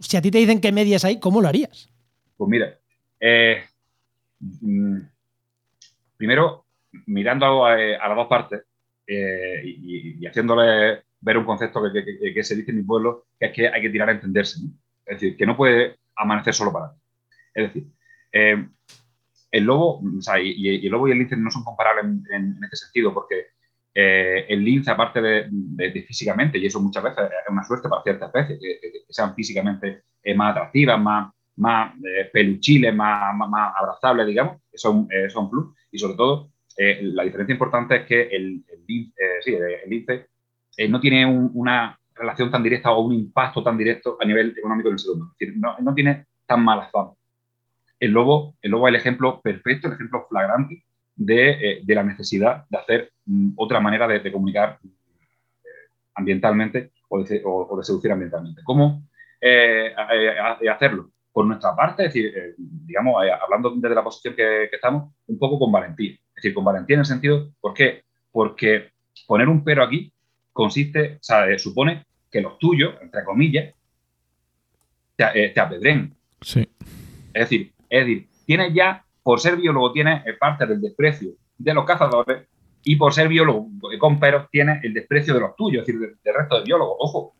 Si 0.00 0.16
a 0.16 0.22
ti 0.22 0.30
te 0.30 0.38
dicen 0.38 0.62
que 0.62 0.72
medias 0.72 1.04
ahí, 1.04 1.20
¿cómo 1.20 1.42
lo 1.42 1.48
harías? 1.48 1.90
Pues 2.38 2.48
mira, 2.48 2.78
eh, 3.20 3.64
mm, 4.40 4.96
primero, 6.16 6.64
mirando 7.04 7.66
a, 7.66 7.76
las 7.76 8.16
dos 8.16 8.28
partes 8.28 8.62
eh, 9.06 9.60
y, 9.62 10.26
haciéndole 10.26 11.02
ver 11.20 11.36
un 11.36 11.44
concepto 11.44 11.82
que, 11.92 12.42
se 12.42 12.56
dice 12.56 12.70
en 12.70 12.78
mi 12.78 12.82
pueblo, 12.82 13.26
que 13.38 13.44
es 13.44 13.52
que 13.52 13.68
hay 13.68 13.82
que 13.82 13.90
tirar 13.90 14.08
a 14.08 14.12
entenderse. 14.12 14.60
Es 15.04 15.20
decir, 15.20 15.36
que 15.36 15.44
no 15.44 15.54
puede 15.54 15.98
amanecer 16.18 16.54
solo 16.54 16.72
para 16.72 16.92
ti. 16.92 17.00
Es 17.54 17.68
decir, 17.68 17.88
eh, 18.32 18.68
el 19.50 19.64
lobo, 19.64 20.00
y, 20.42 20.86
el 20.86 21.18
lince 21.18 21.36
no 21.36 21.50
son 21.50 21.64
comparables 21.64 22.04
en, 22.30 22.58
este 22.62 22.76
sentido, 22.76 23.14
porque 23.14 23.46
eh, 23.94 24.44
el 24.48 24.62
lince, 24.62 24.90
aparte 24.90 25.20
de, 25.22 26.04
físicamente, 26.06 26.58
y 26.58 26.66
eso 26.66 26.80
muchas 26.80 27.02
veces 27.02 27.24
es 27.24 27.50
una 27.52 27.64
suerte 27.64 27.88
para 27.88 28.02
ciertas 28.02 28.28
especies, 28.28 28.60
que, 28.60 29.12
sean 29.12 29.34
físicamente 29.34 30.02
eh, 30.22 30.34
más 30.34 30.52
atractivas, 30.52 31.00
más, 31.00 31.32
más 31.56 31.94
peluchiles, 32.32 32.94
más, 32.94 33.34
más, 33.34 33.72
abrazables, 33.76 34.26
digamos, 34.26 34.60
son, 34.74 35.08
son 35.30 35.50
plus, 35.50 35.74
y 35.90 35.98
sobre 35.98 36.14
todo, 36.16 36.50
la 36.76 37.24
diferencia 37.24 37.54
importante 37.54 37.96
es 37.96 38.06
que 38.06 38.28
el 38.28 38.64
lince 38.86 40.28
no 40.88 41.00
tiene 41.00 41.26
una 41.26 41.97
relación 42.18 42.50
tan 42.50 42.62
directa 42.62 42.90
o 42.90 43.00
un 43.00 43.14
impacto 43.14 43.62
tan 43.62 43.76
directo 43.76 44.16
a 44.20 44.24
nivel 44.24 44.54
económico 44.56 44.88
en 44.88 44.94
el 44.94 44.98
ser 44.98 45.12
humano. 45.12 45.32
Es 45.32 45.48
decir, 45.48 45.56
no, 45.58 45.94
tiene 45.94 46.26
tan 46.46 46.64
mala 46.64 46.88
fama. 46.90 47.12
El 47.98 48.12
lobo, 48.12 48.56
el 48.62 48.70
lobo 48.70 48.88
es 48.88 48.94
el 48.94 49.00
ejemplo 49.00 49.40
perfecto, 49.40 49.88
el 49.88 49.94
ejemplo 49.94 50.26
flagrante 50.28 50.84
de, 51.16 51.50
eh, 51.50 51.80
de 51.82 51.94
la 51.94 52.04
necesidad 52.04 52.64
de 52.68 52.78
hacer 52.78 53.12
mm, 53.26 53.50
otra 53.56 53.80
manera 53.80 54.06
de, 54.06 54.32
comunicar 54.32 54.78
eh, 54.84 55.68
ambientalmente 56.14 56.92
o 57.08 57.22
de, 57.22 57.42
seducir 57.82 58.12
ambientalmente. 58.12 58.62
¿Cómo 58.64 59.02
eh, 59.40 59.94
hacerlo? 60.70 61.10
Por 61.32 61.46
nuestra 61.46 61.74
parte, 61.76 62.06
es 62.06 62.14
decir, 62.14 62.56
digamos, 62.58 63.22
hablando 63.40 63.70
desde 63.76 63.94
la 63.94 64.02
posición 64.02 64.34
que, 64.34 64.66
que, 64.70 64.76
estamos, 64.76 65.12
un 65.26 65.38
poco 65.38 65.58
con 65.58 65.70
valentía. 65.70 66.12
Es 66.12 66.34
decir, 66.36 66.54
con 66.54 66.64
valentía 66.64 66.94
en 66.94 67.00
el 67.00 67.06
sentido, 67.06 67.52
¿por 67.60 67.74
qué? 67.74 68.02
Porque 68.32 68.90
poner 69.26 69.48
un 69.48 69.62
pero 69.62 69.84
aquí 69.84 70.12
consiste, 70.52 71.14
o 71.14 71.22
sea, 71.22 71.56
supone 71.56 72.04
que 72.30 72.40
los 72.40 72.58
tuyos, 72.58 72.94
entre 73.00 73.24
comillas, 73.24 73.74
te, 75.16 75.46
eh, 75.46 75.60
apedren. 75.60 76.14
Sí. 76.40 76.68
Es 77.32 77.50
decir, 77.50 77.72
es 77.88 78.06
decir, 78.06 78.28
tienes 78.46 78.74
ya, 78.74 79.04
por 79.22 79.40
ser 79.40 79.56
biólogo, 79.56 79.92
tienes 79.92 80.22
parte 80.38 80.66
del 80.66 80.80
desprecio 80.80 81.32
de 81.56 81.74
los 81.74 81.84
cazadores 81.84 82.46
y 82.84 82.96
por 82.96 83.12
ser 83.12 83.28
biólogo 83.28 83.68
con 83.98 84.20
peros 84.20 84.48
tienes 84.50 84.82
el 84.84 84.94
desprecio 84.94 85.34
de 85.34 85.40
los 85.40 85.56
tuyos, 85.56 85.82
es 85.82 85.86
decir, 85.86 86.16
del, 86.22 86.34
resto 86.34 86.58
de 86.58 86.64
biólogos. 86.64 86.96
Ojo, 87.00 87.18
o 87.18 87.34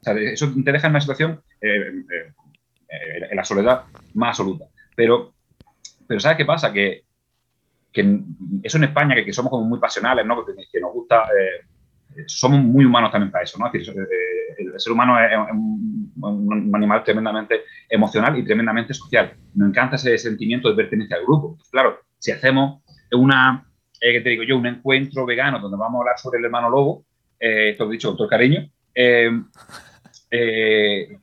sea, 0.00 0.14
eso 0.14 0.52
te 0.64 0.72
deja 0.72 0.86
en 0.86 0.92
una 0.92 1.00
situación, 1.00 1.42
eh, 1.60 2.04
eh, 2.10 3.28
en 3.30 3.36
la 3.36 3.44
soledad 3.44 3.84
más 4.14 4.30
absoluta. 4.30 4.66
Pero, 4.94 5.32
pero 6.06 6.20
¿sabes 6.20 6.36
qué 6.36 6.44
pasa? 6.44 6.72
Que, 6.72 7.04
que 7.92 8.20
eso 8.62 8.78
en 8.78 8.84
España, 8.84 9.14
que, 9.14 9.32
somos 9.32 9.50
como 9.50 9.64
muy 9.64 9.78
pasionales, 9.78 10.26
¿no? 10.26 10.44
que, 10.44 10.80
nos 10.80 10.92
gusta 10.92 11.28
somos 12.26 12.60
muy 12.60 12.84
humanos 12.84 13.10
también 13.10 13.30
para 13.30 13.44
eso, 13.44 13.58
¿no? 13.58 13.66
Es 13.66 13.72
decir, 13.72 13.94
eh, 13.94 14.54
el 14.58 14.80
ser 14.80 14.92
humano 14.92 15.18
es, 15.18 15.30
un, 15.56 16.72
animal 16.74 17.02
tremendamente 17.04 17.62
emocional 17.88 18.38
y 18.38 18.44
tremendamente 18.44 18.94
social. 18.94 19.34
Nos 19.54 19.68
encanta 19.68 19.96
ese 19.96 20.16
sentimiento 20.18 20.68
de 20.68 20.76
pertenencia 20.76 21.16
al 21.16 21.24
grupo. 21.24 21.58
claro, 21.70 22.00
si 22.18 22.30
hacemos 22.30 22.82
una, 23.12 23.66
eh, 24.00 24.20
te 24.20 24.30
digo 24.30 24.42
yo, 24.44 24.56
un 24.56 24.66
encuentro 24.66 25.26
vegano 25.26 25.58
donde 25.58 25.76
vamos 25.76 25.98
a 25.98 26.02
hablar 26.02 26.18
sobre 26.18 26.38
el 26.38 26.44
hermano 26.44 26.70
lobo, 26.70 27.04
eh, 27.40 27.76
he 27.78 27.88
dicho 27.88 28.08
con 28.08 28.16
todo 28.16 28.28
cariño, 28.28 28.68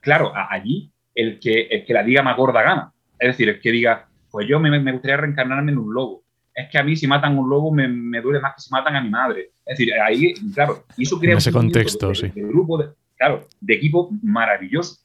claro, 0.02 0.34
allí 0.36 0.91
el 1.15 1.39
que, 1.39 1.62
el 1.62 1.86
que 1.86 1.93
la 1.93 2.04
diga 2.04 2.21
más 2.21 2.36
gorda 2.36 2.62
gana. 2.62 2.91
Es 3.17 3.30
decir, 3.30 3.49
el 3.49 3.60
que 3.60 3.71
diga, 3.71 4.08
pues 4.30 4.47
yo 4.47 4.60
me, 4.60 4.78
me 4.80 4.91
gustaría 4.91 5.17
reencarnarme 5.17 5.71
en 5.71 5.78
un 5.78 5.93
lobo 5.93 6.23
es 6.60 6.69
que 6.69 6.78
a 6.78 6.84
mí 6.84 6.95
si 6.95 7.08
matan 7.08 7.38
un 7.38 7.49
lobo 7.49 7.71
me, 7.71 7.88
me, 7.88 8.21
duele 8.21 8.39
más 8.39 8.56
que 8.56 8.62
si 8.62 8.71
matan 8.71 8.95
a 8.95 9.02
mi 9.02 9.10
madre. 9.10 9.52
Es 9.69 9.77
decir, 9.77 9.93
ahí, 10.01 10.34
claro, 10.51 10.84
y 10.97 11.03
eso 11.03 11.19
crea 11.19 11.34
en 11.34 11.38
ese 11.38 11.51
contexto, 11.51 12.10
de, 12.10 12.15
sí. 12.15 12.32
grupo, 12.34 12.79
de, 12.79 12.89
claro, 13.15 13.47
de 13.62 13.75
equipo 13.75 14.10
maravilloso, 14.23 14.97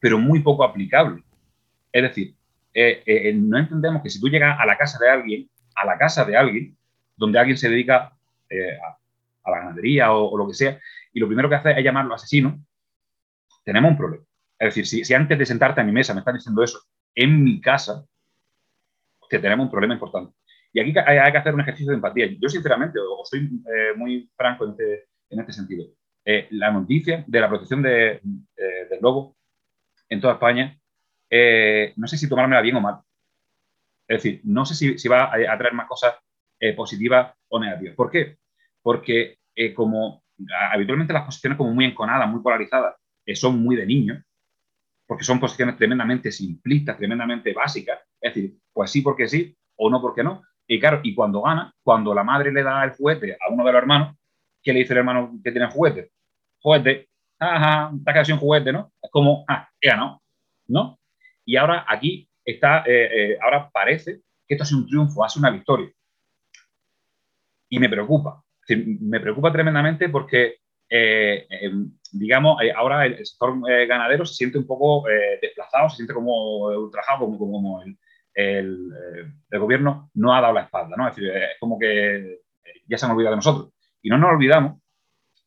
pero 0.00 0.18
muy 0.18 0.40
poco 0.40 0.64
aplicable. 0.64 1.22
Es 1.92 2.02
decir, 2.02 2.34
eh, 2.74 3.00
eh, 3.06 3.32
no 3.32 3.56
entendemos 3.58 4.02
que 4.02 4.10
si 4.10 4.18
tú 4.20 4.28
llegas 4.28 4.58
a 4.58 4.66
la 4.66 4.76
casa 4.76 4.98
de 4.98 5.08
alguien, 5.08 5.48
a 5.76 5.86
la 5.86 5.96
casa 5.96 6.24
de 6.24 6.36
alguien, 6.36 6.76
donde 7.16 7.38
alguien 7.38 7.56
se 7.56 7.68
dedica 7.68 8.12
eh, 8.50 8.76
a, 9.44 9.50
la 9.50 9.58
ganadería 9.60 10.12
o, 10.12 10.36
lo 10.36 10.48
que 10.48 10.54
sea, 10.54 10.80
y 11.12 11.20
lo 11.20 11.28
primero 11.28 11.48
que 11.48 11.54
hace 11.54 11.70
es 11.70 11.84
llamarlo 11.84 12.12
asesino, 12.12 12.60
tenemos 13.64 13.92
un 13.92 13.96
problema. 13.96 14.24
Es 14.58 14.74
decir, 14.74 14.84
si, 14.84 15.04
si 15.04 15.14
antes 15.14 15.38
de 15.38 15.46
sentarte 15.46 15.80
a 15.80 15.84
mi 15.84 15.92
mesa 15.92 16.12
me 16.12 16.20
están 16.20 16.34
diciendo 16.34 16.64
eso 16.64 16.80
en 17.14 17.44
mi 17.44 17.60
casa, 17.60 18.04
que 19.30 19.38
tenemos 19.38 19.66
un 19.66 19.70
problema 19.70 19.94
importante. 19.94 20.32
Y 20.72 20.80
aquí 20.80 20.94
hay, 20.98 21.32
que 21.32 21.38
hacer 21.38 21.54
un 21.54 21.60
ejercicio 21.60 21.90
de 21.90 21.96
empatía. 21.96 22.28
Yo, 22.38 22.48
sinceramente, 22.48 22.98
soy 23.24 23.40
eh, 23.40 23.96
muy 23.96 24.30
franco 24.36 24.64
en 24.64 24.70
este, 24.72 25.08
en 25.30 25.40
este 25.40 25.52
sentido. 25.52 25.86
Eh, 26.24 26.46
la 26.50 26.70
noticia 26.70 27.24
de 27.26 27.40
la 27.40 27.48
protección 27.48 27.82
de, 27.82 28.20
eh, 28.56 28.86
del 28.90 29.00
lobo 29.00 29.36
en 30.08 30.20
toda 30.20 30.34
España, 30.34 30.78
no 31.96 32.06
sé 32.06 32.16
si 32.16 32.28
tomármela 32.28 32.60
bien 32.60 32.76
o 32.76 32.80
mal. 32.80 33.00
Es 34.06 34.22
decir, 34.22 34.40
no 34.44 34.64
sé 34.64 34.74
si, 34.74 34.98
si 34.98 35.08
va 35.08 35.24
a, 35.24 35.58
traer 35.58 35.74
más 35.74 35.86
cosas 35.86 36.14
positivas 36.74 37.34
o 37.48 37.60
negativas. 37.60 37.94
¿Por 37.94 38.10
qué? 38.10 38.38
Porque 38.82 39.38
como 39.74 40.22
habitualmente 40.70 41.12
las 41.12 41.24
posiciones 41.24 41.58
como 41.58 41.74
muy 41.74 41.84
enconadas, 41.84 42.28
muy 42.28 42.40
polarizadas, 42.40 42.96
son 43.34 43.62
muy 43.62 43.76
de 43.76 43.84
niños, 43.84 44.22
porque 45.06 45.24
son 45.24 45.40
posiciones 45.40 45.76
tremendamente 45.76 46.32
simplistas, 46.32 46.96
tremendamente 46.96 47.52
básicas. 47.52 48.00
Es 48.20 48.34
decir, 48.34 48.56
pues 48.72 48.90
sí 48.90 49.02
porque 49.02 49.28
sí 49.28 49.56
o 49.76 49.90
no 49.90 50.00
porque 50.00 50.22
no. 50.22 50.42
Y 50.70 50.78
claro, 50.78 51.00
y 51.02 51.14
cuando 51.14 51.40
gana, 51.40 51.74
cuando 51.82 52.14
la 52.14 52.22
madre 52.22 52.52
le 52.52 52.62
da 52.62 52.84
el 52.84 52.90
juguete 52.90 53.38
a 53.40 53.50
uno 53.50 53.64
de 53.64 53.72
los 53.72 53.80
hermanos, 53.80 54.14
¿qué 54.62 54.74
le 54.74 54.80
dice 54.80 54.92
el 54.92 54.98
hermano 54.98 55.40
que 55.42 55.50
tiene 55.50 55.70
juguete? 55.70 56.10
Juguete, 56.60 57.08
ajá, 57.38 57.90
está 57.96 58.12
casi 58.12 58.32
un 58.32 58.38
juguete, 58.38 58.70
¿no? 58.70 58.92
Es 59.02 59.10
como, 59.10 59.46
ah, 59.48 59.66
he 59.80 59.88
ganado, 59.88 60.20
¿no? 60.66 61.00
Y 61.46 61.56
ahora 61.56 61.86
aquí 61.88 62.28
está, 62.44 62.84
eh, 62.86 63.32
eh, 63.32 63.38
ahora 63.40 63.70
parece 63.70 64.20
que 64.46 64.54
esto 64.54 64.64
es 64.64 64.72
un 64.72 64.86
triunfo, 64.86 65.24
hace 65.24 65.38
una 65.38 65.50
victoria. 65.50 65.90
Y 67.70 67.78
me 67.78 67.88
preocupa, 67.88 68.44
me 68.68 69.20
preocupa 69.20 69.50
tremendamente 69.50 70.10
porque, 70.10 70.56
eh, 70.90 71.46
digamos, 72.12 72.60
ahora 72.76 73.06
el 73.06 73.24
sector 73.24 73.58
ganadero 73.86 74.26
se 74.26 74.34
siente 74.34 74.58
un 74.58 74.66
poco 74.66 75.04
desplazado, 75.40 75.88
se 75.88 75.96
siente 75.96 76.12
como 76.12 76.66
ultrajado, 76.66 77.20
como, 77.20 77.38
como 77.38 77.82
el, 77.82 77.96
el, 78.38 78.92
eh, 78.92 79.32
el, 79.50 79.58
gobierno 79.58 80.10
no 80.14 80.32
ha 80.32 80.40
dado 80.40 80.54
la 80.54 80.62
espalda, 80.62 80.96
¿no? 80.96 81.08
Es 81.08 81.16
decir, 81.16 81.28
es 81.32 81.58
como 81.58 81.76
que 81.76 82.38
ya 82.86 82.96
se 82.96 83.04
han 83.04 83.12
olvidado 83.12 83.32
de 83.32 83.38
nosotros. 83.38 83.72
Y 84.00 84.08
no 84.08 84.16
nos 84.16 84.30
olvidamos 84.30 84.80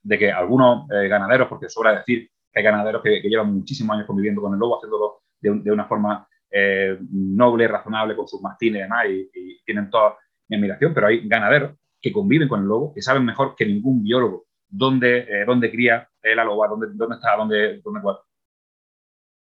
de 0.04 0.20
que 0.20 0.30
algunos 0.30 0.90
eh, 0.92 1.08
ganaderos, 1.08 1.48
porque 1.48 1.70
sobra 1.70 1.96
decir 1.96 2.30
que 2.52 2.60
hay 2.60 2.64
ganaderos 2.66 3.02
que, 3.02 3.22
llevan 3.22 3.54
muchísimos 3.54 3.96
años 3.96 4.08
conviviendo 4.08 4.42
con 4.42 4.54
el 4.54 4.60
lobo, 4.60 4.76
haciéndolo 4.76 5.22
de, 5.40 5.72
una 5.72 5.86
forma 5.86 6.28
eh, 6.52 6.98
noble, 7.12 7.66
razonable, 7.70 8.14
con 8.14 8.28
sus 8.28 8.42
mastines 8.42 8.80
y 8.80 8.84
demás, 8.84 9.06
y, 9.10 9.62
tienen 9.64 9.90
toda 9.90 10.18
mi 10.50 10.58
admiración, 10.58 10.94
pero 10.94 11.08
hay 11.08 11.26
ganaderos 11.30 11.78
que 12.02 12.12
conviven 12.12 12.50
con 12.50 12.60
el 12.60 12.68
lobo, 12.68 12.94
que 12.94 13.02
saben 13.02 13.24
mejor 13.24 13.56
que 13.56 13.66
ningún 13.66 14.04
biólogo 14.04 14.48
dónde, 14.68 15.46
dónde 15.46 15.72
cría 15.72 16.10
la 16.24 16.44
loba, 16.44 16.68
dónde, 16.68 16.88
dónde 16.94 17.16
está, 17.16 17.38
dónde, 17.38 17.80
dónde 17.82 18.02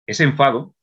Ese 0.06 0.24
enfado 0.24 0.74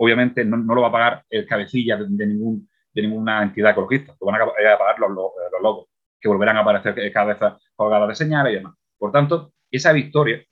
obviamente 0.00 0.44
no, 0.44 0.56
lo 0.56 0.80
va 0.80 0.88
a 0.88 0.92
pagar 0.92 1.24
el 1.28 1.46
cabecilla 1.46 1.98
de, 1.98 2.26
ningún, 2.26 2.68
de 2.92 3.02
ninguna 3.02 3.42
entidad 3.42 3.72
ecologista, 3.72 4.16
lo 4.18 4.26
van 4.26 4.40
a, 4.40 4.46
pagar 4.46 4.98
los, 4.98 5.10
los, 5.10 5.62
logos, 5.62 5.88
que 6.18 6.28
volverán 6.28 6.56
a 6.56 6.60
aparecer 6.60 7.12
cada 7.12 7.34
vez 7.34 7.58
colgadas 7.76 8.08
de 8.08 8.14
señales 8.14 8.52
y 8.52 8.56
demás. 8.56 8.74
Por 8.98 9.12
tanto, 9.12 9.52
esa 9.70 9.92
victoria 9.92 10.42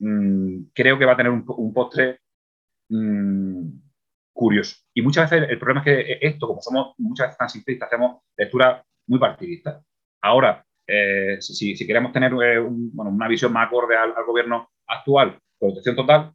mm, 0.00 0.64
creo 0.74 0.98
que 0.98 1.04
va 1.04 1.12
a 1.12 1.16
tener 1.16 1.30
un, 1.30 1.72
postre 1.72 2.20
mm, 2.88 3.68
curioso. 4.32 4.76
Y 4.94 5.02
muchas 5.02 5.30
veces 5.30 5.48
el 5.48 5.58
problema 5.58 5.80
es 5.80 5.84
que 5.84 6.18
esto, 6.20 6.48
como 6.48 6.60
somos 6.60 6.94
muchas 6.98 7.28
veces 7.28 7.38
tan 7.38 7.48
simplistas, 7.50 7.86
hacemos 7.86 8.22
lecturas 8.36 8.82
muy 9.06 9.20
partidistas. 9.20 9.80
Ahora, 10.20 10.64
eh, 10.88 11.36
si, 11.40 11.76
queremos 11.86 12.12
tener 12.12 12.32
eh, 12.32 12.58
una 12.60 13.28
visión 13.28 13.52
más 13.52 13.68
acorde 13.68 13.96
al, 13.96 14.12
gobierno 14.26 14.70
actual, 14.88 15.38
protección 15.56 15.94
total, 15.94 16.34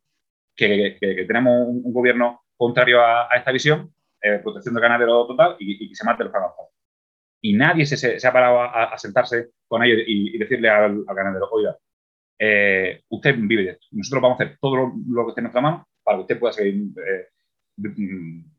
que, 0.58 0.98
tenemos 1.28 1.68
un, 1.68 1.94
gobierno 1.94 2.42
contrario 2.58 3.02
a, 3.02 3.30
esta 3.36 3.52
visión, 3.52 3.94
eh, 4.22 4.40
protección 4.40 4.74
del 4.74 4.82
ganadero 4.82 5.28
total 5.28 5.56
y, 5.60 5.90
que 5.90 5.96
se 5.96 6.04
mate 6.04 6.24
los 6.24 6.34
pagados. 6.34 6.56
Y 7.42 7.54
nadie 7.54 7.86
se, 7.86 8.28
ha 8.28 8.34
parado 8.34 8.62
a, 8.62 8.98
sentarse 8.98 9.52
con 9.68 9.84
ellos 9.84 10.00
y, 10.06 10.38
decirle 10.38 10.70
al, 10.70 11.06
ganadero, 11.06 11.48
oiga, 11.52 11.78
eh, 12.40 13.04
usted 13.10 13.36
vive 13.38 13.64
de 13.64 13.70
esto. 13.72 13.86
Nosotros 13.92 14.22
vamos 14.22 14.40
a 14.40 14.44
hacer 14.44 14.58
todo 14.60 14.92
lo, 15.08 15.26
que 15.26 15.30
esté 15.30 15.42
en 15.42 15.44
nuestra 15.44 15.62
mano 15.62 15.88
para 16.04 16.18
que 16.18 16.22
usted 16.22 16.40
pueda 16.40 16.54
seguir 16.54 16.76
eh, 16.98 17.28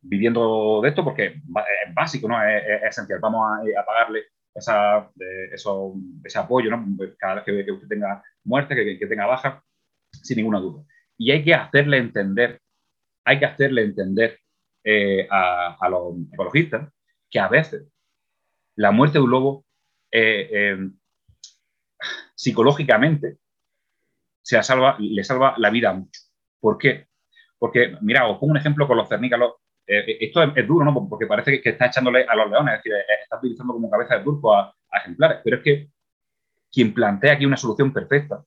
viviendo 0.02 0.80
de 0.80 0.88
esto 0.88 1.02
porque 1.04 1.26
es 1.26 1.94
básico, 1.94 2.28
¿no? 2.28 2.42
Es, 2.42 2.62
esencial. 2.88 3.18
Vamos 3.20 3.44
a, 3.44 3.84
pagarle 3.84 4.26
esa, 4.54 5.10
eso, 5.52 5.94
ese 6.24 6.38
apoyo, 6.38 6.70
¿no? 6.70 6.86
Cada 7.18 7.36
vez 7.36 7.44
que, 7.44 7.72
usted 7.72 7.88
tenga 7.88 8.22
muerte, 8.44 8.76
que, 8.76 8.98
que 8.98 9.06
tenga 9.06 9.26
baja, 9.26 9.62
sin 10.12 10.36
ninguna 10.36 10.60
duda. 10.60 10.84
Y 11.18 11.32
hay 11.32 11.44
que 11.44 11.52
hacerle 11.52 11.98
entender, 11.98 12.62
hay 13.24 13.40
que 13.40 13.44
hacerle 13.44 13.82
entender 13.82 14.38
eh, 14.84 15.26
a, 15.28 15.88
los 15.90 16.14
ecologistas 16.32 16.90
que 17.28 17.40
a 17.40 17.48
veces 17.48 17.88
la 18.76 18.92
muerte 18.92 19.18
de 19.18 19.24
un 19.24 19.30
lobo 19.30 19.66
eh, 20.10 20.48
eh, 20.50 20.90
psicológicamente 22.34 23.38
se 24.40 24.62
salva, 24.62 24.96
le 25.00 25.24
salva 25.24 25.54
la 25.58 25.70
vida 25.70 25.92
mucho. 25.92 26.20
¿Por 26.60 26.78
qué? 26.78 27.08
Porque, 27.58 27.96
mira, 28.00 28.26
os 28.28 28.38
pongo 28.38 28.52
un 28.52 28.56
ejemplo 28.56 28.86
con 28.86 28.96
los 28.96 29.08
cernícalos. 29.08 29.54
esto 29.84 30.42
es, 30.42 30.66
duro, 30.66 30.84
¿no? 30.84 31.08
Porque 31.08 31.26
parece 31.26 31.60
que, 31.60 31.70
está 31.70 31.86
echándole 31.86 32.24
a 32.24 32.36
los 32.36 32.50
leones, 32.50 32.76
es 32.76 32.84
decir, 32.84 32.92
está 33.22 33.38
utilizando 33.38 33.72
como 33.72 33.90
cabeza 33.90 34.16
de 34.18 34.24
turco 34.24 34.54
a, 34.54 34.74
a 34.90 34.98
ejemplares. 34.98 35.40
Pero 35.42 35.56
es 35.56 35.62
que 35.62 35.90
quien 36.70 36.94
plantea 36.94 37.34
aquí 37.34 37.44
una 37.44 37.56
solución 37.56 37.92
perfecta 37.92 38.42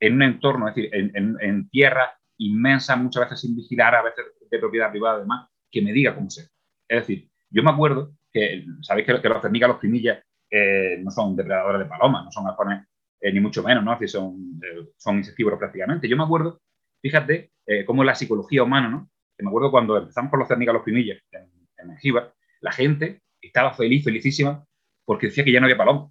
en 0.00 0.14
un 0.14 0.22
entorno, 0.22 0.68
es 0.68 0.74
decir, 0.74 0.90
en, 0.92 1.68
tierra 1.70 2.12
inmensa, 2.38 2.96
muchas 2.96 3.24
veces 3.24 3.40
sin 3.40 3.56
vigilar, 3.56 3.94
a 3.94 4.02
veces 4.02 4.24
de 4.50 4.58
propiedad 4.58 4.90
privada 4.90 5.16
además, 5.16 5.48
que 5.70 5.82
me 5.82 5.92
diga 5.92 6.14
cómo 6.14 6.30
ser. 6.30 6.46
Es 6.88 7.00
decir, 7.00 7.28
yo 7.50 7.62
me 7.62 7.70
acuerdo 7.70 8.12
que, 8.32 8.64
sabéis 8.82 9.06
que, 9.06 9.28
los 9.28 9.42
cernicas, 9.42 9.68
los 9.68 9.78
primillas, 9.78 10.22
eh, 10.50 10.98
no 11.02 11.10
son 11.10 11.34
depredadores 11.34 11.80
de 11.80 11.86
palomas, 11.86 12.24
no 12.24 12.30
son 12.30 12.46
alfones, 12.46 12.86
eh, 13.20 13.32
ni 13.32 13.40
mucho 13.40 13.62
menos, 13.62 13.82
¿no? 13.82 13.98
Es 13.98 14.12
son, 14.12 14.60
eh, 14.62 14.88
son 14.96 15.16
insectívoros 15.18 15.58
prácticamente. 15.58 16.08
Yo 16.08 16.16
me 16.16 16.24
acuerdo, 16.24 16.60
fíjate, 17.00 17.52
cómo 17.84 18.02
es 18.02 18.06
la 18.06 18.14
psicología 18.14 18.62
humana, 18.62 18.88
¿no? 18.88 19.10
me 19.38 19.48
acuerdo 19.48 19.70
cuando 19.70 19.98
empezamos 19.98 20.30
con 20.30 20.38
los 20.38 20.48
cernicas, 20.48 20.72
los 20.72 20.82
primillas, 20.82 21.18
en, 21.32 21.50
en 21.78 22.14
la 22.60 22.72
gente 22.72 23.20
estaba 23.42 23.74
feliz, 23.74 24.02
felicísima, 24.02 24.64
porque 25.04 25.26
decía 25.26 25.44
que 25.44 25.52
ya 25.52 25.60
no 25.60 25.66
había 25.66 25.76
paloma. 25.76 26.10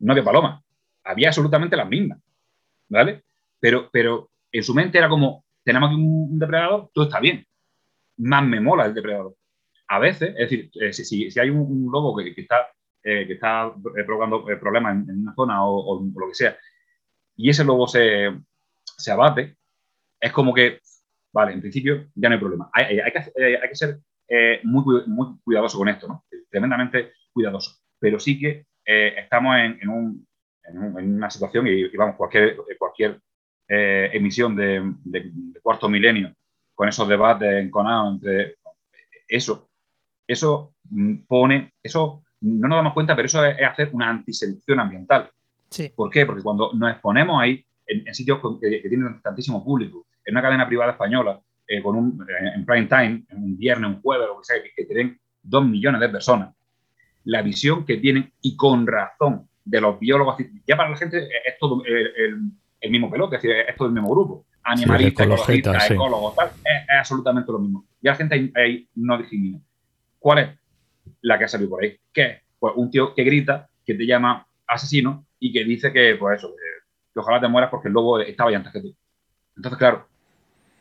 No 0.00 0.12
había 0.12 0.24
paloma 0.24 0.61
había 1.04 1.28
absolutamente 1.28 1.76
las 1.76 1.88
mismas, 1.88 2.18
¿vale? 2.88 3.22
Pero, 3.60 3.88
pero 3.92 4.30
en 4.50 4.62
su 4.62 4.74
mente 4.74 4.98
era 4.98 5.08
como, 5.08 5.44
tenemos 5.64 5.88
aquí 5.88 5.96
un, 5.96 6.38
depredador, 6.38 6.90
todo 6.92 7.06
está 7.06 7.20
bien. 7.20 7.46
Más 8.18 8.44
me 8.44 8.60
mola 8.60 8.86
el 8.86 8.94
depredador. 8.94 9.34
A 9.88 9.98
veces, 9.98 10.30
es 10.30 10.50
decir, 10.50 10.70
eh, 10.74 10.92
si, 10.92 11.38
hay 11.38 11.50
un, 11.50 11.90
lobo 11.90 12.16
que, 12.16 12.32
está, 12.36 12.68
eh, 13.02 13.26
que 13.26 13.34
está 13.34 13.72
eh, 13.96 14.04
provocando 14.04 14.44
problemas 14.60 14.94
en, 15.08 15.22
una 15.22 15.34
zona 15.34 15.64
o, 15.64 16.02
lo 16.02 16.28
que 16.28 16.34
sea, 16.34 16.56
y 17.36 17.50
ese 17.50 17.64
lobo 17.64 17.86
se, 17.86 18.30
se, 18.84 19.10
abate, 19.10 19.56
es 20.20 20.32
como 20.32 20.54
que, 20.54 20.80
vale, 21.32 21.52
en 21.52 21.60
principio 21.60 22.08
ya 22.14 22.28
no 22.28 22.34
hay 22.34 22.40
problema. 22.40 22.70
Hay, 22.72 23.00
hay, 23.00 23.12
que, 23.12 23.18
hay 23.36 23.68
que, 23.68 23.74
ser 23.74 23.98
muy, 24.64 25.02
muy 25.06 25.38
cuidadoso 25.42 25.78
con 25.78 25.88
esto, 25.88 26.08
¿no? 26.08 26.24
Tremendamente 26.50 27.12
cuidadoso. 27.32 27.80
Pero 27.98 28.18
sí 28.18 28.38
que 28.38 28.66
estamos 28.84 29.56
en, 29.58 29.88
un, 29.88 30.26
en, 30.64 31.14
una 31.14 31.30
situación 31.30 31.66
y, 31.66 31.88
vamos, 31.96 32.16
cualquier, 32.16 32.56
cualquier 32.78 33.20
eh, 33.68 34.10
emisión 34.12 34.56
de, 34.56 34.92
cuarto 35.62 35.88
milenio 35.88 36.34
con 36.74 36.88
esos 36.88 37.08
debates 37.08 37.62
enconados 37.62 38.14
entre 38.14 38.56
eso, 39.28 39.70
eso 40.26 40.74
pone, 41.26 41.72
eso 41.82 42.22
no 42.40 42.68
nos 42.68 42.78
damos 42.78 42.92
cuenta, 42.92 43.14
pero 43.14 43.26
eso 43.26 43.44
es, 43.44 43.56
hacer 43.62 43.90
una 43.92 44.10
antiselección 44.10 44.80
ambiental. 44.80 45.30
Sí. 45.70 45.90
¿Por 45.94 46.10
qué? 46.10 46.26
Porque 46.26 46.42
cuando 46.42 46.72
nos 46.74 46.90
exponemos 46.90 47.40
ahí, 47.40 47.64
en, 47.86 48.14
sitios 48.14 48.40
que, 48.60 48.88
tienen 48.88 49.20
tantísimo 49.22 49.64
público, 49.64 50.06
en 50.24 50.34
una 50.34 50.42
cadena 50.42 50.66
privada 50.66 50.92
española, 50.92 51.40
eh, 51.66 51.82
con 51.82 51.96
un, 51.96 52.26
en 52.54 52.64
prime 52.66 52.86
time, 52.86 53.24
en 53.28 53.38
un 53.38 53.56
viernes, 53.56 53.90
un 53.90 54.02
jueves, 54.02 54.26
lo 54.28 54.38
que 54.38 54.44
sea, 54.44 54.56
que, 54.62 54.84
tienen 54.84 55.18
dos 55.42 55.64
millones 55.64 56.00
de 56.00 56.08
personas, 56.08 56.54
la 57.24 57.42
visión 57.42 57.84
que 57.84 57.98
tienen, 57.98 58.32
y 58.40 58.56
con 58.56 58.86
razón, 58.86 59.48
de 59.64 59.80
los 59.80 59.98
biólogos, 59.98 60.36
ya 60.66 60.76
para 60.76 60.90
la 60.90 60.96
gente 60.96 61.28
es 61.46 61.58
todo 61.58 61.82
el, 61.84 62.90
mismo 62.90 63.10
pelote, 63.10 63.36
es 63.36 63.42
decir, 63.42 63.56
es 63.68 63.76
todo 63.76 63.88
el 63.88 63.94
mismo 63.94 64.10
grupo. 64.10 64.44
Animalistas, 64.64 65.26
ecologistas, 65.26 65.90
ecólogos, 65.90 66.36
tal, 66.36 66.50
es, 66.64 66.98
absolutamente 66.98 67.50
lo 67.52 67.58
mismo. 67.58 67.84
Y 68.00 68.06
la 68.06 68.14
gente 68.14 68.52
ahí, 68.54 68.88
no 68.94 69.18
discrimina. 69.18 69.60
¿Cuál 70.18 70.38
es 70.38 70.48
la 71.20 71.38
que 71.38 71.44
ha 71.44 71.48
salido 71.48 71.70
por 71.70 71.82
ahí? 71.82 71.96
¿Qué 72.12 72.22
es? 72.22 72.40
Pues 72.58 72.74
un 72.76 72.90
tío 72.90 73.14
que 73.14 73.24
grita, 73.24 73.68
que 73.84 73.94
te 73.94 74.06
llama 74.06 74.46
asesino 74.66 75.26
y 75.38 75.52
que 75.52 75.64
dice 75.64 75.92
que, 75.92 76.16
pues 76.16 76.38
eso, 76.38 76.54
que, 76.54 77.20
ojalá 77.20 77.40
te 77.40 77.48
mueras 77.48 77.70
porque 77.70 77.88
el 77.88 77.94
lobo 77.94 78.20
estaba 78.20 78.50
ya 78.50 78.58
antes 78.58 78.72
que 78.72 78.80
tú. 78.80 78.94
Entonces, 79.56 79.78
claro, 79.78 80.06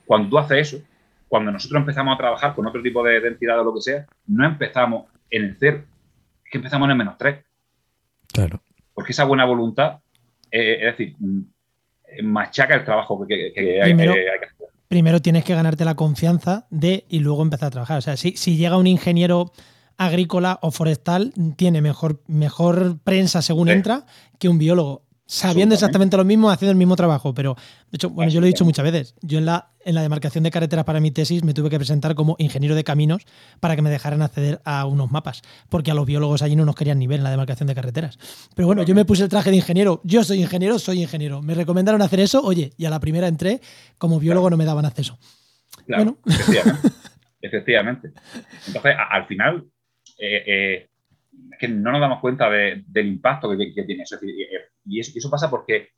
cuando 0.05 0.29
tú 0.29 0.37
haces 0.37 0.73
eso, 0.73 0.83
cuando 1.27 1.51
nosotros 1.51 1.79
empezamos 1.79 2.13
a 2.13 2.17
trabajar 2.17 2.53
con 2.53 2.67
otro 2.67 2.81
tipo 2.81 3.03
de, 3.03 3.17
entidad 3.25 3.59
o 3.61 3.63
lo 3.63 3.73
que 3.73 3.81
sea, 3.81 4.05
no 4.27 4.45
empezamos 4.45 5.05
en 5.29 5.45
el 5.45 5.57
cero, 5.57 5.83
es 6.43 6.51
que 6.51 6.57
empezamos 6.57 6.85
en 6.87 6.91
el 6.91 6.97
menos 6.97 7.17
tres. 7.17 7.45
Claro. 8.33 8.61
Porque 8.93 9.11
esa 9.11 9.23
buena 9.23 9.45
voluntad, 9.45 9.99
eh, 10.51 10.77
es 10.81 10.97
decir, 10.97 11.15
mm, 11.19 11.41
machaca 12.23 12.75
el 12.75 12.83
trabajo 12.83 13.25
que, 13.27 13.53
hay, 13.81 13.95
que 13.95 14.09
hacer. 14.09 14.67
Primero 14.87 15.21
tienes 15.21 15.45
que 15.45 15.55
ganarte 15.55 15.85
la 15.85 15.95
confianza 15.95 16.67
de 16.69 17.05
y 17.07 17.19
luego 17.19 17.41
empezar 17.41 17.67
a 17.67 17.71
trabajar. 17.71 17.97
O 17.97 18.01
sea, 18.01 18.17
si, 18.17 18.35
si 18.35 18.57
llega 18.57 18.77
un 18.77 18.87
ingeniero 18.87 19.53
agrícola 19.97 20.59
o 20.61 20.71
forestal, 20.71 21.33
tiene 21.55 21.81
mejor, 21.81 22.21
mejor 22.27 22.99
prensa 23.03 23.41
según 23.41 23.69
entra 23.69 24.05
que 24.39 24.49
un 24.49 24.57
biólogo 24.57 25.03
sabiendo 25.31 25.73
exactamente 25.73 26.17
lo 26.17 26.25
mismo, 26.25 26.51
haciendo 26.51 26.71
el 26.71 26.77
mismo 26.77 26.97
trabajo. 26.97 27.33
Pero, 27.33 27.55
de 27.89 27.95
hecho, 27.95 28.09
bueno, 28.09 28.29
yo 28.29 28.41
lo 28.41 28.47
he 28.47 28.49
dicho 28.49 28.65
muchas 28.65 28.83
veces. 28.83 29.15
Yo 29.21 29.37
en 29.37 29.45
la, 29.45 29.71
en 29.85 29.95
la 29.95 30.01
demarcación 30.01 30.43
de 30.43 30.51
carreteras 30.51 30.83
para 30.83 30.99
mi 30.99 31.09
tesis 31.11 31.41
me 31.45 31.53
tuve 31.53 31.69
que 31.69 31.77
presentar 31.77 32.15
como 32.15 32.35
ingeniero 32.37 32.75
de 32.75 32.83
caminos 32.83 33.25
para 33.61 33.77
que 33.77 33.81
me 33.81 33.89
dejaran 33.89 34.21
acceder 34.21 34.59
a 34.65 34.85
unos 34.85 35.09
mapas, 35.09 35.41
porque 35.69 35.89
a 35.89 35.93
los 35.93 36.05
biólogos 36.05 36.41
allí 36.41 36.57
no 36.57 36.65
nos 36.65 36.75
querían 36.75 36.99
ni 36.99 37.07
ver 37.07 37.19
en 37.19 37.23
la 37.23 37.31
demarcación 37.31 37.67
de 37.67 37.75
carreteras. 37.75 38.19
Pero 38.55 38.67
bueno, 38.67 38.83
yo 38.83 38.93
me 38.93 39.05
puse 39.05 39.23
el 39.23 39.29
traje 39.29 39.51
de 39.51 39.55
ingeniero. 39.55 40.01
Yo 40.03 40.21
soy 40.25 40.41
ingeniero, 40.41 40.77
soy 40.79 41.01
ingeniero. 41.01 41.41
Me 41.41 41.55
recomendaron 41.55 42.01
hacer 42.01 42.19
eso, 42.19 42.43
oye, 42.43 42.73
y 42.75 42.83
a 42.83 42.89
la 42.89 42.99
primera 42.99 43.29
entré, 43.29 43.61
como 43.97 44.19
biólogo 44.19 44.49
no 44.49 44.57
me 44.57 44.65
daban 44.65 44.85
acceso. 44.85 45.17
Claro, 45.85 46.17
efectivamente. 47.41 48.11
Entonces, 48.67 48.95
al 49.09 49.27
final, 49.27 49.63
eh, 50.19 50.43
eh, 50.45 50.89
que 51.57 51.69
no 51.69 51.93
nos 51.93 52.01
damos 52.01 52.19
cuenta 52.19 52.49
del 52.49 53.07
impacto 53.07 53.49
que, 53.57 53.83
tiene 53.83 54.03
eso. 54.85 55.11
y, 55.13 55.17
eso, 55.17 55.29
pasa 55.29 55.49
porque 55.49 55.89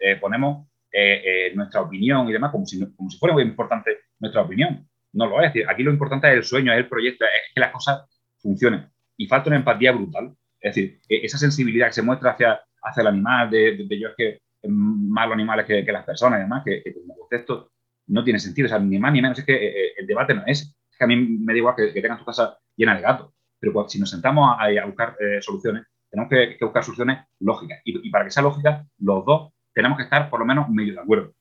eh, 0.00 0.16
ponemos 0.20 0.68
eh, 0.90 1.22
eh, 1.24 1.54
nuestra 1.54 1.82
opinión 1.82 2.28
y 2.28 2.32
demás 2.32 2.50
como 2.50 2.66
si, 2.66 2.78
como 2.94 3.10
si 3.10 3.18
fuera 3.18 3.34
muy 3.34 3.42
importante 3.42 3.98
nuestra 4.18 4.42
opinión. 4.42 4.88
No 5.12 5.26
lo 5.26 5.42
es. 5.42 5.52
aquí 5.68 5.82
lo 5.82 5.90
importante 5.90 6.28
es 6.28 6.34
el 6.34 6.44
sueño, 6.44 6.72
es 6.72 6.78
el 6.78 6.88
proyecto, 6.88 7.24
es 7.24 7.54
que 7.54 7.60
las 7.60 7.72
cosas 7.72 8.02
funcionen. 8.38 8.88
Y 9.16 9.26
falta 9.26 9.50
una 9.50 9.56
empatía 9.56 9.92
brutal. 9.92 10.34
Es 10.60 10.74
decir, 10.74 11.00
e, 11.08 11.24
esa 11.24 11.38
sensibilidad 11.38 11.88
que 11.88 11.92
se 11.94 12.02
muestra 12.02 12.30
hacia, 12.30 12.60
hacia 12.82 13.00
el 13.02 13.06
animal, 13.08 13.50
de, 13.50 13.84
de, 13.86 14.00
yo 14.00 14.08
es 14.08 14.14
que 14.16 14.40
más 14.68 15.26
los 15.26 15.34
animales 15.34 15.66
que, 15.66 15.82
las 15.92 16.04
personas 16.04 16.38
y 16.38 16.42
demás, 16.42 16.62
que, 16.64 16.82
como 16.94 17.14
concepto 17.16 17.72
no 18.06 18.24
tiene 18.24 18.38
sentido. 18.38 18.66
O 18.66 18.68
sea, 18.68 18.78
ni 18.78 18.98
más 18.98 19.12
ni 19.12 19.20
menos. 19.20 19.38
Es 19.38 19.44
que 19.44 19.92
el 19.98 20.06
debate 20.06 20.34
no 20.34 20.44
es. 20.46 20.62
Es 20.90 20.98
que 20.98 21.04
a 21.04 21.06
mí 21.06 21.16
me 21.16 21.52
da 21.52 21.58
igual 21.58 21.74
que, 21.76 21.92
que 21.92 22.00
tengas 22.00 22.18
tu 22.18 22.24
casa 22.24 22.56
llena 22.76 22.94
de 22.94 23.02
gatos 23.02 23.32
pero 23.62 23.88
si 23.88 24.00
nos 24.00 24.10
sentamos 24.10 24.56
a, 24.58 24.84
buscar 24.86 25.16
eh, 25.20 25.40
soluciones, 25.40 25.86
tenemos 26.12 26.30
que, 26.30 26.64
buscar 26.64 26.84
soluciones 26.84 27.20
lógicas. 27.40 27.80
Y, 27.84 28.10
para 28.10 28.26
que 28.26 28.30
sea 28.30 28.42
lógica, 28.42 28.86
los 28.98 29.24
dos 29.24 29.52
tenemos 29.72 29.96
que 29.96 30.04
estar 30.04 30.28
por 30.28 30.40
lo 30.40 30.46
menos 30.46 30.68
medio 30.68 30.92
de 30.92 31.00
acuerdo. 31.00 31.32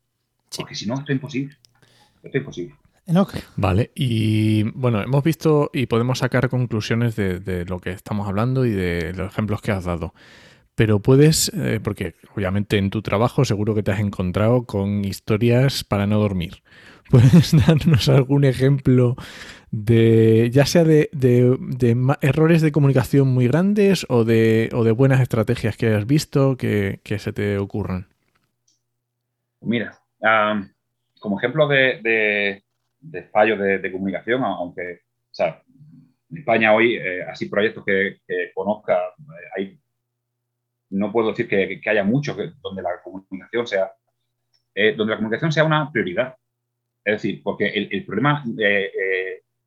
Porque 0.55 0.76
si 0.76 0.88
no, 0.88 0.93
esto 0.93 1.11
es 1.11 1.15
imposible. 1.17 1.57
Esto 2.24 2.30
es 2.30 2.36
imposible. 2.36 2.76
Vale, 3.57 3.91
y 3.93 4.63
bueno, 4.72 5.01
hemos 5.01 5.24
visto 5.24 5.69
y 5.74 5.88
podemos 5.88 6.19
sacar 6.19 6.47
conclusiones 6.47 7.17
de, 7.17 7.65
lo 7.65 7.80
que 7.80 7.89
estamos 7.89 8.28
hablando 8.30 8.65
y 8.65 8.72
de 8.72 9.13
los 9.13 9.30
ejemplos 9.30 9.61
que 9.61 9.72
has 9.72 9.84
dado. 9.84 10.13
Pero 10.76 11.01
puedes, 11.01 11.51
eh, 11.53 11.82
porque 11.84 12.15
obviamente 12.34 12.78
en 12.78 12.89
tu 12.89 13.01
trabajo 13.01 13.43
seguro 13.43 13.76
que 13.76 13.84
te 13.84 13.91
has 13.91 13.99
encontrado 13.99 14.65
con 14.65 15.03
historias 15.03 15.84
para 15.84 16.07
no 16.07 16.19
dormir. 16.19 16.63
¿Puedes 17.12 17.51
darnos 17.68 18.09
algún 18.09 18.45
ejemplo 18.45 19.16
de 19.72 20.49
ya 20.51 20.66
sea 20.66 20.84
de, 20.84 21.09
errores 22.22 22.62
de 22.62 22.72
comunicación 22.72 23.28
muy 23.28 23.47
grandes 23.47 24.05
o 24.09 24.24
de, 24.24 24.70
buenas 24.95 25.22
estrategias 25.22 25.78
que 25.78 25.88
hayas 25.88 26.07
visto 26.07 26.57
que, 26.57 26.99
se 27.03 27.34
te 27.34 27.57
ocurran? 27.57 28.07
Mira, 29.62 29.99
como 31.20 31.38
ejemplo 31.38 31.68
de, 31.68 32.64
fallos 33.32 33.59
de, 33.59 33.91
comunicación, 33.91 34.43
aunque 34.43 35.01
en 35.39 36.38
España 36.38 36.74
hoy, 36.74 36.95
eh, 36.95 37.24
así 37.24 37.47
proyectos 37.47 37.84
que, 37.86 38.22
conozca, 38.53 38.97
eh, 38.97 39.49
hay, 39.57 39.80
no 40.91 41.12
puedo 41.12 41.30
decir 41.30 41.47
que, 41.47 41.82
haya 41.86 42.03
muchos 42.03 42.38
donde 42.62 42.82
la 42.82 43.01
comunicación 43.03 43.68
sea 43.68 43.91
eh, 44.74 44.93
donde 44.95 45.12
la 45.12 45.18
comunicación 45.18 45.51
sea 45.51 45.64
una 45.64 45.91
prioridad. 45.91 46.36
Es 47.03 47.15
decir, 47.15 47.41
porque 47.43 47.67
el, 47.67 48.05
problema 48.05 48.43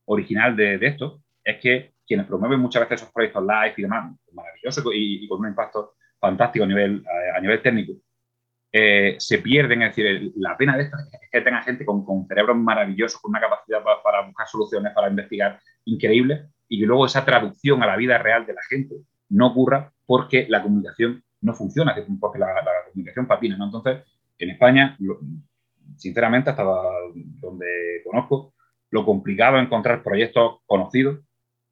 original 0.06 0.56
de, 0.56 0.78
esto 0.82 1.22
es 1.42 1.60
que 1.60 1.94
quienes 2.06 2.26
promueven 2.26 2.60
muchas 2.60 2.82
veces 2.82 3.02
esos 3.02 3.12
proyectos 3.12 3.42
live 3.42 3.74
y 3.76 3.82
demás, 3.82 4.14
maravillosos 4.32 4.84
y, 4.94 5.26
con 5.28 5.40
un 5.40 5.48
impacto 5.48 5.94
fantástico 6.18 6.64
a 6.64 6.68
nivel, 6.68 7.02
técnico, 7.62 7.92
eh, 8.72 9.16
se 9.18 9.38
pierden. 9.38 9.82
Es 9.82 9.96
decir, 9.96 10.32
la 10.36 10.56
pena 10.56 10.76
de 10.76 10.84
esto 10.84 10.96
es 11.12 11.30
que 11.30 11.40
tenga 11.40 11.62
gente 11.62 11.84
con, 11.84 12.04
con 12.04 12.26
cerebros 12.26 12.56
maravillosos, 12.56 13.20
con 13.20 13.30
una 13.30 13.40
capacidad 13.40 13.82
para, 13.82 14.26
buscar 14.26 14.46
soluciones, 14.48 14.92
para 14.92 15.08
investigar 15.08 15.60
increíble, 15.84 16.46
y 16.68 16.80
que 16.80 16.86
luego 16.86 17.06
esa 17.06 17.24
traducción 17.24 17.82
a 17.82 17.86
la 17.86 17.96
vida 17.96 18.18
real 18.18 18.46
de 18.46 18.54
la 18.54 18.62
gente 18.68 18.96
no 19.30 19.48
ocurra 19.48 19.92
porque 20.06 20.46
la 20.48 20.62
comunicación 20.62 21.22
no 21.40 21.54
funciona, 21.54 21.94
porque 22.20 22.38
la, 22.38 22.54
comunicación 22.90 23.26
patina. 23.26 23.56
¿no? 23.56 23.66
Entonces, 23.66 24.02
en 24.38 24.50
España, 24.50 24.96
sinceramente, 25.96 26.50
hasta 26.50 26.64
donde 27.40 28.02
conozco, 28.04 28.54
lo 28.90 29.04
complicado 29.04 29.58
es 29.58 29.64
encontrar 29.64 30.02
proyectos 30.02 30.60
conocidos 30.66 31.20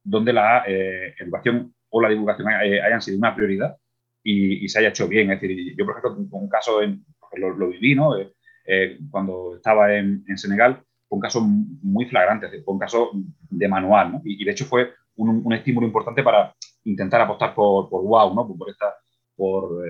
donde 0.05 0.33
la 0.33 0.65
eh, 0.67 1.15
educación 1.19 1.75
o 1.91 2.01
la 2.01 2.09
divulgación 2.09 2.49
hayan 2.49 3.03
sido 3.03 3.19
una 3.19 3.35
prioridad 3.35 3.77
y, 4.23 4.69
se 4.69 4.79
haya 4.79 4.89
hecho 4.89 5.09
bien. 5.09 5.31
Es 5.31 5.41
decir, 5.41 5.75
yo, 5.77 5.85
por 5.85 5.99
ejemplo, 5.99 6.39
un 6.39 6.49
caso, 6.49 6.83
en, 6.83 7.05
lo, 7.37 7.51
lo, 7.51 7.69
viví, 7.69 7.95
¿no? 7.95 8.17
Eh, 8.17 8.33
eh, 8.67 8.99
cuando 9.11 9.57
estaba 9.57 9.95
en, 9.95 10.25
Senegal, 10.37 10.83
fue 11.09 11.17
un 11.17 11.21
caso 11.23 11.41
muy 11.43 12.07
flagrante, 12.07 12.49
fue 12.63 12.75
un 12.75 12.81
caso 12.81 13.11
de 13.51 13.69
manual, 13.69 14.13
¿no? 14.13 14.23
y, 14.25 14.45
de 14.45 14.51
hecho 14.51 14.65
fue 14.65 14.93
un, 15.17 15.53
estímulo 15.53 15.87
importante 15.87 16.23
para 16.23 16.55
intentar 16.85 17.21
apostar 17.21 17.55
por, 17.55 17.91
por 17.91 18.03
WOW, 18.03 18.35
¿no? 18.35 18.57
Por, 18.57 18.71
esta, 18.71 18.95
por, 19.37 19.87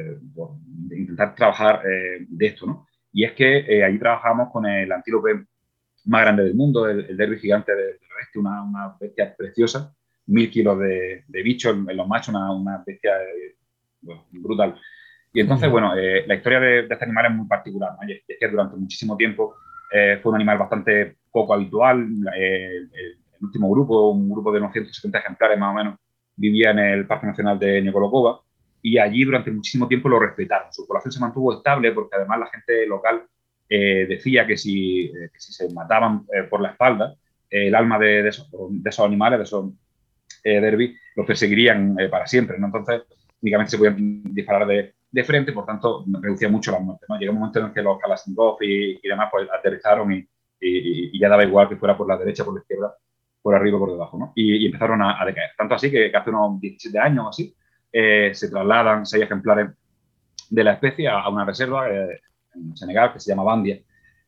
intentar 0.90 1.34
trabajar 1.34 1.82
de 1.82 2.46
esto, 2.46 2.66
¿no? 2.66 2.86
Y 3.12 3.24
es 3.24 3.32
que 3.32 3.84
allí 3.84 3.98
trabajamos 3.98 4.50
con 4.50 4.66
el 4.66 4.90
antílope 4.90 5.44
más 6.06 6.22
grande 6.22 6.44
del 6.44 6.54
mundo, 6.54 6.88
el, 6.88 7.16
derby 7.16 7.38
gigante 7.38 7.74
del, 7.74 7.98
oeste, 8.16 8.38
una, 8.38 8.62
una, 8.62 8.96
bestia 9.00 9.34
preciosa, 9.36 9.94
mil 10.26 10.50
kilos 10.50 10.78
de, 10.78 11.24
de 11.26 11.42
bicho 11.42 11.70
en, 11.70 11.96
los 11.96 12.08
machos, 12.08 12.34
una, 12.34 12.52
una 12.52 12.82
bestia 12.86 13.12
eh, 13.22 13.56
brutal. 14.30 14.80
Y 15.32 15.40
entonces, 15.40 15.70
bueno, 15.70 15.96
eh, 15.96 16.24
la 16.26 16.34
historia 16.34 16.60
de, 16.60 16.80
este 16.80 17.04
animal 17.04 17.26
es 17.26 17.32
muy 17.32 17.46
particular, 17.46 17.92
¿no? 17.92 18.08
es 18.08 18.22
que 18.38 18.48
durante 18.48 18.76
muchísimo 18.76 19.16
tiempo 19.16 19.54
eh, 19.90 20.18
fue 20.22 20.30
un 20.30 20.36
animal 20.36 20.58
bastante 20.58 21.16
poco 21.30 21.54
habitual. 21.54 22.06
el, 22.36 22.90
último 23.40 23.68
grupo, 23.70 24.10
un 24.10 24.30
grupo 24.30 24.52
de 24.52 24.58
unos 24.58 24.72
170 24.72 25.18
ejemplares 25.18 25.58
más 25.58 25.72
o 25.72 25.74
menos, 25.74 25.98
vivía 26.36 26.70
en 26.70 26.78
el 26.78 27.06
Parque 27.08 27.26
Nacional 27.26 27.58
de 27.58 27.82
Nicolocova 27.82 28.40
y 28.82 28.98
allí 28.98 29.24
durante 29.24 29.50
muchísimo 29.50 29.86
tiempo 29.86 30.08
lo 30.08 30.18
respetaron. 30.18 30.72
Su 30.72 30.86
población 30.86 31.12
se 31.12 31.20
mantuvo 31.20 31.56
estable 31.56 31.92
porque 31.92 32.16
además 32.16 32.40
la 32.40 32.46
gente 32.48 32.86
local 32.86 33.22
eh, 33.68 34.06
decía 34.08 34.46
que 34.46 34.56
si, 34.56 35.04
eh, 35.04 35.30
si, 35.38 35.52
se 35.52 35.72
mataban 35.72 36.26
eh, 36.34 36.42
por 36.42 36.60
la 36.60 36.70
espalda, 36.70 37.14
el 37.48 37.74
alma 37.74 37.98
de, 37.98 38.22
de, 38.22 38.28
esos, 38.30 38.50
de, 38.50 38.90
esos, 38.90 39.04
animales, 39.04 39.38
de 39.38 39.44
esos 39.44 39.72
derby, 40.42 40.96
los 41.14 41.26
perseguirían 41.26 41.96
para 42.10 42.26
siempre. 42.26 42.58
¿no? 42.58 42.66
Entonces, 42.66 43.02
únicamente 43.40 43.70
se 43.70 43.78
podían 43.78 44.22
disparar 44.24 44.66
de, 44.66 44.94
de, 45.10 45.24
frente, 45.24 45.52
por 45.52 45.66
tanto, 45.66 46.04
reducía 46.20 46.48
mucho 46.48 46.72
la 46.72 46.80
muerte. 46.80 47.04
¿no? 47.08 47.18
Llegó 47.18 47.32
un 47.32 47.38
momento 47.40 47.60
en 47.60 47.66
el 47.66 47.72
que 47.72 47.82
los 47.82 47.98
Kalashnikov 47.98 48.56
y, 48.62 48.98
y 49.02 49.08
demás 49.08 49.28
pues, 49.30 49.46
aterrizaron 49.52 50.12
y, 50.12 50.26
y, 50.60 51.18
ya 51.18 51.28
daba 51.28 51.44
igual 51.44 51.68
que 51.68 51.76
fuera 51.76 51.96
por 51.96 52.08
la 52.08 52.16
derecha, 52.16 52.44
por 52.44 52.54
la 52.54 52.60
izquierda, 52.60 52.96
por 53.42 53.54
arriba 53.54 53.78
por 53.78 53.90
debajo. 53.90 54.18
¿no? 54.18 54.32
Y, 54.34 54.64
empezaron 54.64 55.02
a, 55.02 55.22
decaer. 55.26 55.50
Tanto 55.56 55.74
así 55.74 55.90
que, 55.90 56.10
hace 56.14 56.30
unos 56.30 56.58
17 56.58 56.98
años 56.98 57.26
o 57.26 57.28
así 57.28 57.54
se 57.92 58.50
trasladan 58.50 59.04
seis 59.04 59.24
ejemplares 59.24 59.70
de 60.48 60.64
la 60.64 60.72
especie 60.72 61.08
a, 61.08 61.28
una 61.28 61.44
reserva 61.44 61.88
en 62.54 62.76
Senegal, 62.76 63.12
que 63.12 63.20
se 63.20 63.30
llama 63.30 63.44
Bandia, 63.44 63.80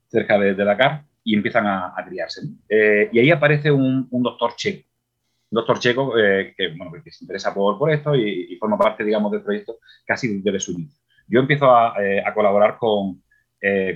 cerca 0.08 0.38
de, 0.38 0.54
Dakar, 0.54 1.04
y 1.22 1.34
empiezan 1.34 1.66
a, 1.66 1.94
criarse. 2.06 2.42
Eh, 2.68 3.08
y 3.12 3.18
ahí 3.18 3.30
aparece 3.30 3.70
un, 3.70 4.08
doctor 4.10 4.54
checo, 4.56 4.88
un 5.50 5.56
doctor 5.56 5.78
checo 5.78 6.18
eh, 6.18 6.54
que, 6.56 6.68
bueno, 6.76 6.92
que 7.02 7.10
se 7.10 7.24
interesa 7.24 7.52
por, 7.54 7.78
por 7.78 7.90
esto 7.90 8.14
y, 8.14 8.56
forma 8.58 8.78
parte, 8.78 9.04
digamos, 9.04 9.32
del 9.32 9.42
proyecto 9.42 9.78
casi 10.06 10.40
desde 10.40 10.60
su 10.60 10.72
inicio. 10.72 11.02
yo 11.28 11.40
empiezo 11.40 11.70
a, 11.70 11.94
colaborar 12.34 12.78
con, 12.78 13.22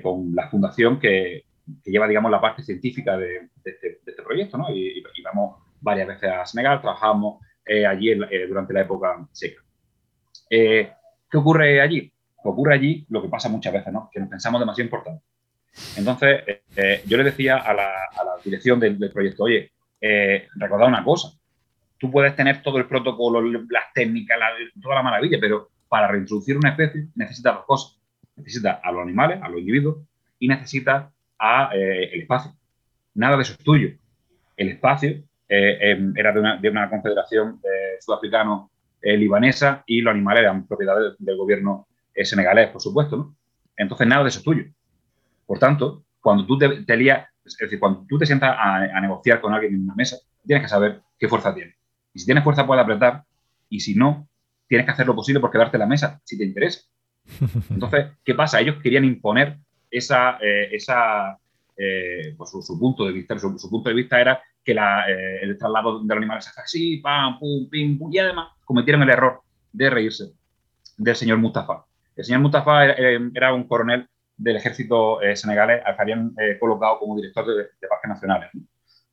con, 0.03 0.35
la 0.35 0.49
fundación 0.49 0.99
que, 0.99 1.45
que, 1.85 1.91
lleva, 1.91 2.09
digamos, 2.09 2.31
la 2.31 2.41
parte 2.41 2.63
científica 2.63 3.17
de, 3.17 3.49
este, 3.65 4.01
este, 4.05 4.23
proyecto, 4.23 4.59
¿no? 4.59 4.71
Y, 4.71 4.99
y, 4.99 5.23
vamos 5.23 5.57
varias 5.81 6.09
veces 6.09 6.31
a 6.31 6.45
Senegal, 6.47 6.81
trabajamos 6.81 7.45
allí 7.89 8.15
durante 8.49 8.73
la 8.73 8.83
época 8.83 9.27
seca. 9.33 9.63
¿Qué 10.49 11.37
ocurre 11.37 11.81
allí? 11.81 12.13
ocurre 12.43 12.75
allí 12.75 13.07
lo 13.11 13.23
que 13.23 13.29
pasa 13.29 13.49
muchas 13.49 13.73
veces, 13.73 13.93
¿no? 13.93 14.09
Que 14.13 14.21
nos 14.21 14.29
pensamos 14.29 14.61
demasiado 14.61 14.87
importante. 14.87 15.25
Entonces, 15.97 16.43
eh, 16.47 16.63
eh, 16.77 17.03
yo 17.07 17.17
le 17.17 17.25
decía 17.25 17.59
a 17.59 17.75
la, 17.75 17.93
dirección 18.45 18.79
del, 18.79 19.11
proyecto, 19.13 19.45
oye, 19.45 19.73
eh, 20.01 20.49
recordad 20.55 20.89
una 20.89 21.05
cosa, 21.05 21.37
tú 21.99 22.11
puedes 22.11 22.35
tener 22.37 22.63
todo 22.63 22.79
el 22.79 22.87
protocolo, 22.87 23.43
las 23.43 23.93
técnicas, 23.93 24.39
toda 24.81 24.95
la 24.95 25.03
maravilla, 25.03 25.39
pero 25.41 25.71
para 25.89 26.07
reintroducir 26.07 26.57
una 26.57 26.71
especie 26.71 27.09
necesitas 27.17 27.55
dos 27.55 27.65
cosas. 27.65 27.99
Necesitas 28.37 28.79
a 28.83 28.93
los 28.93 29.03
animales, 29.03 29.41
a 29.43 29.49
los 29.49 29.59
individuos, 29.59 29.99
y 30.39 30.47
necesitas 30.47 31.13
a, 31.39 31.71
el 31.73 32.21
espacio. 32.21 32.53
Nada 33.15 33.37
de 33.37 33.43
eso 33.43 33.55
es 33.55 33.59
tuyo. 33.59 33.91
El 34.57 34.69
espacio 34.69 35.25
era 35.49 36.33
de 36.33 36.41
una, 36.41 36.57
de 36.57 36.69
una 36.69 36.91
confederación 36.91 37.61
sudafricano-libanesa 38.01 39.83
y 39.87 40.01
los 40.03 40.13
animales 40.13 40.43
eran 40.43 40.67
propiedad 40.67 40.97
del 41.19 41.37
gobierno 41.37 41.87
senegalés, 42.15 42.69
por 42.69 42.83
supuesto, 42.83 43.17
¿no? 43.17 43.37
Entonces 43.77 44.07
nada 44.07 44.25
de 44.25 44.29
eso 44.29 44.41
es 44.41 44.45
tuyo. 44.45 44.65
Por 45.47 45.59
tanto, 45.59 46.05
cuando 46.21 46.45
tú 46.45 46.59
te, 46.59 46.83
te 46.83 46.97
lías, 46.97 47.27
es 47.45 47.57
decir, 47.57 47.79
cuando 47.79 48.05
tú 48.09 48.19
te 48.19 48.27
sientas 48.27 48.55
a, 48.59 49.01
negociar 49.01 49.41
con 49.41 49.55
alguien 49.55 49.75
en 49.75 49.85
una 49.85 49.95
mesa, 49.95 50.19
tienes 50.45 50.65
que 50.65 50.69
saber 50.69 51.01
qué 51.19 51.29
fuerza 51.29 51.55
tiene. 51.55 51.75
Y 52.13 52.19
si 52.19 52.27
tienes 52.27 52.45
fuerza, 52.45 52.67
puedes 52.67 52.83
apretar, 52.83 53.25
y 53.71 53.81
si 53.81 53.95
no, 53.95 54.29
tienes 54.67 54.85
que 54.85 54.93
hacer 54.93 55.07
lo 55.07 55.15
posible 55.15 55.41
por 55.41 55.51
quedarte 55.51 55.77
en 55.77 55.81
la 55.81 55.87
mesa, 55.87 56.21
si 56.25 56.37
te 56.37 56.45
interesa. 56.45 56.83
Entonces, 57.71 58.07
¿qué 58.25 58.35
pasa? 58.35 58.61
Ellos 58.61 58.77
querían 58.83 59.05
imponer 59.05 59.59
esa, 59.91 60.39
eh, 60.43 60.69
esa 60.73 61.39
eh, 61.77 62.35
pues 62.37 62.51
su, 62.51 62.79
punto 62.79 63.07
de 63.07 63.13
vista. 63.13 63.39
Su, 63.39 63.71
punto 63.71 63.89
de 63.89 63.95
vista 63.95 64.21
era 64.21 64.43
que 64.69 64.73
eh, 64.75 65.39
el 65.41 65.57
traslado 65.57 66.01
de 66.01 66.07
los 66.07 66.17
animales 66.19 66.47
hace 66.47 66.61
así, 66.61 66.97
pam, 66.99 67.39
pum, 67.39 67.71
pim, 67.71 67.99
pum, 67.99 68.13
y 68.13 68.19
además 68.19 68.49
cometieron 68.67 69.03
el 69.03 69.09
error 69.09 69.41
de 69.73 69.89
reírse 69.89 70.25
del 70.99 71.17
señor 71.17 71.39
Mustafa. 71.39 71.87
El 72.15 72.25
señor 72.25 72.43
Mustafa 72.43 72.85
era, 72.85 73.55
un 73.55 73.67
coronel 73.67 74.07
del 74.37 74.57
ejército 74.57 75.23
eh, 75.23 75.35
senegalés 75.37 75.83
al 75.87 75.97
que 75.97 76.03
habían 76.03 76.35
eh, 76.39 76.59
colocado 76.61 76.99
como 76.99 77.17
director 77.17 77.47
de, 77.47 77.89
parques 77.89 78.11
nacionales. 78.11 78.51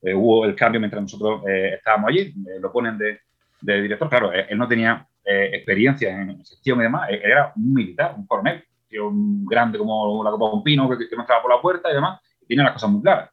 Eh, 0.02 0.14
hubo 0.14 0.44
el 0.44 0.56
cambio 0.56 0.82
mientras 0.82 1.04
nosotros 1.04 1.44
estábamos 1.48 2.10
allí, 2.10 2.34
lo 2.60 2.70
ponen 2.74 2.98
de, 2.98 3.22
director. 3.62 4.10
Claro, 4.10 4.34
él 4.34 4.58
no 4.58 4.68
tenía 4.68 5.08
experiencia 5.24 6.10
en 6.10 6.38
gestión 6.44 6.80
y 6.80 6.84
demás, 6.84 7.10
él 7.10 7.22
era 7.24 7.54
un 7.56 7.74
militar, 7.74 8.14
un 8.18 8.28
coronel, 8.28 8.62
un 9.02 9.46
grande 9.46 9.78
como 9.78 10.22
la 10.24 10.32
copa 10.32 10.50
de 10.50 10.56
un 10.56 10.64
pino 10.64 10.90
que, 10.90 10.98
que, 11.08 11.16
no 11.16 11.24
entraba 11.24 11.42
por 11.42 11.56
la 11.56 11.62
puerta 11.62 11.90
y 11.90 11.94
demás, 11.96 12.20
y 12.42 12.46
tiene 12.46 12.64
las 12.64 12.74
cosas 12.74 12.90
muy 12.90 13.02
claras. 13.02 13.30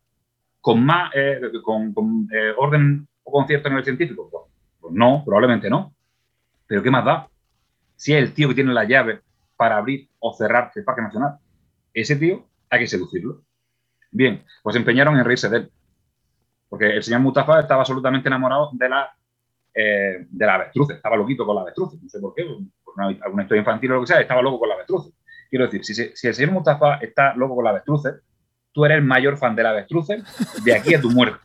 Con 0.63 0.83
más, 0.83 1.13
con, 1.63 1.95
orden 2.57 3.07
o 3.25 3.31
concierto 3.31 3.69
a 3.69 3.71
nivel 3.71 3.85
científico, 3.85 4.29
pues, 4.31 4.45
pues 4.81 4.95
no, 4.95 5.23
probablemente 5.27 5.69
no. 5.69 5.93
Pero 6.67 6.83
¿qué 6.83 6.91
más 6.91 7.05
da? 7.05 7.29
Si 7.97 8.15
es 8.15 8.23
el 8.23 8.33
tío 8.33 8.49
que 8.49 8.55
tiene 8.55 8.73
la 8.73 8.85
llave 8.85 9.21
para 9.63 9.77
abrir 9.77 10.09
o 10.19 10.33
cerrar 10.35 10.73
el 10.75 10.83
Parque 10.83 11.03
Nacional. 11.03 11.39
Ese 11.95 12.17
tío 12.17 12.45
hay 12.69 12.81
que 12.81 12.87
seducirlo. 12.89 13.43
Bien, 14.11 14.45
pues 14.61 14.75
empeñaron 14.75 15.17
en 15.17 15.25
reírse 15.25 15.49
de 15.49 15.59
él. 15.59 15.73
Porque 16.69 16.97
el 16.97 17.03
señor 17.03 17.21
Mustafa 17.21 17.61
estaba 17.61 17.83
absolutamente 17.83 18.29
enamorado 18.29 18.71
de 18.73 18.89
la, 18.89 19.15
eh, 19.73 20.27
de 20.29 20.47
la 20.47 20.55
avestruz. 20.55 20.91
Estaba 20.91 21.17
loquito 21.17 21.47
con 21.47 21.55
la 21.55 21.63
avestruz. 21.63 21.95
No 22.03 22.09
sé 22.09 22.19
por 22.19 22.35
qué, 22.35 22.45
por 22.85 22.95
alguna 23.01 23.43
historia 23.43 23.61
infantil 23.61 23.93
o 23.93 23.95
lo 23.95 24.01
que 24.01 24.07
sea, 24.09 24.21
estaba 24.21 24.43
loco 24.43 24.59
con 24.59 24.69
la 24.69 24.75
avestruz. 24.75 25.13
Quiero 25.49 25.67
decir, 25.67 25.85
si, 25.85 25.95
si, 25.95 26.27
el 26.27 26.35
señor 26.35 26.53
Mustafa 26.53 26.97
está 26.97 27.35
loco 27.35 27.55
con 27.55 27.65
la 27.65 27.71
avestruz, 27.71 28.03
tú 28.73 28.85
eres 28.85 28.99
el 28.99 29.05
mayor 29.05 29.37
fan 29.37 29.55
de 29.55 29.63
la 29.63 29.71
avestruz 29.71 30.09
de 30.09 30.75
aquí 30.75 30.95
a 30.95 31.01
tu 31.01 31.11
muerte. 31.11 31.39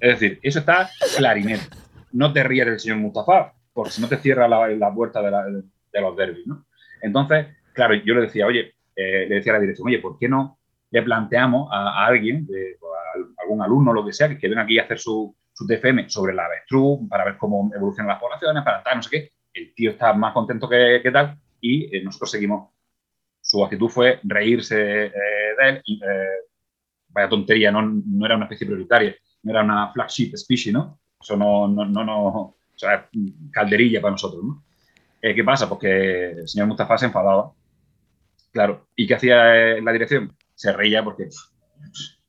Es 0.00 0.20
decir, 0.20 0.38
eso 0.42 0.60
está 0.60 0.90
clarinete. 1.16 1.64
No 2.12 2.32
te 2.32 2.42
ríes 2.42 2.66
del 2.66 2.80
señor 2.80 2.98
Mustafa, 2.98 3.52
porque 3.72 3.90
si 3.90 4.00
no 4.00 4.08
te 4.08 4.16
cierra 4.16 4.48
la, 4.48 4.68
la 4.68 4.92
puerta 4.92 5.22
de, 5.22 5.30
la, 5.30 5.44
de 5.44 6.00
los 6.00 6.16
derbis, 6.16 6.46
¿no? 6.46 6.66
Entonces, 7.02 7.46
claro, 7.72 7.94
yo 7.94 8.14
le 8.14 8.22
decía, 8.22 8.46
oye, 8.46 8.74
eh, 8.96 9.26
le 9.28 9.36
decía 9.36 9.52
a 9.52 9.56
la 9.56 9.60
dirección, 9.60 9.88
oye, 9.88 9.98
¿por 9.98 10.18
qué 10.18 10.28
no 10.28 10.58
le 10.90 11.02
planteamos 11.02 11.68
a, 11.70 12.06
alguien, 12.06 12.48
a 13.36 13.42
algún 13.42 13.62
alumno, 13.62 13.92
lo 13.92 14.04
que 14.04 14.12
sea, 14.12 14.36
que, 14.36 14.48
venga 14.48 14.62
aquí 14.62 14.78
a 14.78 14.84
hacer 14.84 14.98
su, 14.98 15.36
su 15.52 15.66
TFM 15.66 16.08
sobre 16.08 16.34
la 16.34 16.46
avestruz, 16.46 17.00
para 17.08 17.24
ver 17.24 17.36
cómo 17.36 17.70
evolucionan 17.74 18.08
las 18.08 18.20
poblaciones, 18.20 18.64
para 18.64 18.82
tal, 18.82 18.96
no 18.96 19.02
sé 19.02 19.10
qué? 19.10 19.32
El 19.52 19.74
tío 19.74 19.90
está 19.90 20.12
más 20.14 20.32
contento 20.32 20.68
que, 20.68 21.02
tal 21.12 21.38
y 21.60 21.94
eh, 21.94 22.02
nosotros 22.02 22.30
seguimos. 22.30 22.70
Su 23.40 23.64
actitud 23.64 23.88
fue 23.88 24.20
reírse 24.24 25.06
eh, 25.06 25.12
de 25.58 25.68
él 25.68 25.82
y, 25.84 26.00
vaya 27.08 27.28
tontería, 27.28 27.70
no, 27.70 27.82
no, 27.82 28.26
era 28.26 28.36
una 28.36 28.44
especie 28.44 28.66
prioritaria, 28.66 29.14
no 29.42 29.50
era 29.50 29.62
una 29.62 29.92
flagship 29.92 30.36
species, 30.36 30.74
¿no? 30.74 31.00
Eso 31.20 31.36
no, 31.36 31.68
no, 31.68 31.84
no, 31.84 32.04
no 32.04 32.54
o 32.78 32.80
sea, 32.80 33.08
calderilla 33.50 34.00
para 34.00 34.12
nosotros, 34.12 34.44
¿no? 34.44 34.62
Eh, 35.20 35.34
¿Qué 35.34 35.42
pasa? 35.42 35.68
Porque 35.68 36.30
el 36.30 36.48
señor 36.48 36.68
Mustafa 36.68 36.96
se 36.96 37.06
enfadaba. 37.06 37.52
Claro. 38.52 38.86
¿Y 38.94 39.06
qué 39.06 39.14
hacía 39.14 39.80
la 39.80 39.92
dirección? 39.92 40.36
Se 40.54 40.72
reía 40.72 41.02
porque 41.02 41.28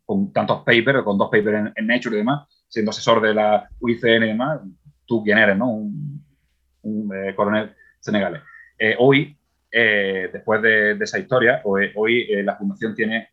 con 0.06 0.34
tantos 0.34 0.64
papers, 0.64 1.04
con 1.04 1.18
dos 1.18 1.30
papers 1.30 1.72
en, 1.76 1.88
Nature 1.88 2.16
y 2.16 2.20
demás, 2.20 2.48
siendo 2.68 2.90
asesor 2.90 3.22
de 3.22 3.34
la 3.36 3.70
UICN 3.80 4.24
y 4.24 4.28
demás, 4.28 4.62
tú 5.06 5.24
quién 5.24 5.38
eres, 5.38 5.56
¿no? 5.56 5.70
Un, 5.72 7.12
eh, 7.14 7.36
coronel 7.36 7.76
senegalés. 8.00 8.42
Eh, 8.80 8.96
hoy, 8.98 9.38
después 9.72 10.64
de, 10.64 10.98
esa 11.00 11.20
historia, 11.20 11.62
hoy, 11.64 11.92
hoy 11.96 12.44
la 12.44 12.56
fundación 12.56 12.96
tiene 12.96 13.30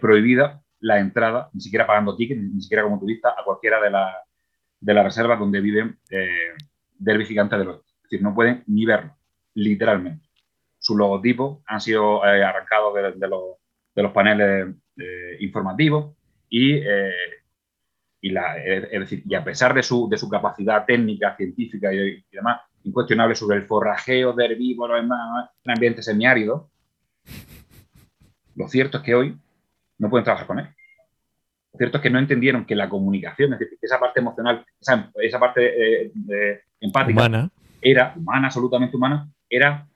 prohibida 0.00 0.61
la 0.82 1.00
entrada, 1.00 1.48
ni 1.54 1.60
siquiera 1.60 1.86
pagando 1.86 2.14
tickets, 2.16 2.40
ni 2.40 2.60
siquiera 2.60 2.82
como 2.82 3.00
turista, 3.00 3.30
a 3.30 3.42
cualquiera 3.44 3.80
de, 3.80 3.90
las 3.90 4.14
de 4.78 4.94
las 4.94 5.04
reservas 5.04 5.38
donde 5.38 5.60
viven 5.60 5.98
del 6.98 7.24
gigante 7.24 7.56
del 7.56 7.68
oeste 7.68 7.92
decir, 8.12 8.22
no 8.22 8.34
pueden 8.34 8.62
ni 8.66 8.84
verlo, 8.84 9.16
literalmente. 9.54 10.28
Sus 10.78 10.96
logotipos 10.96 11.62
han 11.66 11.80
sido 11.80 12.24
eh, 12.26 12.44
arrancados 12.44 12.94
de, 12.94 13.28
los, 13.28 14.12
paneles 14.12 14.74
eh, 14.96 15.36
informativos 15.40 16.14
y, 16.48 16.74
eh, 16.74 17.10
y, 18.20 18.30
la, 18.30 18.56
es 18.58 19.00
decir, 19.00 19.22
y 19.24 19.34
a 19.34 19.44
pesar 19.44 19.74
de 19.74 19.82
su, 19.82 20.08
de 20.08 20.18
su 20.18 20.28
capacidad 20.28 20.84
técnica, 20.84 21.36
científica 21.36 21.92
y, 21.92 22.24
demás, 22.30 22.60
incuestionable 22.84 23.34
sobre 23.34 23.56
el 23.58 23.64
forrajeo 23.64 24.32
de 24.32 24.44
herbívoros 24.44 24.98
en, 24.98 25.06
en 25.06 25.70
ambiente 25.70 26.02
semiárido, 26.02 26.70
lo 28.56 28.68
cierto 28.68 28.98
es 28.98 29.04
que 29.04 29.14
hoy 29.14 29.38
no 30.02 30.10
pueden 30.10 30.24
trabajar 30.24 30.48
con 30.48 30.58
él. 30.58 30.66
Lo 31.72 31.78
cierto 31.78 31.98
es 31.98 32.02
que 32.02 32.10
no 32.10 32.18
entendieron 32.18 32.66
que 32.66 32.74
la 32.74 32.88
comunicación, 32.88 33.52
es 33.52 33.60
decir, 33.60 33.78
esa 33.80 34.00
parte 34.00 34.18
emocional, 34.18 34.66
esa, 34.80 35.10
esa 35.14 35.38
parte 35.38 36.12
empática, 36.80 37.48
era 37.80 38.12
humana, 38.16 38.46
absolutamente 38.48 38.96
humana, 38.96 39.28
era 39.48 39.86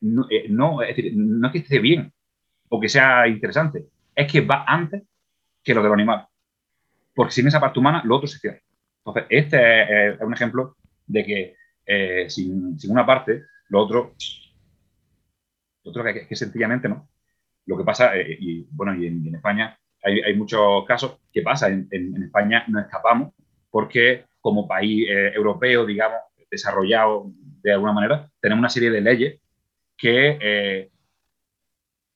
no, 0.00 0.26
eh, 0.28 0.46
no, 0.50 0.82
es 0.82 0.96
decir, 0.96 1.12
no 1.16 1.46
es 1.46 1.52
que 1.52 1.58
esté 1.60 1.78
bien 1.78 2.12
o 2.68 2.80
que 2.80 2.88
sea 2.88 3.28
interesante, 3.28 3.86
es 4.14 4.30
que 4.30 4.40
va 4.40 4.64
antes 4.66 5.04
que 5.62 5.72
lo 5.72 5.82
de 5.82 5.88
los 5.88 5.94
animales. 5.94 6.26
Porque 7.14 7.32
sin 7.32 7.46
esa 7.46 7.60
parte 7.60 7.78
humana, 7.78 8.02
lo 8.04 8.16
otro 8.16 8.26
se 8.26 8.40
cierra. 8.40 8.60
Entonces, 8.98 9.24
este 9.30 10.14
es, 10.14 10.20
un 10.20 10.34
ejemplo 10.34 10.76
de 11.06 11.24
que 11.24 11.56
eh, 11.86 12.28
sin, 12.28 12.78
sin, 12.78 12.90
una 12.90 13.06
parte, 13.06 13.44
lo 13.68 13.82
otro, 13.82 14.14
lo 15.84 15.90
otro 15.90 16.02
que, 16.02 16.26
que 16.26 16.36
sencillamente 16.36 16.88
no. 16.88 17.08
Lo 17.66 17.76
que 17.76 17.84
pasa, 17.84 18.16
eh, 18.16 18.36
y 18.38 18.66
bueno, 18.70 18.94
y 18.94 19.06
en, 19.06 19.34
España 19.34 19.78
hay, 20.02 20.20
hay, 20.20 20.34
muchos 20.36 20.84
casos 20.86 21.18
que 21.32 21.42
pasa, 21.42 21.68
en, 21.68 21.88
en, 21.90 22.22
España 22.22 22.64
no 22.68 22.80
escapamos 22.80 23.32
porque 23.70 24.24
como 24.40 24.68
país 24.68 25.06
europeo, 25.08 25.86
digamos, 25.86 26.18
desarrollado 26.50 27.32
de 27.62 27.72
alguna 27.72 27.92
manera, 27.92 28.30
tenemos 28.40 28.60
una 28.60 28.68
serie 28.68 28.90
de 28.90 29.00
leyes 29.00 29.40
que, 29.96 30.38
eh, 30.40 30.90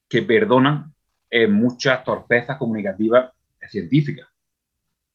que 0.08 0.22
perdonan 0.22 0.92
eh, 1.30 1.46
muchas 1.46 2.04
torpezas 2.04 2.56
comunicativas 2.56 3.32
científicas. 3.68 4.28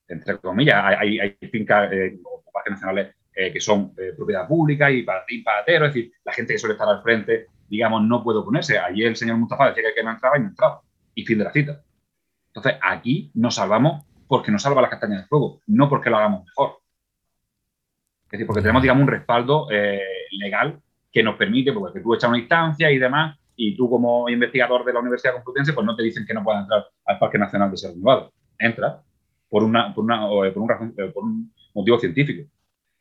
Entre 0.07 0.38
comillas, 0.38 0.84
hay, 0.84 1.19
hay, 1.19 1.38
fincas 1.49 1.91
eh, 1.91 2.19
o 2.23 2.43
parques 2.51 2.73
nacionales 2.73 3.15
que 3.36 3.59
son 3.59 3.95
propiedad 4.15 4.47
pública 4.47 4.91
y 4.91 5.01
para 5.01 5.25
ti, 5.25 5.39
para 5.39 5.61
es 5.65 5.81
decir, 5.81 6.11
la 6.23 6.31
gente 6.34 6.53
que 6.53 6.59
suele 6.59 6.73
estar 6.73 6.88
al 6.88 7.01
frente, 7.01 7.47
digamos, 7.68 8.03
no 8.03 8.24
puede 8.24 8.39
oponerse. 8.39 8.78
Ayer 8.78 9.07
el 9.07 9.16
señor 9.16 9.38
Mustafa 9.38 9.70
decía 9.70 9.89
que 9.95 10.03
no 10.03 10.11
entraba 10.11 10.38
y 10.38 10.41
no 10.41 10.47
entraba. 10.49 10.82
Y 11.16 11.26
fin 11.26 11.38
de 11.38 11.43
la 11.43 11.51
cita. 11.51 11.82
Entonces, 12.47 12.76
aquí 12.82 13.32
nos 13.34 13.55
salvamos 13.55 14.05
porque 14.28 14.51
nos 14.51 14.61
salva 14.61 14.82
las 14.82 14.89
castañas 14.89 15.22
de 15.22 15.28
fuego, 15.28 15.61
no 15.68 15.89
porque 15.89 16.09
lo 16.09 16.18
hagamos 16.18 16.45
mejor. 16.45 16.78
Es 18.26 18.32
decir, 18.32 18.47
porque 18.47 18.61
tenemos, 18.61 18.82
digamos, 18.82 19.03
un 19.03 19.07
respaldo 19.07 19.68
eh, 19.72 20.01
legal 20.32 20.82
que 21.11 21.22
nos 21.22 21.36
permite, 21.36 21.72
porque 21.72 21.99
tú 21.99 22.16
echas 22.16 22.30
una 22.30 22.39
instancia 22.39 22.89
y 22.89 22.97
demás, 22.97 23.38
y 23.55 23.76
tú 23.76 23.89
como 23.89 24.28
investigador 24.30 24.84
de 24.84 24.93
la 24.93 24.99
Universidad 24.99 25.34
Complutense, 25.34 25.74
pues 25.74 25.86
no 25.86 25.95
te 25.95 26.03
dicen 26.03 26.26
que 26.26 26.34
no 26.34 26.43
puedas 26.43 26.64
entrar 26.64 26.86
al 27.05 27.20
Parque 27.20 27.38
Nacional 27.38 27.70
de 27.70 27.78
Sierra 27.78 27.95
Nevada. 27.95 28.30
Entra 28.57 29.03
por, 29.49 29.64
una, 29.64 29.93
por, 29.93 30.03
una, 30.03 30.26
eh, 30.47 30.51
por, 30.51 30.64
un, 30.64 30.93
eh, 30.97 31.11
por 31.14 31.24
un 31.24 31.53
motivo 31.76 31.99
científico. 31.99 32.49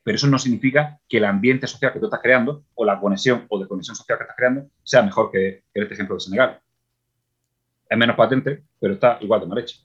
Pero 0.03 0.17
eso 0.17 0.27
no 0.27 0.39
significa 0.39 0.99
que 1.09 1.19
el 1.19 1.25
ambiente 1.25 1.67
social 1.67 1.93
que 1.93 2.01
tú 2.01 2.07
estás 2.07 2.21
creando 2.21 2.65
o 2.75 2.85
la 2.85 2.99
conexión 2.99 3.47
o 3.49 3.59
desconexión 3.59 3.95
social 3.97 4.19
que 4.19 4.25
estás 4.25 4.37
creando 4.37 4.67
sea 4.83 5.03
mejor 5.03 5.31
que, 5.31 5.65
este 5.73 5.95
ejemplo 5.95 6.17
de 6.17 6.21
Senegal. 6.21 6.61
Es 7.89 7.99
menos 7.99 8.17
patente, 8.17 8.63
pero 8.81 8.95
está 8.95 9.19
igual 9.21 9.41
de 9.41 9.47
mal 9.47 9.59
hecho. 9.59 9.77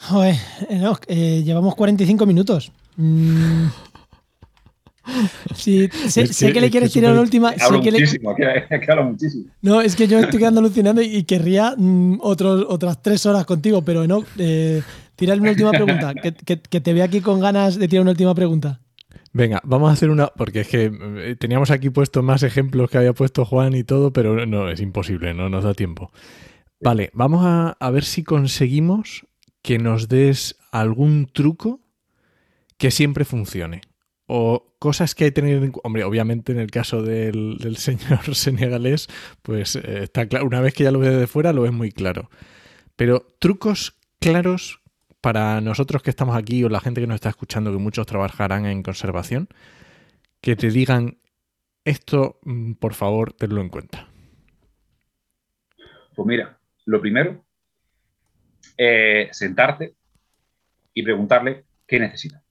Joder, 0.00 0.36
eh, 1.08 1.42
llevamos 1.44 1.74
45 1.74 2.26
minutos. 2.26 2.72
Mm. 2.96 3.68
Sí, 5.54 5.88
sé, 6.08 6.52
que, 6.52 6.60
le 6.60 6.70
quieres 6.70 6.92
tirar 6.92 7.14
la 7.14 7.22
última. 7.22 7.54
Hablo 7.60 7.78
muchísimo, 7.80 8.34
que, 8.36 8.90
hablo 8.90 9.04
muchísimo. 9.04 9.50
No, 9.62 9.80
es 9.80 9.96
que 9.96 10.06
yo 10.06 10.18
estoy 10.18 10.38
quedando 10.38 10.60
alucinando 10.60 11.00
y 11.00 11.22
querría 11.24 11.74
mm, 11.76 12.18
otras 12.20 13.02
tres 13.02 13.24
horas 13.24 13.46
contigo, 13.46 13.82
pero 13.82 14.06
no. 14.06 14.22
Eh, 14.36 14.82
tira 15.18 15.34
una 15.34 15.50
última 15.50 15.72
pregunta, 15.72 16.14
que, 16.14 16.56
te 16.56 16.92
veo 16.94 17.04
aquí 17.04 17.20
con 17.20 17.40
ganas 17.40 17.76
de 17.76 17.88
tirar 17.88 18.02
una 18.02 18.12
última 18.12 18.34
pregunta. 18.34 18.80
Venga, 19.32 19.60
vamos 19.64 19.90
a 19.90 19.92
hacer 19.92 20.10
una, 20.10 20.28
porque 20.28 20.60
es 20.60 20.68
que 20.68 20.90
eh, 20.92 21.36
teníamos 21.36 21.70
aquí 21.70 21.90
puesto 21.90 22.22
más 22.22 22.44
ejemplos 22.44 22.88
que 22.88 22.98
había 22.98 23.12
puesto 23.12 23.44
Juan 23.44 23.74
y 23.74 23.82
todo, 23.82 24.12
pero 24.12 24.46
no, 24.46 24.70
es 24.70 24.80
imposible, 24.80 25.34
no 25.34 25.48
nos 25.48 25.64
da 25.64 25.74
tiempo. 25.74 26.12
Vale, 26.80 27.10
vamos 27.12 27.44
a, 27.44 27.76
a 27.80 27.90
ver 27.90 28.04
si 28.04 28.22
conseguimos 28.22 29.26
que 29.62 29.78
nos 29.78 30.08
des 30.08 30.56
algún 30.70 31.26
truco 31.26 31.80
que 32.76 32.92
siempre 32.92 33.24
funcione 33.24 33.80
o 34.28 34.76
cosas 34.78 35.16
que 35.16 35.24
hay 35.24 35.30
que 35.30 35.40
tener 35.40 35.64
en 35.64 35.72
Hombre, 35.82 36.04
obviamente 36.04 36.52
en 36.52 36.60
el 36.60 36.70
caso 36.70 37.02
del, 37.02 37.58
señor 37.76 38.34
senegalés, 38.36 39.08
pues 39.42 39.74
eh, 39.74 40.04
está 40.04 40.28
claro, 40.28 40.46
una 40.46 40.60
vez 40.60 40.74
que 40.74 40.84
ya 40.84 40.92
lo 40.92 41.00
ves 41.00 41.18
de 41.18 41.26
fuera, 41.26 41.52
lo 41.52 41.62
ves 41.62 41.72
muy 41.72 41.90
claro. 41.90 42.30
Pero 42.94 43.26
trucos 43.40 43.96
claros 44.20 44.80
para 45.20 45.60
nosotros 45.60 46.02
que 46.02 46.10
estamos 46.10 46.36
aquí 46.36 46.62
o 46.64 46.68
la 46.68 46.80
gente 46.80 47.00
que 47.00 47.06
nos 47.06 47.16
está 47.16 47.28
escuchando, 47.30 47.72
que 47.72 47.78
muchos 47.78 48.06
trabajarán 48.06 48.66
en 48.66 48.82
conservación, 48.82 49.48
que 50.40 50.56
te 50.56 50.70
digan 50.70 51.18
esto, 51.84 52.38
mm, 52.42 52.74
por 52.74 52.94
favor, 52.94 53.32
tenlo 53.32 53.60
en 53.60 53.68
cuenta. 53.68 54.08
Pues 56.14 56.26
mira, 56.26 56.58
lo 56.86 57.00
primero, 57.00 57.44
eh, 58.76 59.28
sentarte 59.32 59.94
y 60.94 61.02
preguntarle 61.02 61.64
qué 61.86 61.98
necesita. 61.98 62.42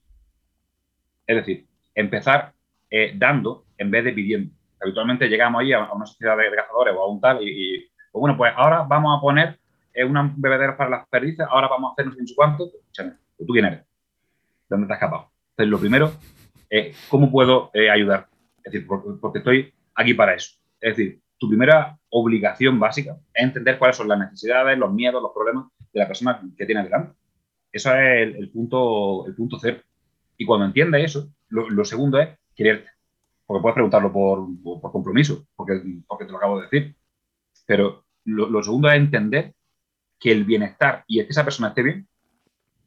Es 1.25 1.35
decir, 1.35 1.67
empezar 1.93 2.53
eh, 2.89 3.13
dando 3.15 3.65
en 3.77 3.91
vez 3.91 4.03
de 4.05 4.13
pidiendo. 4.13 4.55
Habitualmente 4.81 5.27
llegamos 5.27 5.61
ahí 5.61 5.73
a, 5.73 5.91
una 5.91 6.05
sociedad 6.05 6.37
de, 6.37 6.55
cazadores 6.55 6.95
o 6.95 7.01
a 7.01 7.09
un 7.09 7.19
tal 7.19 7.39
y, 7.41 7.89
pues 8.11 8.19
bueno, 8.21 8.37
pues 8.37 8.53
ahora 8.55 8.83
vamos 8.83 9.17
a 9.17 9.21
poner 9.21 9.59
eh, 9.97 10.05
una 10.05 10.31
bebedera 10.37 10.77
para 10.77 10.91
las 10.91 11.07
perdices, 11.07 11.47
ahora 11.49 11.67
vamos 11.67 11.89
a 11.89 11.93
hacer 11.93 12.05
no 12.05 12.27
sé 12.27 12.35
cuánto. 12.35 12.65
Escúchame, 12.67 13.13
¿tú 13.39 13.47
quién 13.47 13.65
eres? 13.65 13.83
¿Dónde 14.69 14.85
te 14.85 14.93
has 14.93 14.97
escapado? 14.97 15.31
Entonces, 15.49 15.71
lo 15.71 15.79
primero 15.79 16.11
es 16.69 16.95
cómo 17.09 17.31
puedo 17.31 17.71
eh, 17.73 17.89
ayudar. 17.89 18.27
Es 18.63 18.71
decir, 18.71 18.87
porque, 18.87 19.39
estoy 19.39 19.73
aquí 19.95 20.13
para 20.13 20.35
eso. 20.35 20.51
Es 20.79 20.95
decir, 20.95 21.19
tu 21.39 21.49
primera 21.49 21.97
obligación 22.09 22.79
básica 22.79 23.17
es 23.33 23.43
entender 23.43 23.79
cuáles 23.79 23.97
son 23.97 24.07
las 24.07 24.19
necesidades, 24.19 24.77
los 24.77 24.93
miedos, 24.93 25.19
los 25.19 25.31
problemas 25.33 25.65
de 25.91 25.99
la 25.99 26.07
persona 26.07 26.41
que 26.55 26.65
tiene 26.67 26.83
delante. 26.83 27.17
Eso 27.71 27.95
es 27.95 28.35
el, 28.35 28.51
punto, 28.51 29.25
el 29.25 29.33
punto 29.33 29.57
cero. 29.59 29.79
Y 30.37 30.45
cuando 30.45 30.67
entiendes 30.67 31.05
eso, 31.05 31.27
lo, 31.49 31.85
segundo 31.85 32.19
es 32.19 32.37
quererte. 32.55 32.89
Porque 33.47 33.61
puedes 33.63 33.73
preguntarlo 33.73 34.11
por, 34.13 34.91
compromiso, 34.91 35.47
porque, 35.55 35.81
porque 36.05 36.25
te 36.25 36.31
lo 36.31 36.37
acabo 36.37 36.59
de 36.59 36.67
decir. 36.69 36.95
Pero 37.65 38.05
lo, 38.25 38.61
segundo 38.61 38.89
es 38.89 38.97
entender 38.97 39.53
que 40.19 40.31
el 40.31 40.45
bienestar 40.45 41.03
y 41.07 41.23
que 41.23 41.29
esa 41.29 41.43
persona 41.43 41.69
esté 41.69 41.83
bien 41.83 42.07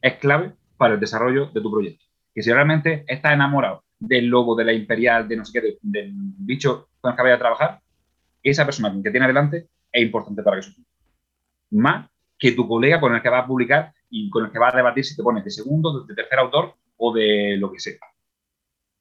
es 0.03 0.15
clave 0.15 0.55
para 0.77 0.95
el 0.95 1.01
desarrollo 1.01 1.47
de 1.47 1.61
tu 1.61 1.71
proyecto. 1.71 2.05
Que 2.35 2.43
si 2.43 2.53
realmente 2.53 3.05
estás 3.07 3.33
enamorado 3.33 3.85
del 3.99 4.27
logo, 4.27 4.57
de 4.57 4.65
la 4.65 4.73
imperial, 4.73 5.29
de 5.29 5.37
no 5.37 5.45
sé 5.45 5.61
qué, 5.61 5.79
del 5.83 6.13
bicho 6.15 6.89
con 7.01 7.11
el 7.11 7.17
que 7.17 7.23
vaya 7.23 7.35
a 7.35 7.39
trabajar, 7.39 7.81
esa 8.43 8.65
persona 8.65 8.95
que 9.03 9.11
tiene 9.11 9.27
delante 9.27 9.69
es 9.93 10.03
importante 10.03 10.43
para 10.43 10.57
que 10.57 10.61
eso 10.61 10.73
Más 11.71 12.09
que 12.39 12.53
tu 12.53 12.67
colega 12.67 13.01
con 13.01 13.15
el 13.15 13.21
que 13.21 13.29
vas 13.29 13.45
a 13.45 13.47
publicar 13.47 13.93
y 14.09 14.31
con 14.31 14.47
el 14.47 14.51
que 14.51 14.59
vas 14.59 14.73
a 14.73 14.79
debatir 14.79 15.05
si 15.05 15.15
te 15.15 15.23
pones 15.23 15.45
de 15.45 15.51
segundo, 15.51 16.05
de 16.05 16.15
tercer 16.15 16.39
autor 16.39 16.75
o 16.97 17.13
de 17.13 17.57
lo 17.59 17.71
que 17.71 17.79
sea. 17.79 17.99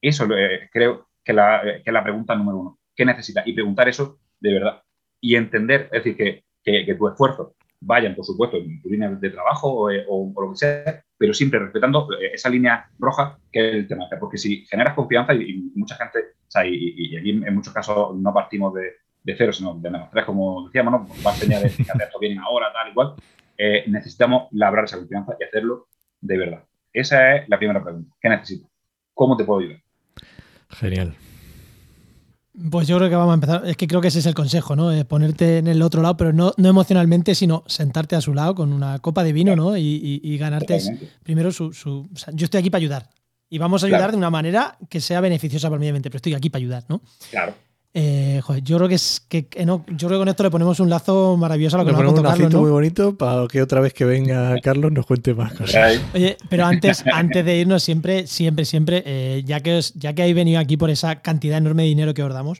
Eso 0.02 0.26
eh, 0.36 0.70
creo 0.72 1.10
que, 1.24 1.34
la, 1.34 1.62
eh, 1.64 1.82
que 1.84 1.90
es 1.90 1.94
la 1.94 2.04
pregunta 2.04 2.36
número 2.36 2.58
uno. 2.58 2.80
¿Qué 2.96 3.06
necesitas? 3.06 3.48
Y 3.48 3.54
preguntar 3.54 3.88
eso 3.88 4.20
de 4.40 4.54
verdad. 4.54 4.84
Y 5.22 5.36
entender, 5.36 5.90
es 5.92 6.04
decir, 6.04 6.18
que, 6.18 6.44
que, 6.64 6.96
tu 6.96 7.08
esfuerzo 7.08 7.56
vayan, 7.82 8.16
por 8.16 8.26
supuesto, 8.26 8.58
en 8.58 8.82
tu 8.82 8.90
línea 8.90 9.10
de 9.10 9.30
trabajo 9.30 9.72
o, 9.72 9.92
eh, 9.92 10.06
o, 10.08 10.34
lo 10.36 10.52
que 10.52 10.58
sea, 10.58 11.04
pero 11.18 11.34
siempre 11.34 11.60
respetando 11.60 12.08
esa 12.34 12.50
línea 12.50 12.90
roja 12.98 13.38
que 13.52 13.70
es 13.70 13.76
el 13.76 13.88
tema. 13.88 14.06
Porque 14.20 14.38
si 14.38 14.66
generas 14.66 14.94
confianza 14.94 15.34
y, 15.34 15.72
mucha 15.76 15.96
gente, 15.96 16.20
o 16.20 16.52
sea, 16.52 16.66
y, 16.66 17.16
aquí 17.16 17.30
en 17.30 17.56
muchos 17.56 17.74
casos 17.74 18.16
no 18.16 18.34
partimos 18.34 18.74
de, 18.74 19.36
cero, 19.38 19.54
sino 19.54 19.76
de 19.76 19.90
menos 19.92 20.10
tres, 20.10 20.26
como 20.26 20.66
decíamos, 20.66 20.92
¿no? 20.92 21.08
Va 21.26 21.32
a 21.32 21.34
enseñar 21.36 21.62
de 21.62 21.70
que 21.70 21.82
esto 21.84 22.20
viene 22.20 22.42
ahora, 22.44 22.74
tal 22.74 22.92
y 22.92 22.94
cual. 22.94 23.14
necesitamos 23.88 24.48
labrar 24.52 24.86
esa 24.86 24.98
confianza 24.98 25.36
y 25.40 25.44
hacerlo 25.44 25.88
de 26.22 26.38
verdad. 26.38 26.64
Esa 26.94 27.36
es 27.36 27.50
la 27.50 27.58
primera 27.58 27.84
pregunta. 27.84 28.16
¿Qué 28.20 28.30
necesitas? 28.30 28.70
¿Cómo 29.14 29.38
te 29.38 29.44
puedo 29.44 29.60
ayudar? 29.60 29.82
Genial. 30.70 31.16
Pues 32.72 32.88
yo 32.88 32.98
creo 32.98 33.10
que 33.10 33.16
vamos 33.16 33.32
a 33.32 33.36
empezar. 33.36 33.64
Es 33.66 33.78
que 33.78 33.88
creo 33.88 34.02
que 34.02 34.10
ese 34.10 34.20
es 34.20 34.26
el 34.26 34.34
consejo, 34.34 34.76
¿no? 34.76 34.92
ponerte 35.06 35.60
en 35.60 35.68
el 35.68 35.82
otro 35.82 36.02
lado, 36.02 36.18
pero 36.18 36.34
no, 36.34 36.54
no 36.58 36.70
emocionalmente, 36.70 37.36
sino 37.36 37.64
sentarte 37.68 38.16
a 38.16 38.22
su 38.22 38.34
lado 38.34 38.56
con 38.56 38.74
una 38.74 39.00
copa 39.00 39.24
de 39.24 39.34
vino, 39.34 39.56
¿no? 39.56 39.78
Y, 39.78 40.38
ganarte 40.38 40.82
primero 41.24 41.52
su. 41.52 41.72
yo 42.34 42.46
estoy 42.46 42.60
aquí 42.60 42.70
para 42.70 42.80
ayudar. 42.80 43.10
Y 43.50 43.58
vamos 43.58 43.84
a 43.84 43.88
ayudar 43.88 44.12
de 44.12 44.18
una 44.18 44.30
manera 44.30 44.78
que 44.90 45.02
sea 45.02 45.22
beneficiosa 45.22 45.68
para 45.68 45.76
el 45.76 45.80
medio 45.80 45.92
ambiente, 45.92 46.10
pero 46.10 46.18
estoy 46.18 46.34
aquí 46.36 46.50
para 46.50 46.60
ayudar, 46.60 46.86
¿no? 46.88 47.02
Claro. 47.32 47.56
Eh, 47.92 48.40
yo 48.62 48.78
creo 48.78 48.88
que 48.88 48.96
es 48.96 49.20
que, 49.28 49.48
no, 49.66 49.84
yo 49.88 50.08
creo 50.08 50.20
que 50.20 50.22
con 50.22 50.28
esto 50.28 50.44
le 50.44 50.52
ponemos 50.52 50.80
un 50.80 50.92
lazo 50.92 51.36
maravilloso 51.38 51.76
a 51.76 51.80
lo 51.80 51.86
que 51.86 51.92
nos 51.92 51.98
ponemos 52.00 52.20
un 52.20 52.26
lacito 52.26 52.62
muy 52.62 52.70
bonito 52.70 53.18
para 53.18 53.48
que 53.48 53.64
otra 53.64 53.82
vez 53.82 53.94
que 53.94 54.06
venga 54.06 54.56
Carlos 54.64 54.92
nos 54.92 55.08
cuente 55.08 55.34
más 55.34 55.54
cosas. 55.54 56.00
Oye, 56.14 56.38
pero 56.50 56.66
antes, 56.66 57.04
antes 57.12 57.44
de 57.44 57.58
irnos, 57.58 57.82
siempre, 57.82 58.28
siempre, 58.28 58.66
siempre, 58.66 59.02
eh, 59.08 59.42
ya, 59.44 59.62
que 59.62 59.80
ya 59.96 60.14
que 60.14 60.22
habéis 60.22 60.36
venido 60.36 60.60
aquí 60.60 60.78
por 60.78 60.92
esa 60.92 61.16
cantidad 61.22 61.58
enorme 61.58 61.82
de 61.82 61.90
dinero 61.90 62.14
que 62.14 62.22
os 62.22 62.32
damos, 62.32 62.60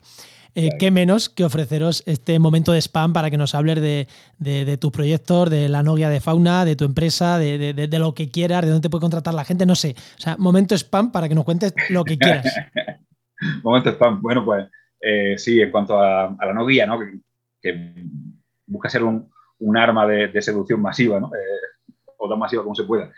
eh, 0.56 0.72
qué 0.80 0.90
menos 0.90 1.30
que 1.30 1.46
ofreceros 1.46 2.02
este 2.08 2.40
momento 2.40 2.72
de 2.72 2.82
spam 2.82 3.14
para 3.14 3.30
que 3.30 3.38
nos 3.38 3.54
hables 3.54 3.80
de, 3.80 4.08
de, 4.40 4.78
tus 4.78 4.92
proyectos, 4.92 5.52
de 5.52 5.70
la 5.70 5.84
novia 5.84 6.10
de 6.10 6.22
fauna, 6.22 6.66
de 6.66 6.76
tu 6.76 6.86
empresa, 6.86 7.38
de, 7.38 7.74
de, 7.74 8.00
lo 8.00 8.16
que 8.16 8.32
quieras, 8.32 8.64
de 8.64 8.70
dónde 8.72 8.82
te 8.82 8.90
puede 8.90 9.02
contratar 9.02 9.36
la 9.36 9.46
gente, 9.46 9.68
no 9.68 9.76
sé. 9.76 9.96
O 10.18 10.22
sea, 10.22 10.38
momento 10.38 10.74
spam 10.74 11.12
para 11.12 11.30
que 11.30 11.36
nos 11.36 11.44
cuentes 11.44 11.76
lo 11.90 12.04
que 12.04 12.18
quieras. 12.18 12.48
momento 13.64 13.92
spam, 13.92 14.24
bueno, 14.24 14.44
pues 14.44 14.66
eh, 15.02 15.38
sí, 15.38 15.62
en 15.62 15.72
cuanto 15.72 16.00
a, 16.00 16.36
la 16.40 16.54
novia, 16.54 16.86
¿no? 16.86 17.00
Que, 17.62 17.84
busca 18.66 18.90
ser 18.90 19.04
un, 19.04 19.30
arma 19.78 20.06
de, 20.08 20.42
seducción 20.42 20.82
masiva, 20.82 21.20
¿no? 21.20 21.28
Eh, 21.28 21.94
o 22.18 22.30
tan 22.30 22.40
masiva 22.40 22.64
como 22.64 22.76
se 22.76 22.84
pueda. 22.84 23.12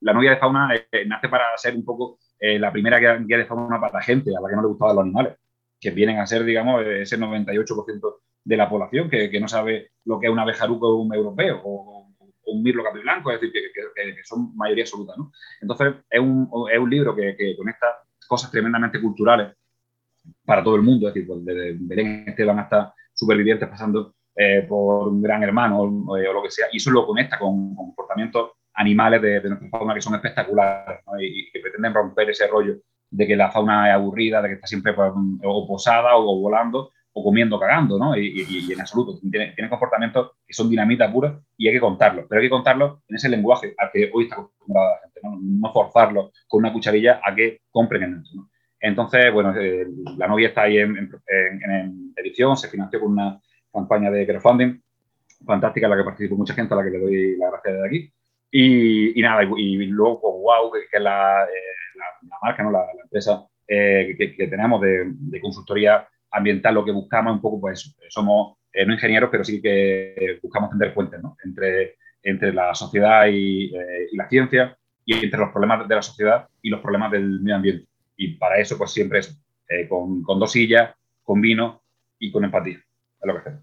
la 0.00 0.12
novia 0.12 0.30
de 0.30 0.36
fauna 0.36 0.74
eh, 0.74 1.04
nace 1.06 1.28
para 1.28 1.56
ser 1.56 1.76
un 1.76 1.84
poco 1.84 2.18
la 2.40 2.72
primera 2.72 2.98
guía 2.98 3.38
de 3.38 3.46
fauna 3.46 3.80
para 3.80 3.94
la 3.94 4.02
gente, 4.02 4.36
a 4.36 4.40
la 4.40 4.48
que 4.48 4.56
no 4.56 4.62
le 4.62 4.68
gustaban 4.68 4.96
los 4.96 5.04
animales, 5.04 5.36
que 5.80 5.90
vienen 5.92 6.18
a 6.18 6.26
ser, 6.26 6.42
digamos, 6.42 6.84
ese 6.84 7.16
98% 7.16 8.16
de 8.44 8.56
la 8.56 8.68
población 8.68 9.08
que, 9.08 9.40
no 9.40 9.46
sabe 9.46 9.92
lo 10.04 10.18
que 10.18 10.26
es 10.26 10.32
un 10.32 10.40
abejaruco 10.40 10.88
o 10.88 11.02
un 11.02 11.14
europeo 11.14 11.60
o, 11.64 12.08
un 12.44 12.62
mirlo 12.62 12.82
capiblanco, 12.82 13.30
es 13.30 13.40
decir, 13.40 13.52
que, 13.72 14.24
son 14.24 14.56
mayoría 14.56 14.82
absoluta. 14.82 15.14
¿no? 15.16 15.30
Entonces, 15.60 15.94
es 16.10 16.20
un, 16.20 16.50
es 16.70 16.78
un 16.78 16.90
libro 16.90 17.14
que, 17.14 17.36
que 17.36 17.56
conecta 17.56 17.86
cosas 18.26 18.50
tremendamente 18.50 19.00
culturales 19.00 19.54
para 20.44 20.62
todo 20.62 20.76
el 20.76 20.82
mundo, 20.82 21.08
es 21.08 21.14
decir, 21.14 21.28
pues 21.28 21.44
desde 21.44 21.76
Belén 21.80 22.24
Esteban 22.26 22.58
hasta 22.58 22.94
supervivientes 23.12 23.68
pasando 23.68 24.14
eh, 24.34 24.64
por 24.68 25.08
un 25.08 25.22
gran 25.22 25.42
hermano 25.42 26.16
eh, 26.16 26.28
o, 26.28 26.32
lo 26.32 26.42
que 26.42 26.50
sea, 26.50 26.66
y 26.72 26.78
eso 26.78 26.90
lo 26.90 27.06
conecta 27.06 27.38
con, 27.38 27.74
comportamientos 27.74 28.52
animales 28.74 29.20
de, 29.20 29.42
nuestra 29.42 29.68
fauna 29.68 29.94
que 29.94 30.00
son 30.00 30.14
espectaculares 30.14 31.00
y, 31.20 31.50
que 31.50 31.60
pretenden 31.60 31.92
romper 31.92 32.30
ese 32.30 32.46
rollo 32.46 32.76
de 33.10 33.26
que 33.26 33.36
la 33.36 33.50
fauna 33.50 33.90
es 33.90 33.94
aburrida, 33.94 34.40
de 34.40 34.48
que 34.48 34.54
está 34.54 34.66
siempre 34.66 34.94
pues, 34.94 35.12
o 35.44 35.66
posada 35.66 36.16
o, 36.16 36.40
volando 36.40 36.90
o 37.14 37.22
comiendo, 37.22 37.60
cagando, 37.60 37.98
¿no? 37.98 38.16
Y, 38.16 38.72
en 38.72 38.80
absoluto, 38.80 39.18
tiene, 39.30 39.52
tiene, 39.52 39.68
comportamientos 39.68 40.30
que 40.46 40.54
son 40.54 40.70
dinamita 40.70 41.12
pura 41.12 41.38
y 41.58 41.68
hay 41.68 41.74
que 41.74 41.80
contarlos, 41.80 42.24
pero 42.26 42.40
hay 42.40 42.46
que 42.46 42.50
contarlos 42.50 43.00
en 43.06 43.16
ese 43.16 43.28
lenguaje 43.28 43.74
al 43.76 43.90
que 43.92 44.10
hoy 44.14 44.24
está 44.24 44.36
acostumbrada 44.36 44.94
la 44.94 45.00
gente, 45.02 45.20
¿no? 45.22 45.38
no 45.42 45.72
forzarlos 45.74 46.32
con 46.48 46.60
una 46.60 46.72
cucharilla 46.72 47.20
a 47.22 47.34
que 47.34 47.60
compren 47.70 48.04
en 48.04 48.24
¿no? 48.34 48.48
Entonces, 48.82 49.32
bueno, 49.32 49.54
eh, 49.56 49.86
la 50.18 50.26
novia 50.26 50.48
está 50.48 50.62
ahí 50.62 50.78
en, 50.78 51.08
edición, 52.16 52.56
se 52.56 52.68
financió 52.68 52.98
con 53.00 53.12
una 53.12 53.40
campaña 53.72 54.10
de 54.10 54.26
crowdfunding 54.26 54.82
fantástica 55.46 55.86
en 55.86 55.90
la 55.92 55.96
que 55.96 56.04
participó 56.04 56.36
mucha 56.36 56.52
gente, 56.52 56.74
a 56.74 56.78
la 56.78 56.84
que 56.84 56.90
le 56.90 56.98
doy 56.98 57.36
la 57.36 57.50
gracia 57.50 57.72
desde 57.72 57.86
aquí. 57.86 58.12
Y, 58.50 59.22
nada, 59.22 59.44
y, 59.56 59.76
luego 59.86 60.20
con 60.20 60.42
Wow, 60.42 60.72
que, 60.72 60.96
es 60.96 61.02
la, 61.02 61.44
eh, 61.44 62.00
marca, 62.42 62.64
¿no? 62.64 62.72
la, 62.72 62.84
empresa 63.02 63.46
eh, 63.68 64.16
que, 64.18 64.48
tenemos 64.48 64.80
de, 64.80 65.40
consultoría 65.40 66.06
ambiental, 66.32 66.74
lo 66.74 66.84
que 66.84 66.90
buscamos 66.90 67.34
un 67.34 67.40
poco, 67.40 67.60
pues 67.60 67.96
somos 68.08 68.56
no 68.74 68.92
ingenieros, 68.92 69.30
pero 69.30 69.44
sí 69.44 69.62
que 69.62 70.40
buscamos 70.42 70.70
tender 70.70 70.92
puentes 70.92 71.22
¿no? 71.22 71.36
entre, 71.44 71.96
entre 72.22 72.52
la 72.52 72.74
sociedad 72.74 73.26
y, 73.30 73.70
la 74.12 74.28
ciencia 74.28 74.76
y 75.04 75.24
entre 75.24 75.38
los 75.38 75.50
problemas 75.50 75.86
de 75.86 75.94
la 75.94 76.02
sociedad 76.02 76.48
y 76.60 76.68
los 76.68 76.80
problemas 76.80 77.12
del 77.12 77.40
medio 77.40 77.56
ambiente. 77.56 77.91
Y 78.22 78.36
para 78.36 78.60
eso, 78.60 78.78
pues 78.78 78.92
siempre 78.92 79.18
es 79.18 79.36
eh, 79.68 79.88
con, 79.88 80.22
con 80.22 80.38
dos 80.38 80.52
sillas, 80.52 80.94
con 81.24 81.40
vino 81.40 81.82
y 82.20 82.30
con 82.30 82.44
empatía. 82.44 82.76
Es 82.76 83.26
lo 83.26 83.34
que 83.34 83.40
hacemos. 83.40 83.62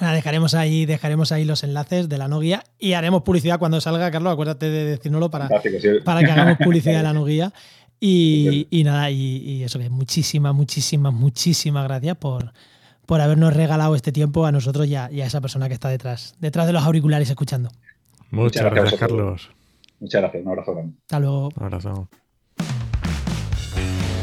dejaremos 0.00 0.54
ahí, 0.54 0.84
dejaremos 0.84 1.30
ahí 1.30 1.44
los 1.44 1.62
enlaces 1.62 2.08
de 2.08 2.18
la 2.18 2.26
no 2.26 2.40
guía 2.40 2.64
y 2.76 2.94
haremos 2.94 3.22
publicidad 3.22 3.60
cuando 3.60 3.80
salga, 3.80 4.10
Carlos. 4.10 4.32
Acuérdate 4.32 4.68
de 4.68 4.84
decírnoslo 4.84 5.30
para, 5.30 5.48
para 6.04 6.20
que 6.20 6.30
hagamos 6.32 6.58
publicidad 6.58 6.96
de 6.96 7.02
la 7.04 7.12
no 7.12 7.24
guía. 7.24 7.52
Y, 8.00 8.82
nada, 8.84 9.10
y, 9.12 9.62
eso 9.62 9.78
que 9.78 9.88
muchísimas, 9.88 10.54
muchísimas, 10.54 11.14
muchísimas 11.14 11.84
gracias 11.84 12.16
por, 12.16 12.52
por 13.06 13.20
habernos 13.20 13.54
regalado 13.54 13.94
este 13.94 14.10
tiempo 14.10 14.44
a 14.44 14.50
nosotros 14.50 14.88
y 14.88 14.96
a, 14.96 15.06
esa 15.06 15.40
persona 15.40 15.68
que 15.68 15.74
está 15.74 15.88
detrás, 15.88 16.34
detrás 16.40 16.66
de 16.66 16.72
los 16.72 16.82
auriculares 16.82 17.30
escuchando. 17.30 17.70
Muchas, 18.30 18.64
gracias, 18.64 18.98
Carlos. 18.98 19.50
Muchas 20.00 20.20
gracias, 20.20 20.42
un 20.42 20.50
abrazo 20.50 20.74
grande. 20.74 20.96
Hasta 21.02 21.20
luego. 21.20 21.48
Un 21.56 21.62
abrazo. 21.62 22.08
Thank 23.74 24.08
you. 24.08 24.13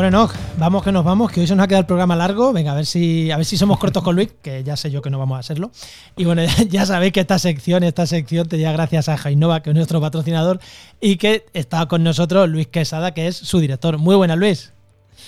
Bueno, 0.00 0.26
no, 0.26 0.30
vamos 0.56 0.82
que 0.82 0.92
nos 0.92 1.04
vamos, 1.04 1.30
que 1.30 1.40
hoy 1.40 1.46
se 1.46 1.54
nos 1.54 1.62
ha 1.62 1.68
quedado 1.68 1.82
el 1.82 1.86
programa 1.86 2.16
largo. 2.16 2.54
Venga, 2.54 2.72
a 2.72 2.74
ver 2.74 2.86
si, 2.86 3.30
a 3.30 3.36
ver 3.36 3.44
si 3.44 3.58
somos 3.58 3.78
cortos 3.78 4.02
con 4.02 4.16
Luis, 4.16 4.32
que 4.40 4.64
ya 4.64 4.74
sé 4.74 4.90
yo 4.90 5.02
que 5.02 5.10
no 5.10 5.18
vamos 5.18 5.36
a 5.36 5.40
hacerlo. 5.40 5.72
Y 6.16 6.24
bueno, 6.24 6.40
ya 6.70 6.86
sabéis 6.86 7.12
que 7.12 7.20
esta 7.20 7.38
sección, 7.38 7.84
esta 7.84 8.06
sección 8.06 8.48
te 8.48 8.56
llega 8.56 8.72
gracias 8.72 9.10
a 9.10 9.18
Jainova, 9.18 9.62
que 9.62 9.68
es 9.68 9.76
nuestro 9.76 10.00
patrocinador, 10.00 10.58
y 11.02 11.18
que 11.18 11.44
está 11.52 11.84
con 11.84 12.02
nosotros 12.02 12.48
Luis 12.48 12.68
Quesada, 12.68 13.12
que 13.12 13.26
es 13.26 13.36
su 13.36 13.60
director. 13.60 13.98
Muy 13.98 14.16
buenas, 14.16 14.38
Luis. 14.38 14.72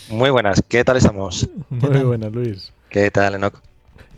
Muy 0.08 0.30
buenas, 0.30 0.62
¿qué 0.66 0.82
tal 0.84 0.96
estamos? 0.96 1.50
Muy 1.68 1.98
buenas, 2.04 2.32
Luis. 2.32 2.72
¿Qué 2.88 3.10
tal, 3.10 3.34
Enoch? 3.34 3.60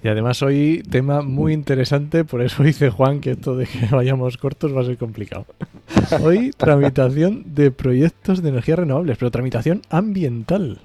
Y 0.05 0.09
además 0.09 0.42
hoy 0.42 0.82
tema 0.90 1.22
muy 1.22 1.55
interesante, 1.55 2.24
por 2.26 2.42
eso 2.42 2.62
dice 2.62 2.90
Juan 2.90 3.20
que 3.20 3.30
esto 3.30 3.57
de 3.57 3.66
que 3.66 3.86
vayamos 3.90 4.36
cortos 4.36 4.76
va 4.76 4.82
a 4.82 4.84
ser 4.84 4.98
complicado. 4.98 5.46
Hoy 6.22 6.50
tramitación 6.50 7.42
de 7.55 7.70
proyectos 7.70 8.42
de 8.42 8.50
energías 8.50 8.80
renovables, 8.80 9.16
pero 9.16 9.30
tramitación 9.30 9.80
ambiental. 9.88 10.78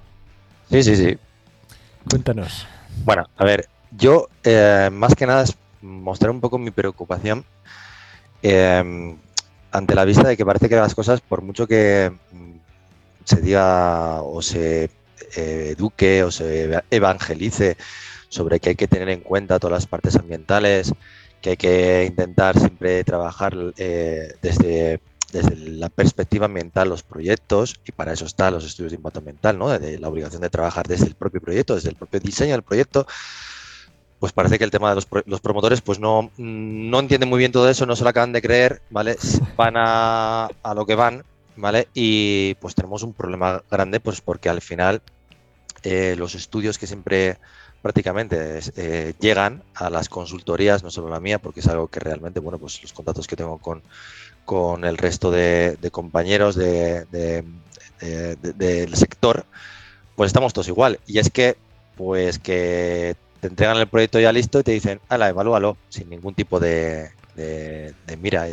Sí, 0.72 0.84
sí, 0.84 0.96
sí. 0.96 1.18
Cuéntanos. 2.10 2.66
Bueno, 3.04 3.26
a 3.36 3.44
ver, 3.44 3.68
yo 3.92 4.30
eh, 4.46 4.90
más 4.90 5.16
que 5.16 5.28
nada 5.28 5.44
es 5.44 5.58
mostrar 5.82 6.32
un 6.32 6.40
poco 6.40 6.58
mi 6.58 6.72
preocupación 6.72 7.44
eh, 8.42 9.16
ante 9.72 9.96
la 9.96 10.06
vista 10.06 10.30
de 10.30 10.38
que 10.38 10.46
parece 10.46 10.70
que 10.70 10.78
las 10.78 10.96
cosas, 10.96 11.20
por 11.20 11.42
mucho 11.42 11.68
que 11.68 12.10
mm, 12.32 12.52
se 13.26 13.42
diga 13.42 14.22
o 14.22 14.42
se 14.42 14.90
eh, 15.36 15.74
eduque 15.78 16.24
o 16.24 16.32
se 16.32 16.82
evangelice 16.90 17.76
sobre 18.30 18.60
que 18.60 18.70
hay 18.70 18.76
que 18.76 18.88
tener 18.88 19.10
en 19.10 19.22
cuenta 19.22 19.60
todas 19.60 19.74
las 19.74 19.88
partes 19.88 20.16
ambientales, 20.16 20.94
que 21.42 21.52
hay 21.52 21.58
que 21.58 22.06
intentar 22.06 22.58
siempre 22.58 23.04
trabajar 23.04 23.56
eh, 23.78 24.34
desde, 24.42 25.02
desde 25.32 25.56
la 25.56 25.90
perspectiva 25.90 26.46
ambiental 26.46 26.90
los 26.90 27.04
proyectos, 27.04 27.80
y 27.86 27.92
para 27.92 28.14
eso 28.14 28.26
están 28.26 28.54
los 28.54 28.66
estudios 28.66 28.92
de 28.92 28.98
impacto 28.98 29.20
ambiental, 29.20 29.58
¿no? 29.58 29.78
de 29.78 30.00
la 30.00 30.08
obligación 30.08 30.42
de 30.42 30.50
trabajar 30.50 30.88
desde 30.88 31.08
el 31.08 31.16
propio 31.16 31.42
proyecto, 31.42 31.76
desde 31.76 31.90
el 31.90 31.96
propio 31.96 32.20
diseño 32.20 32.54
del 32.54 32.64
proyecto, 32.64 33.08
pues 34.20 34.34
parece 34.34 34.58
que 34.58 34.66
el 34.66 34.72
tema 34.72 34.90
de 34.90 34.96
los, 34.96 35.08
los, 35.26 35.40
promotores 35.40 35.82
pues 35.82 35.98
no, 35.98 36.30
no 36.38 37.00
entienden 37.00 37.30
muy 37.30 37.40
bien 37.40 37.54
todo 37.54 37.70
eso, 37.70 37.86
no 37.86 37.96
se 37.96 38.04
lo 38.04 38.10
acaban 38.10 38.34
de 38.34 38.42
creer, 38.42 38.82
¿vale? 38.90 39.16
Van 39.56 39.76
a, 39.78 40.50
a, 40.62 40.74
lo 40.74 40.86
que 40.86 40.96
van, 40.96 41.24
¿vale? 41.56 41.88
Y 41.94 42.56
pues 42.56 42.76
tenemos 42.76 43.02
un 43.04 43.14
problema 43.14 43.64
grande, 43.72 44.02
pues 44.02 44.20
porque 44.20 44.50
al 44.50 44.60
final 44.60 45.02
eh, 45.84 46.16
los 46.18 46.36
estudios 46.36 46.78
que 46.78 46.88
siempre 46.88 47.38
prácticamente 47.82 48.60
eh, 48.76 49.14
llegan 49.20 49.64
a 49.74 49.90
las 49.90 50.10
consultorías, 50.10 50.84
no 50.84 50.92
solo 50.92 51.10
la 51.10 51.20
mía, 51.20 51.40
porque 51.40 51.62
es 51.62 51.68
algo 51.68 51.88
que 51.88 52.00
realmente, 52.00 52.40
bueno, 52.40 52.58
pues 52.58 52.82
los 52.82 52.94
contactos 52.94 53.28
que 53.28 53.36
tengo 53.36 53.58
con, 53.58 53.82
con 54.46 54.84
el 54.86 54.98
resto 54.98 55.32
de, 55.32 55.78
compañeros 55.92 56.56
de, 56.56 57.06
del 58.00 58.96
sector, 58.96 59.46
pues 60.16 60.28
estamos 60.28 60.54
todos 60.54 60.68
igual. 60.68 61.00
Y 61.08 61.20
es 61.20 61.30
que, 61.30 61.58
pues 61.96 62.40
que 62.40 63.16
te 63.40 63.48
entregan 63.48 63.78
el 63.78 63.88
proyecto 63.88 64.20
ya 64.20 64.32
listo 64.32 64.60
y 64.60 64.64
te 64.64 64.72
dicen, 64.72 65.00
ala, 65.08 65.30
evalúalo, 65.30 65.78
sin 65.90 66.10
ningún 66.10 66.34
tipo 66.34 66.60
de, 66.60 67.12
mira. 68.20 68.48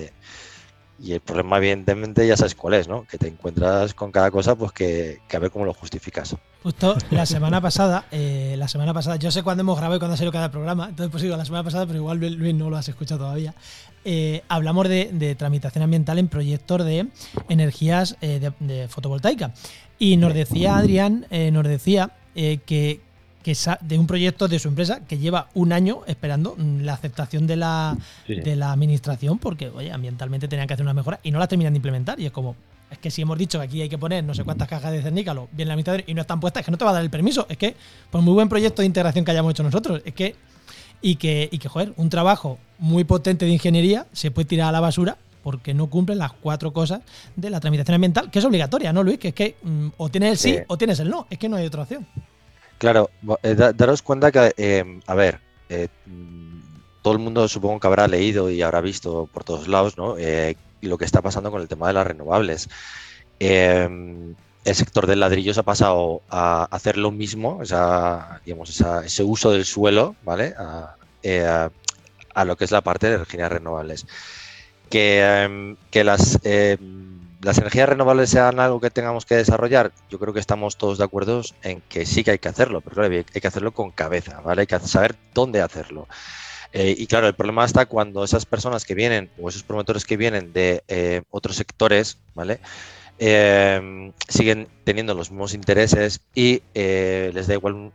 Eh, 0.99 1.07
y 1.07 1.13
el 1.13 1.21
problema, 1.21 1.59
evidentemente, 1.59 2.27
ya 2.27 2.37
sabes 2.37 2.55
cuál 2.55 2.75
es, 2.75 2.89
¿no? 2.89 3.05
Que 3.05 3.19
te 3.19 3.29
encuentras 3.29 3.95
con 3.95 4.13
cada 4.13 4.31
cosa, 4.31 4.55
pues 4.57 4.73
que, 4.73 5.19
a 5.33 5.39
ver 5.39 5.51
cómo 5.51 5.65
lo 5.65 5.75
justificas. 5.75 6.37
Justo 6.63 6.97
la 7.11 7.27
semana 7.27 7.61
pasada, 7.61 8.07
eh, 8.11 8.55
la 8.59 8.69
semana 8.69 8.93
pasada, 8.93 9.17
yo 9.17 9.31
sé 9.31 9.43
cuándo 9.43 9.61
hemos 9.61 9.77
grabado 9.77 9.97
y 9.97 9.99
cuándo 10.01 10.15
ha 10.15 10.17
salido 10.17 10.33
cada 10.33 10.51
programa, 10.51 10.89
entonces 10.89 11.11
pues 11.11 11.23
digo 11.23 11.37
la 11.37 11.45
semana 11.45 11.63
pasada, 11.63 11.87
pero 11.87 11.99
igual 11.99 12.19
Luis 12.19 12.55
no 12.55 12.71
lo 12.71 12.77
has 12.77 12.89
escuchado 12.89 13.21
todavía. 13.21 13.55
Eh, 14.05 14.43
hablamos 14.49 14.89
de, 14.89 15.37
tramitación 15.39 15.83
ambiental 15.83 16.19
en 16.19 16.29
proyectos 16.29 16.85
de 16.85 17.09
energías 17.49 18.17
eh, 18.21 18.51
de, 18.59 18.89
fotovoltaica. 18.89 19.53
Y 19.99 20.17
nos 20.17 20.35
decía 20.35 20.77
Adrián, 20.77 21.27
nos 21.31 21.65
decía 21.65 22.11
que, 22.35 23.01
de 23.81 23.99
un 23.99 24.07
proyecto 24.07 24.49
de 24.49 24.59
su 24.59 24.69
empresa 24.69 25.01
que 25.07 25.19
lleva 25.19 25.49
un 25.55 25.73
año 25.73 26.01
esperando 26.07 26.57
mm, 26.57 26.81
la 26.81 26.95
aceptación 26.95 27.47
de 27.47 27.57
la, 27.57 27.97
de 28.27 28.57
la 28.57 28.73
administración 28.73 29.39
porque, 29.39 29.69
oye, 29.69 29.93
ambientalmente 29.93 30.49
tenían 30.49 30.67
que 30.67 30.75
hacer 30.75 30.85
una 30.85 30.95
mejora 30.95 31.21
y 31.23 31.31
no 31.31 31.39
la 31.39 31.47
terminan 31.47 31.73
de 31.73 31.79
implementar. 31.79 32.19
Y 32.19 32.27
es 32.27 32.33
como, 32.33 32.57
es 32.91 32.99
que 32.99 33.11
si 33.11 33.23
hemos 33.23 33.39
dicho 33.39 33.59
que 33.59 33.65
aquí 33.65 33.83
hay 33.83 33.89
que 33.89 33.99
poner 33.99 34.25
no 34.25 34.35
sé 34.35 34.45
cuántas 34.45 34.69
cajas 34.69 34.93
de 34.93 35.03
cernícalo, 35.03 35.49
bien 35.53 35.69
la 35.69 35.77
mitad 35.77 35.99
y 36.07 36.15
no 36.15 36.23
están 36.23 36.41
puestas, 36.41 36.63
es 36.63 36.65
que 36.65 36.71
no 36.71 36.79
te 36.79 36.85
va 36.85 36.91
a 36.91 36.95
dar 36.95 37.03
el 37.03 37.11
permiso. 37.11 37.47
Es 37.49 37.57
que, 37.57 37.77
por 38.11 38.23
muy 38.23 38.35
buen 38.35 38.49
proyecto 38.49 38.83
de 38.83 38.87
integración 38.87 39.25
que 39.25 39.31
hayamos 39.31 39.53
hecho 39.53 39.63
nosotros, 39.63 40.03
es 40.05 40.15
que, 40.15 40.35
y 41.01 41.17
que, 41.17 41.49
y 41.53 41.59
que 41.59 41.69
joder, 41.69 41.93
un 41.97 42.11
trabajo 42.11 42.59
muy 42.79 43.05
potente 43.05 43.45
de 43.45 43.53
ingeniería 43.53 44.07
se 44.13 44.31
puede 44.31 44.47
tirar 44.47 44.69
a 44.69 44.73
la 44.73 44.81
basura 44.81 45.19
porque 45.43 45.75
no 45.75 45.87
cumplen 45.87 46.19
las 46.19 46.33
cuatro 46.33 46.73
cosas 46.73 47.03
de 47.37 47.51
la 47.51 47.61
tramitación 47.61 47.95
ambiental, 47.95 48.33
que 48.33 48.41
es 48.41 48.45
obligatoria, 48.45 48.93
¿no, 48.93 49.05
Luis? 49.05 49.19
Que 49.19 49.29
es 49.29 49.35
que 49.35 49.57
mm, 49.63 49.89
o 49.97 50.09
tienes 50.09 50.31
el 50.33 50.39
sí, 50.39 50.59
o 50.67 50.77
tienes 50.77 50.99
el 50.99 51.09
no, 51.09 51.29
es 51.31 51.39
que 51.39 51.49
no 51.49 51.55
hay 51.55 51.67
otra 51.67 51.83
opción. 51.83 52.05
Claro, 52.79 53.11
eh, 53.43 53.55
daros 53.55 54.03
cuenta 54.03 54.31
que, 54.31 54.53
eh, 54.57 55.01
a 55.07 55.15
ver, 55.15 55.41
eh, 55.69 55.89
todo 57.03 57.15
el 57.15 57.21
mundo 57.21 57.49
supongo 57.49 57.81
que 57.81 57.87
habrá 57.87 58.07
leído 58.07 58.51
y 58.51 58.61
habrá 58.63 58.81
visto 58.81 59.29
por 59.33 59.45
todos 59.45 59.69
lados, 59.69 59.97
¿no? 59.97 60.17
lo 60.83 60.99
que 60.99 61.05
está 61.05 61.21
pasando 61.23 61.51
con 61.51 61.63
el 61.63 61.69
tema 61.69 61.89
de 61.89 61.95
las 61.95 62.07
renovables. 62.07 62.69
el 63.39 64.35
sector 64.65 65.07
del 65.07 65.21
ladrillo 65.21 65.55
se 65.55 65.61
ha 65.61 65.63
pasado 65.63 66.23
a 66.29 66.65
hacer 66.71 66.97
lo 66.99 67.11
mismo, 67.11 67.61
digamos, 68.45 68.81
ese 69.05 69.23
uso 69.23 69.53
del 69.53 69.65
suelo, 69.65 70.15
¿vale? 70.23 70.55
A, 70.59 71.71
lo 72.45 72.57
que 72.57 72.65
es 72.65 72.71
la 72.71 72.83
parte 72.83 73.09
de 73.09 73.15
energías 73.15 73.51
renovables. 73.51 74.07
Que, 74.91 75.77
que 75.91 76.05
las 76.05 76.39
las 77.43 77.59
energías 77.59 77.89
renovables 77.89 78.31
sean 78.31 78.59
algo 78.61 78.81
que 78.81 78.91
tengamos 78.91 79.27
que 79.27 79.37
desarrollar, 79.37 79.93
yo 80.11 80.19
creo 80.19 80.33
que 80.33 80.41
estamos 80.41 80.77
todos 80.77 80.99
de 80.99 81.05
acuerdo 81.05 81.43
en 81.63 81.81
que 81.83 82.07
sí 82.07 82.25
que 82.25 82.33
hay 82.33 82.39
que 82.39 82.49
hacerlo, 82.49 82.81
pero 82.81 82.97
claro, 82.97 83.15
hay 83.15 83.41
que 83.41 83.47
hacerlo 83.47 83.73
con 83.73 83.91
cabeza, 83.91 84.41
¿vale? 84.41 84.63
Hay 84.63 84.67
que 84.67 84.79
saber 84.81 85.17
dónde 85.35 85.61
hacerlo. 85.61 86.09
Eh, 86.73 86.95
y 86.97 87.07
claro, 87.07 87.27
el 87.27 87.35
problema 87.35 87.65
está 87.65 87.87
cuando 87.87 88.25
esas 88.25 88.45
personas 88.45 88.85
que 88.85 88.95
vienen 88.95 89.31
o 89.41 89.49
esos 89.49 89.63
promotores 89.63 90.05
que 90.05 90.17
vienen 90.17 90.53
de 90.53 90.83
eh, 90.89 91.23
otros 91.31 91.57
sectores, 91.57 92.19
¿vale? 92.35 92.61
Eh, 93.19 94.13
siguen 94.29 94.69
teniendo 94.85 95.15
los 95.15 95.31
mismos 95.31 95.55
intereses 95.55 96.21
y 96.35 96.63
les 96.75 97.47
da 97.47 97.55
igual 97.55 97.93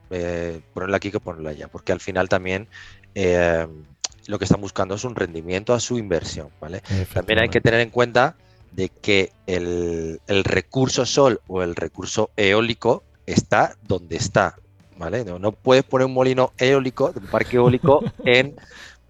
ponerla 0.73 0.97
aquí 0.97 1.11
que 1.11 1.19
ponerla 1.19 1.51
allá, 1.51 1.67
porque 1.67 1.91
al 1.91 1.99
final 1.99 2.27
también 2.27 2.67
lo 3.13 4.39
que 4.39 4.45
están 4.45 4.61
buscando 4.61 4.95
es 4.95 5.03
un 5.03 5.15
rendimiento 5.15 5.73
a 5.73 5.79
su 5.79 5.99
inversión, 5.99 6.49
¿vale? 6.59 6.81
También 7.13 7.39
hay 7.39 7.49
que 7.49 7.61
tener 7.61 7.81
en 7.81 7.91
cuenta 7.91 8.35
de 8.71 8.89
que 8.89 9.31
el, 9.47 10.19
recurso 10.27 11.05
sol 11.05 11.41
o 11.47 11.61
el 11.61 11.75
recurso 11.75 12.31
eólico 12.37 13.03
está 13.25 13.75
donde 13.83 14.15
está, 14.15 14.55
¿vale? 14.97 15.25
No, 15.25 15.51
puedes 15.51 15.83
poner 15.83 16.07
un 16.07 16.13
molino 16.13 16.53
eólico, 16.57 17.13
un 17.15 17.27
parque 17.27 17.57
eólico 17.57 18.01
en 18.25 18.55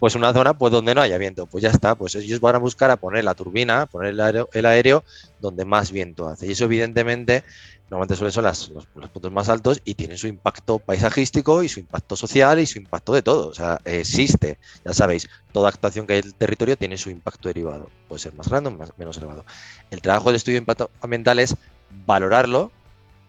pues 0.02 0.16
una 0.16 0.32
zona 0.32 0.54
pues 0.54 0.72
donde 0.72 0.96
no 0.96 1.00
haya 1.00 1.16
viento, 1.16 1.46
pues 1.46 1.62
ya 1.62 1.70
está, 1.70 1.94
pues 1.94 2.16
ellos 2.16 2.40
van 2.40 2.56
a 2.56 2.58
buscar 2.58 2.90
a 2.90 2.96
poner 2.96 3.22
la 3.22 3.36
turbina, 3.36 3.86
poner 3.86 4.10
el 4.10 4.20
aéreo, 4.20 4.48
el 4.52 4.66
aéreo 4.66 5.04
donde 5.38 5.64
más 5.64 5.92
viento 5.92 6.28
hace. 6.28 6.48
Y 6.48 6.50
eso 6.50 6.64
evidentemente 6.64 7.44
normalmente 7.88 8.16
suelen 8.16 8.32
ser 8.32 8.42
los, 8.42 9.08
puntos 9.10 9.30
más 9.30 9.48
altos 9.48 9.80
y 9.84 9.94
tienen 9.94 10.18
su 10.18 10.26
impacto 10.26 10.80
paisajístico 10.80 11.62
y 11.62 11.68
su 11.68 11.78
impacto 11.78 12.16
social 12.16 12.58
y 12.58 12.66
su 12.66 12.78
impacto 12.80 13.12
de 13.12 13.22
todo. 13.22 13.46
O 13.46 13.54
sea, 13.54 13.80
existe, 13.84 14.58
ya 14.84 14.92
sabéis, 14.92 15.28
toda 15.52 15.68
actuación 15.68 16.04
que 16.08 16.14
hay 16.14 16.18
en 16.18 16.26
el 16.26 16.34
territorio 16.34 16.76
tiene 16.76 16.98
su 16.98 17.08
impacto 17.08 17.48
derivado. 17.48 17.88
Puede 18.08 18.18
ser 18.18 18.34
más 18.34 18.48
grande 18.48 18.70
o 18.70 18.72
más, 18.72 18.90
menos 18.98 19.16
elevado. 19.18 19.44
El 19.92 20.02
trabajo 20.02 20.32
de 20.32 20.36
estudio 20.38 20.56
de 20.56 20.62
impacto 20.62 20.90
ambiental 21.00 21.38
es 21.38 21.54
valorarlo, 22.06 22.72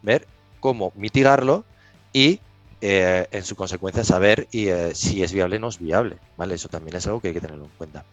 ver 0.02 0.26
cómo 0.60 0.92
mitigarlo 0.96 1.66
y 2.14 2.40
eh, 2.86 3.28
en 3.32 3.46
su 3.46 3.56
consecuencia 3.56 4.04
saber 4.04 4.50
y, 4.52 4.68
eh, 4.68 4.94
si 4.94 5.24
es 5.24 5.32
viable 5.32 5.56
o 5.56 5.60
no 5.60 5.70
es 5.70 5.80
viable, 5.80 6.18
¿vale? 6.36 6.56
Eso 6.56 6.68
también 6.68 6.98
es 6.98 7.08
algo 7.08 7.22
que 7.22 7.30
hay 7.30 7.34
que 7.34 7.40
tenerlo 7.40 7.64
en 7.64 7.72
cuenta. 7.78 8.04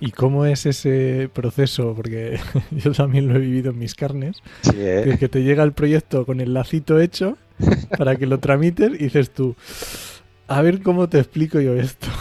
¿Y 0.00 0.10
cómo 0.10 0.44
es 0.44 0.66
ese 0.66 1.30
proceso? 1.32 1.94
Porque 1.94 2.40
yo 2.72 2.90
también 2.90 3.28
lo 3.28 3.36
he 3.36 3.38
vivido 3.38 3.70
en 3.70 3.78
mis 3.78 3.94
carnes. 3.94 4.38
Sí, 4.62 4.72
¿eh? 4.74 5.02
Que, 5.04 5.18
que 5.18 5.28
te 5.28 5.44
llega 5.44 5.62
el 5.62 5.72
proyecto 5.72 6.26
con 6.26 6.40
el 6.40 6.52
lacito 6.52 6.98
hecho 6.98 7.38
para 7.96 8.16
que 8.16 8.26
lo 8.26 8.40
tramites 8.40 8.90
y 8.94 9.04
dices 9.04 9.30
tú, 9.30 9.54
a 10.48 10.62
ver 10.62 10.82
cómo 10.82 11.08
te 11.08 11.20
explico 11.20 11.60
yo 11.60 11.74
esto. 11.74 12.08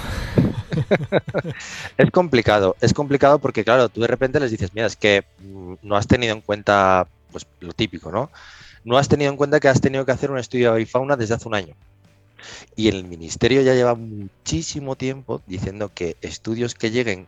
Es 1.97 2.11
complicado, 2.11 2.75
es 2.79 2.93
complicado 2.93 3.39
porque, 3.39 3.63
claro, 3.63 3.89
tú 3.89 4.01
de 4.01 4.07
repente 4.07 4.39
les 4.39 4.51
dices, 4.51 4.69
mira, 4.73 4.85
es 4.85 4.95
que 4.95 5.23
mm, 5.39 5.73
no 5.81 5.95
has 5.95 6.07
tenido 6.07 6.35
en 6.35 6.41
cuenta, 6.41 7.07
pues 7.31 7.47
lo 7.59 7.73
típico, 7.73 8.11
¿no? 8.11 8.29
No 8.83 8.97
has 8.97 9.07
tenido 9.09 9.31
en 9.31 9.37
cuenta 9.37 9.59
que 9.59 9.69
has 9.69 9.81
tenido 9.81 10.05
que 10.05 10.11
hacer 10.11 10.31
un 10.31 10.37
estudio 10.39 10.69
de 10.69 10.75
avifauna 10.75 11.15
desde 11.17 11.35
hace 11.35 11.47
un 11.47 11.55
año. 11.55 11.75
Y 12.75 12.87
el 12.87 13.03
ministerio 13.03 13.61
ya 13.61 13.73
lleva 13.73 13.95
muchísimo 13.95 14.95
tiempo 14.95 15.41
diciendo 15.45 15.91
que 15.93 16.15
estudios 16.21 16.73
que 16.75 16.91
lleguen 16.91 17.27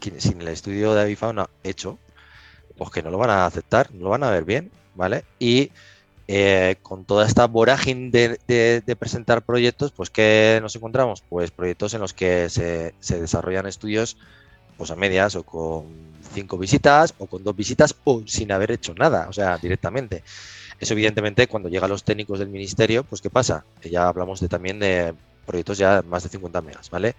que- 0.00 0.20
sin 0.20 0.40
el 0.40 0.48
estudio 0.48 0.94
de 0.94 1.02
avifauna 1.02 1.48
hecho, 1.64 1.98
pues 2.78 2.90
que 2.90 3.02
no 3.02 3.10
lo 3.10 3.18
van 3.18 3.30
a 3.30 3.46
aceptar, 3.46 3.92
no 3.94 4.04
lo 4.04 4.10
van 4.10 4.24
a 4.24 4.30
ver 4.30 4.44
bien, 4.44 4.70
¿vale? 4.94 5.24
Y 5.38 5.70
eh, 6.28 6.76
con 6.82 7.04
toda 7.04 7.26
esta 7.26 7.46
vorágine 7.46 8.10
de, 8.10 8.96
presentar 8.98 9.42
proyectos, 9.44 9.92
pues 9.92 10.10
¿qué 10.10 10.60
nos 10.62 10.76
encontramos? 10.76 11.22
Pues 11.28 11.50
proyectos 11.50 11.94
en 11.94 12.00
los 12.00 12.14
que 12.14 12.48
se, 12.50 12.94
se 13.00 13.20
desarrollan 13.20 13.66
estudios 13.66 14.16
pues 14.76 14.90
a 14.90 14.96
medias 14.96 15.36
o 15.36 15.44
con 15.44 15.86
cinco 16.34 16.58
visitas 16.58 17.14
o 17.18 17.26
con 17.26 17.44
dos 17.44 17.56
visitas 17.56 17.94
o 18.04 18.22
sin 18.26 18.52
haber 18.52 18.72
hecho 18.72 18.94
nada, 18.94 19.28
o 19.28 19.32
sea, 19.32 19.58
directamente. 19.58 20.22
Eso 20.80 20.94
evidentemente 20.94 21.46
cuando 21.46 21.68
llega 21.68 21.86
a 21.86 21.88
los 21.88 22.02
técnicos 22.04 22.38
del 22.38 22.48
ministerio, 22.48 23.04
pues 23.04 23.20
¿qué 23.20 23.30
pasa? 23.30 23.64
Que 23.80 23.90
ya 23.90 24.08
hablamos 24.08 24.40
de, 24.40 24.48
también 24.48 24.78
de 24.80 25.14
proyectos 25.46 25.78
ya 25.78 26.02
más 26.08 26.22
de 26.22 26.30
50 26.30 26.62
megas, 26.62 26.90
¿vale? 26.90 27.14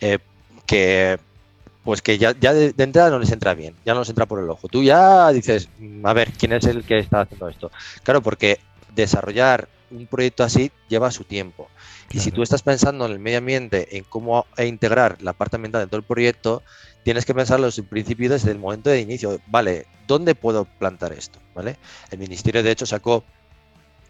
Eh, 0.00 0.18
que 0.66 1.18
pues 1.84 2.02
que 2.02 2.18
ya, 2.18 2.34
de, 2.34 2.72
de 2.72 2.84
entrada 2.84 3.10
no 3.10 3.18
les 3.20 3.30
entra 3.30 3.54
bien, 3.54 3.74
ya 3.84 3.94
no 3.94 4.00
les 4.00 4.08
entra 4.08 4.26
por 4.26 4.40
el 4.40 4.50
ojo. 4.50 4.68
Tú 4.68 4.82
ya 4.82 5.30
dices, 5.32 5.68
"Mm, 5.78 6.04
a 6.04 6.12
ver, 6.12 6.32
¿quién 6.32 6.52
es 6.52 6.64
el 6.66 6.84
que 6.84 6.98
está 6.98 7.20
haciendo 7.22 7.48
esto? 7.48 7.70
Claro, 8.02 8.22
porque 8.22 8.58
desarrollar 8.94 9.68
un 9.90 10.06
proyecto 10.06 10.42
así 10.42 10.72
lleva 10.88 11.12
su 11.12 11.22
tiempo. 11.24 11.68
Y 12.10 12.20
si 12.20 12.30
tú 12.30 12.42
estás 12.42 12.62
pensando 12.62 13.06
en 13.06 13.12
el 13.12 13.18
medio 13.18 13.38
ambiente, 13.38 13.96
en 13.96 14.04
cómo 14.04 14.46
e 14.56 14.66
integrar 14.66 15.20
la 15.22 15.32
parte 15.32 15.56
ambiental 15.56 15.82
en 15.82 15.88
todo 15.88 15.98
el 15.98 16.04
proyecto, 16.04 16.62
tienes 17.02 17.24
que 17.24 17.34
pensarlo 17.34 17.66
desde 17.66 17.82
el 17.82 17.88
principio, 17.88 18.30
desde 18.30 18.52
el 18.52 18.58
momento 18.58 18.90
de 18.90 19.00
inicio. 19.00 19.40
Vale, 19.46 19.86
¿dónde 20.06 20.34
puedo 20.34 20.64
plantar 20.64 21.12
esto? 21.12 21.38
¿Vale? 21.54 21.76
El 22.10 22.18
ministerio, 22.18 22.62
de 22.62 22.70
hecho, 22.70 22.86
sacó 22.86 23.24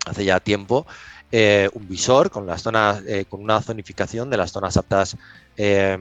hace 0.07 0.25
ya 0.25 0.41
tiempo 0.41 0.87
eh, 1.33 1.69
un 1.75 1.89
visor 1.89 2.31
con 2.31 2.47
las 2.47 2.63
zonas, 2.63 3.03
eh, 3.07 3.25
con 3.29 3.43
una 3.43 3.61
zonificación 3.61 4.31
de 4.31 4.37
las 4.37 4.53
zonas 4.53 4.77
aptas 4.77 5.17
eh, 5.57 5.99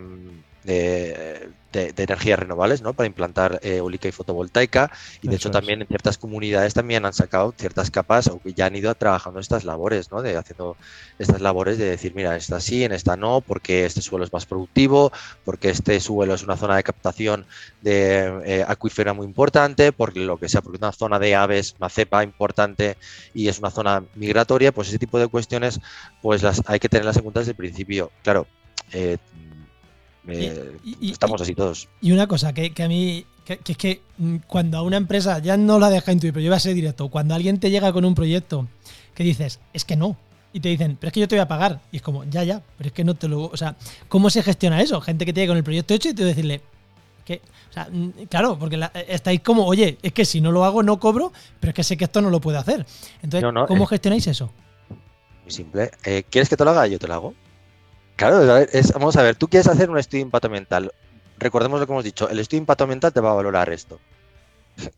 de, 1.75 2.03
energías 2.03 2.39
renovables, 2.39 2.81
¿no? 2.81 2.93
Para 2.93 3.07
implantar 3.07 3.59
eh, 3.61 3.77
eólica 3.77 4.07
y 4.07 4.11
fotovoltaica. 4.11 4.91
Y 5.21 5.27
de 5.27 5.35
Eso 5.35 5.47
hecho 5.47 5.49
es. 5.49 5.53
también 5.53 5.81
en 5.81 5.87
ciertas 5.87 6.17
comunidades 6.17 6.73
también 6.73 7.05
han 7.05 7.13
sacado 7.13 7.53
ciertas 7.57 7.91
capas 7.91 8.27
o 8.27 8.39
que 8.39 8.53
ya 8.53 8.67
han 8.67 8.75
ido 8.75 8.93
trabajando 8.95 9.39
estas 9.39 9.63
labores, 9.63 10.11
¿no? 10.11 10.21
De 10.21 10.37
haciendo 10.37 10.77
estas 11.19 11.41
labores 11.41 11.77
de 11.77 11.85
decir, 11.85 12.13
mira, 12.15 12.35
esta 12.35 12.59
sí, 12.59 12.83
en 12.83 12.91
esta 12.91 13.17
no, 13.17 13.41
porque 13.41 13.85
este 13.85 14.01
suelo 14.01 14.25
es 14.25 14.33
más 14.33 14.45
productivo, 14.45 15.11
porque 15.43 15.69
este 15.69 15.99
suelo 15.99 16.33
es 16.33 16.43
una 16.43 16.57
zona 16.57 16.75
de 16.77 16.83
captación 16.83 17.45
de 17.81 18.41
eh, 18.45 18.65
acuífera 18.67 19.13
muy 19.13 19.25
importante, 19.25 19.91
porque 19.91 20.21
lo 20.21 20.37
que 20.37 20.49
sea, 20.49 20.61
porque 20.61 20.77
una 20.77 20.91
zona 20.91 21.19
de 21.19 21.35
aves, 21.35 21.75
una 21.79 21.89
cepa 21.89 22.23
importante 22.23 22.97
y 23.33 23.47
es 23.47 23.59
una 23.59 23.71
zona 23.71 24.03
migratoria, 24.15 24.71
pues 24.71 24.89
ese 24.89 24.99
tipo 24.99 25.19
de 25.19 25.27
cuestiones, 25.27 25.79
pues 26.21 26.43
las 26.43 26.61
hay 26.65 26.79
que 26.79 26.89
tenerlas 26.89 27.17
en 27.17 27.23
cuenta 27.23 27.41
desde 27.41 27.51
el 27.51 27.57
principio. 27.57 28.11
Claro, 28.23 28.47
eh, 28.91 29.17
eh, 30.27 30.77
Y- 30.83 30.97
y- 31.07 31.11
estamos 31.11 31.41
así 31.41 31.53
todos. 31.55 31.87
Y 32.01 32.11
una 32.11 32.27
cosa 32.27 32.53
que, 32.53 32.71
que 32.73 32.83
a 32.83 32.87
mí, 32.87 33.25
que, 33.45 33.57
que 33.57 33.71
es 33.73 33.77
que 33.77 34.01
mm, 34.17 34.37
cuando 34.47 34.77
a 34.77 34.81
una 34.81 34.97
empresa, 34.97 35.39
ya 35.39 35.57
no 35.57 35.79
la 35.79 35.89
deja 35.89 36.11
intuir, 36.11 36.33
pero 36.33 36.43
yo 36.43 36.49
voy 36.51 36.57
a 36.57 36.59
ser 36.59 36.73
directo, 36.73 37.09
cuando 37.09 37.35
alguien 37.35 37.59
te 37.59 37.69
llega 37.69 37.91
con 37.93 38.05
un 38.05 38.15
proyecto 38.15 38.67
que 39.13 39.23
dices, 39.23 39.59
es 39.73 39.85
que 39.85 39.95
no, 39.95 40.17
y 40.53 40.59
te 40.61 40.69
dicen, 40.69 40.97
pero 40.99 41.09
es 41.09 41.13
que 41.13 41.19
yo 41.19 41.27
te 41.27 41.35
voy 41.35 41.41
a 41.41 41.47
pagar, 41.47 41.81
y 41.91 41.97
es 41.97 42.01
como, 42.01 42.23
ya, 42.25 42.43
ya, 42.43 42.61
pero 42.77 42.87
es 42.87 42.93
que 42.93 43.03
no 43.03 43.13
te 43.15 43.27
lo. 43.27 43.43
O 43.45 43.57
sea, 43.57 43.75
¿cómo 44.07 44.29
se 44.29 44.41
gestiona 44.41 44.81
eso? 44.81 44.99
Gente 45.01 45.25
que 45.25 45.33
te 45.33 45.41
llega 45.41 45.51
con 45.51 45.57
el 45.57 45.63
proyecto 45.63 45.93
hecho 45.93 46.09
y 46.09 46.13
te 46.13 46.23
decirle, 46.23 46.61
que, 47.25 47.41
o 47.69 47.73
sea, 47.73 47.87
mm, 47.91 48.09
claro, 48.29 48.57
porque 48.57 48.77
la- 48.77 48.91
estáis 49.07 49.41
como, 49.41 49.65
oye, 49.65 49.97
es 50.01 50.13
que 50.13 50.25
si 50.25 50.39
no 50.41 50.51
lo 50.51 50.63
hago 50.63 50.81
no 50.83 50.99
cobro, 50.99 51.33
pero 51.59 51.71
es 51.71 51.75
que 51.75 51.83
sé 51.83 51.97
que 51.97 52.05
esto 52.05 52.21
no 52.21 52.29
lo 52.29 52.39
puedo 52.39 52.57
hacer. 52.59 52.85
Entonces, 53.21 53.41
No, 53.41 53.51
no, 53.51 53.65
¿cómo 53.67 53.83
eh. 53.83 53.87
gestionáis 53.87 54.27
eso? 54.27 54.51
Muy 55.43 55.51
simple. 55.51 55.91
Eh, 56.03 56.23
¿Quieres 56.29 56.49
que 56.49 56.55
te 56.57 56.63
lo 56.63 56.71
haga? 56.71 56.87
Yo 56.87 56.99
te 56.99 57.07
lo 57.07 57.13
hago. 57.15 57.33
Claro, 58.15 58.57
es- 58.57 58.93
vamos 58.93 59.15
a 59.17 59.23
ver, 59.23 59.35
tú 59.35 59.47
quieres 59.47 59.67
hacer 59.67 59.89
un 59.89 59.97
estudio 59.97 60.19
de 60.23 60.27
impacto 60.27 60.47
ambiental. 60.47 60.91
Recordemos 61.37 61.79
lo 61.79 61.85
que 61.85 61.91
hemos 61.91 62.03
dicho, 62.03 62.29
el 62.29 62.39
estudio 62.39 62.59
de 62.59 62.63
impacto 62.63 62.83
ambiental 62.85 63.11
te 63.13 63.19
va 63.19 63.31
a 63.31 63.35
valorar 63.35 63.69
esto. 63.69 63.99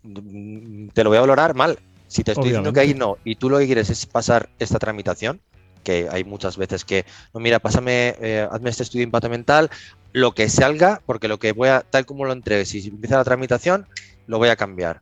Mm, 0.03 0.89
Te 0.89 1.03
lo 1.03 1.09
voy 1.09 1.17
a 1.17 1.21
valorar 1.21 1.53
mal. 1.55 1.79
Si 2.07 2.23
te 2.23 2.31
estoy 2.31 2.45
diciendo 2.49 2.71
que 2.73 2.79
ahí 2.79 2.93
no, 2.93 3.17
y 3.25 3.35
tú 3.35 3.49
lo 3.49 3.57
que 3.59 3.65
quieres 3.65 3.89
es 3.89 4.05
pasar 4.05 4.49
esta 4.59 4.79
tramitación, 4.79 5.41
que 5.83 6.07
hay 6.11 6.23
muchas 6.23 6.57
veces 6.57 6.85
que, 6.85 7.05
no, 7.33 7.39
mira, 7.39 7.59
pásame, 7.59 8.15
eh, 8.21 8.47
hazme 8.49 8.69
este 8.69 8.83
estudio 8.83 9.01
de 9.01 9.05
impacto 9.05 9.27
ambiental, 9.27 9.69
lo 10.13 10.31
que 10.33 10.47
salga, 10.49 11.01
porque 11.05 11.27
lo 11.27 11.37
que 11.37 11.51
voy 11.51 11.69
a, 11.69 11.81
tal 11.81 12.05
como 12.05 12.25
lo 12.25 12.33
entregues, 12.33 12.69
si 12.69 12.87
empieza 12.87 13.17
la 13.17 13.23
tramitación, 13.23 13.87
lo 14.25 14.37
voy 14.37 14.49
a 14.49 14.55
cambiar. 14.55 15.01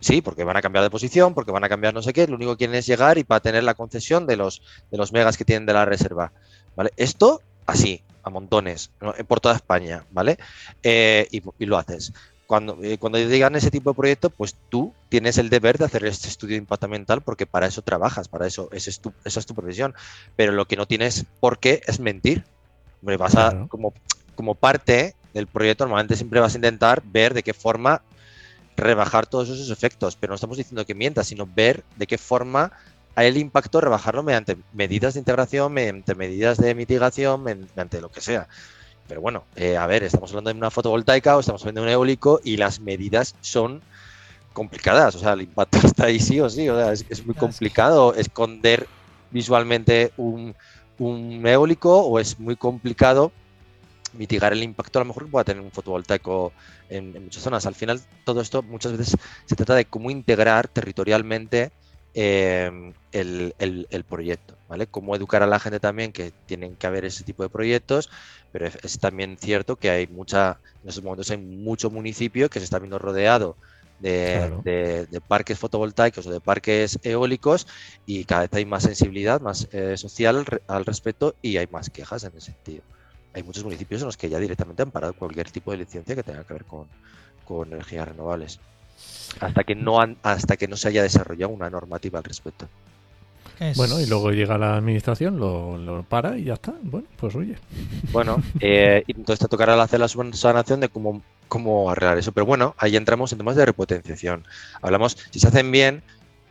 Sí, 0.00 0.20
porque 0.20 0.42
van 0.42 0.56
a 0.56 0.62
cambiar 0.62 0.82
de 0.84 0.90
posición, 0.90 1.32
porque 1.32 1.52
van 1.52 1.64
a 1.64 1.68
cambiar 1.68 1.94
no 1.94 2.02
sé 2.02 2.12
qué, 2.12 2.26
lo 2.26 2.34
único 2.34 2.52
que 2.52 2.58
quieren 2.58 2.74
es 2.76 2.86
llegar 2.86 3.18
y 3.18 3.24
para 3.24 3.40
tener 3.40 3.62
la 3.62 3.74
concesión 3.74 4.26
de 4.26 4.36
los, 4.36 4.62
de 4.90 4.98
los 4.98 5.12
megas 5.12 5.36
que 5.36 5.44
tienen 5.44 5.64
de 5.66 5.74
la 5.74 5.84
reserva. 5.84 6.32
¿Vale? 6.76 6.92
Esto 6.96 7.42
así, 7.66 8.02
a 8.22 8.30
montones, 8.30 8.90
¿no? 9.00 9.12
por 9.26 9.40
toda 9.40 9.56
España, 9.56 10.04
¿vale? 10.10 10.38
Eh, 10.82 11.26
y, 11.30 11.42
y 11.58 11.66
lo 11.66 11.78
haces. 11.78 12.12
Cuando, 12.46 12.78
eh, 12.82 12.98
cuando 12.98 13.18
llegan 13.18 13.56
ese 13.56 13.70
tipo 13.70 13.90
de 13.90 13.96
proyecto, 13.96 14.30
pues 14.30 14.56
tú 14.68 14.92
tienes 15.08 15.38
el 15.38 15.48
deber 15.48 15.78
de 15.78 15.86
hacer 15.86 16.04
este 16.04 16.28
estudio 16.28 16.54
de 16.54 16.58
impacto 16.58 16.86
ambiental 16.86 17.22
porque 17.22 17.46
para 17.46 17.66
eso 17.66 17.82
trabajas, 17.82 18.28
para 18.28 18.46
eso 18.46 18.68
esa 18.72 18.90
es 18.90 19.00
tu, 19.00 19.12
esa 19.24 19.40
es 19.40 19.46
tu 19.46 19.54
profesión. 19.54 19.94
Pero 20.36 20.52
lo 20.52 20.66
que 20.66 20.76
no 20.76 20.86
tienes 20.86 21.24
por 21.40 21.58
qué 21.58 21.80
es 21.86 21.98
mentir. 21.98 22.44
Hombre, 23.00 23.16
vas 23.16 23.36
a, 23.36 23.50
Claro. 23.50 23.68
como, 23.68 23.94
como 24.34 24.54
parte 24.54 25.14
del 25.32 25.46
proyecto, 25.46 25.84
normalmente 25.84 26.16
siempre 26.16 26.40
vas 26.40 26.54
a 26.54 26.58
intentar 26.58 27.02
ver 27.04 27.32
de 27.32 27.42
qué 27.42 27.54
forma 27.54 28.02
rebajar 28.76 29.26
todos 29.26 29.48
esos 29.48 29.70
efectos, 29.70 30.16
pero 30.16 30.30
no 30.30 30.34
estamos 30.34 30.56
diciendo 30.56 30.84
que 30.84 30.94
mientas, 30.94 31.26
sino 31.26 31.46
ver 31.46 31.84
de 31.96 32.06
qué 32.06 32.18
forma 32.18 32.72
el 33.16 33.36
impacto, 33.36 33.80
rebajarlo 33.80 34.22
mediante 34.22 34.56
medidas 34.72 35.14
de 35.14 35.20
integración, 35.20 35.72
mediante 35.72 36.14
medidas 36.14 36.58
de 36.58 36.74
mitigación, 36.74 37.42
mediante 37.42 38.00
lo 38.00 38.10
que 38.10 38.20
sea. 38.20 38.48
Pero 39.08 39.20
bueno, 39.20 39.44
eh, 39.56 39.76
a 39.76 39.86
ver, 39.86 40.02
estamos 40.04 40.30
hablando 40.30 40.50
de 40.50 40.56
una 40.56 40.70
fotovoltaica 40.70 41.36
o 41.36 41.40
estamos 41.40 41.62
hablando 41.62 41.82
de 41.82 41.86
un 41.88 41.92
eólico 41.92 42.40
y 42.42 42.56
las 42.56 42.80
medidas 42.80 43.34
son 43.40 43.82
complicadas. 44.52 45.14
O 45.14 45.18
sea, 45.18 45.32
el 45.32 45.42
impacto 45.42 45.78
está 45.84 46.06
ahí 46.06 46.20
sí 46.20 46.40
o 46.40 46.48
sí. 46.48 46.68
O 46.68 46.76
sea, 46.76 46.92
es, 46.92 47.04
es 47.08 47.26
muy 47.26 47.34
complicado 47.34 48.14
esconder 48.14 48.86
visualmente 49.30 50.12
un, 50.16 50.54
un 50.98 51.46
eólico 51.46 52.00
o 52.00 52.18
es 52.18 52.38
muy 52.38 52.56
complicado 52.56 53.32
mitigar 54.14 54.52
el 54.52 54.62
impacto 54.62 54.98
a 54.98 55.02
lo 55.02 55.06
mejor 55.06 55.24
que 55.24 55.30
pueda 55.30 55.44
tener 55.44 55.62
un 55.62 55.70
fotovoltaico 55.70 56.52
en, 56.88 57.16
en 57.16 57.24
muchas 57.24 57.42
zonas. 57.42 57.66
Al 57.66 57.74
final, 57.74 58.00
todo 58.24 58.40
esto 58.40 58.62
muchas 58.62 58.92
veces 58.92 59.16
se 59.44 59.56
trata 59.56 59.74
de 59.74 59.84
cómo 59.84 60.10
integrar 60.10 60.68
territorialmente 60.68 61.72
eh, 62.14 62.70
el, 63.12 63.54
el- 63.58 63.86
el 63.90 64.04
proyecto, 64.04 64.58
¿vale? 64.66 64.86
Cómo 64.86 65.16
educar 65.16 65.42
a 65.42 65.46
la 65.46 65.58
gente 65.60 65.80
también 65.80 66.12
que 66.12 66.32
tienen 66.46 66.76
que 66.76 66.86
haber 66.86 67.04
ese 67.04 67.24
tipo 67.24 67.42
de 67.42 67.50
proyectos, 67.50 68.08
pero 68.50 68.66
es, 68.66 68.78
es 68.82 68.98
también 68.98 69.36
cierto 69.38 69.76
que 69.76 69.90
hay 69.90 70.06
mucha, 70.08 70.60
en 70.82 70.88
estos 70.88 71.04
momentos 71.04 71.30
hay 71.30 71.38
mucho 71.38 71.90
municipio 71.90 72.48
que 72.50 72.58
se 72.60 72.64
está 72.64 72.78
viendo 72.78 72.98
rodeado 72.98 73.58
de, 73.98 74.52
Claro. 74.52 74.64
de- 74.64 75.06
de 75.06 75.20
parques 75.20 75.58
fotovoltaicos 75.58 76.26
o 76.26 76.32
de 76.32 76.40
parques 76.40 76.98
eólicos 77.02 77.66
y 78.04 78.24
cada 78.24 78.42
vez 78.42 78.50
hay 78.54 78.64
más 78.66 78.82
sensibilidad, 78.84 79.40
más 79.40 79.68
eh, 79.72 79.96
social 79.96 80.36
al 80.38 80.46
re- 80.46 80.62
al 80.66 80.84
respecto 80.84 81.36
y 81.40 81.56
hay 81.56 81.66
más 81.68 81.90
quejas 81.90 82.24
en 82.24 82.36
ese 82.36 82.52
sentido. 82.52 82.84
Hay 83.32 83.42
muchos 83.42 83.64
municipios 83.64 84.02
en 84.02 84.06
los 84.06 84.16
que 84.16 84.28
ya 84.28 84.38
directamente 84.38 84.82
han 84.82 84.90
parado 84.92 85.14
cualquier 85.14 85.50
tipo 85.50 85.70
de 85.70 85.78
licencia 85.78 86.14
que 86.14 86.24
tenga 86.24 86.44
que 86.44 86.52
ver 86.54 86.66
con, 86.66 86.92
con 87.44 87.72
energías 87.72 88.08
renovables. 88.08 88.62
Hasta 89.40 89.64
que 89.64 89.74
no 89.74 90.00
han, 90.00 90.16
hasta 90.22 90.56
que 90.56 90.68
no 90.68 90.76
se 90.76 90.88
haya 90.88 91.02
desarrollado 91.02 91.52
una 91.52 91.70
normativa 91.70 92.18
al 92.18 92.24
respecto. 92.24 92.66
Es- 93.58 93.76
Bueno, 93.76 94.00
y 94.00 94.06
luego 94.06 94.30
llega 94.32 94.58
la 94.58 94.76
administración, 94.76 95.38
lo, 95.38 95.78
lo 95.78 96.02
para 96.02 96.36
y 96.36 96.44
ya 96.44 96.54
está. 96.54 96.74
Bueno, 96.82 97.06
pues 97.16 97.34
oye. 97.34 97.56
Bueno, 98.12 98.42
eh, 98.60 99.04
y 99.06 99.12
entonces 99.12 99.38
te 99.40 99.48
tocará 99.48 99.80
hacer 99.82 100.00
la 100.00 100.08
subsanación 100.08 100.80
de 100.80 100.88
cómo, 100.88 101.22
cómo 101.48 101.90
arreglar 101.90 102.18
eso. 102.18 102.32
Pero 102.32 102.44
bueno, 102.46 102.74
ahí 102.78 102.96
entramos 102.96 103.32
en 103.32 103.38
temas 103.38 103.56
de 103.56 103.64
repotenciación. 103.66 104.44
Hablamos, 104.80 105.16
si 105.30 105.38
se 105.40 105.48
hacen 105.48 105.70
bien, 105.70 106.02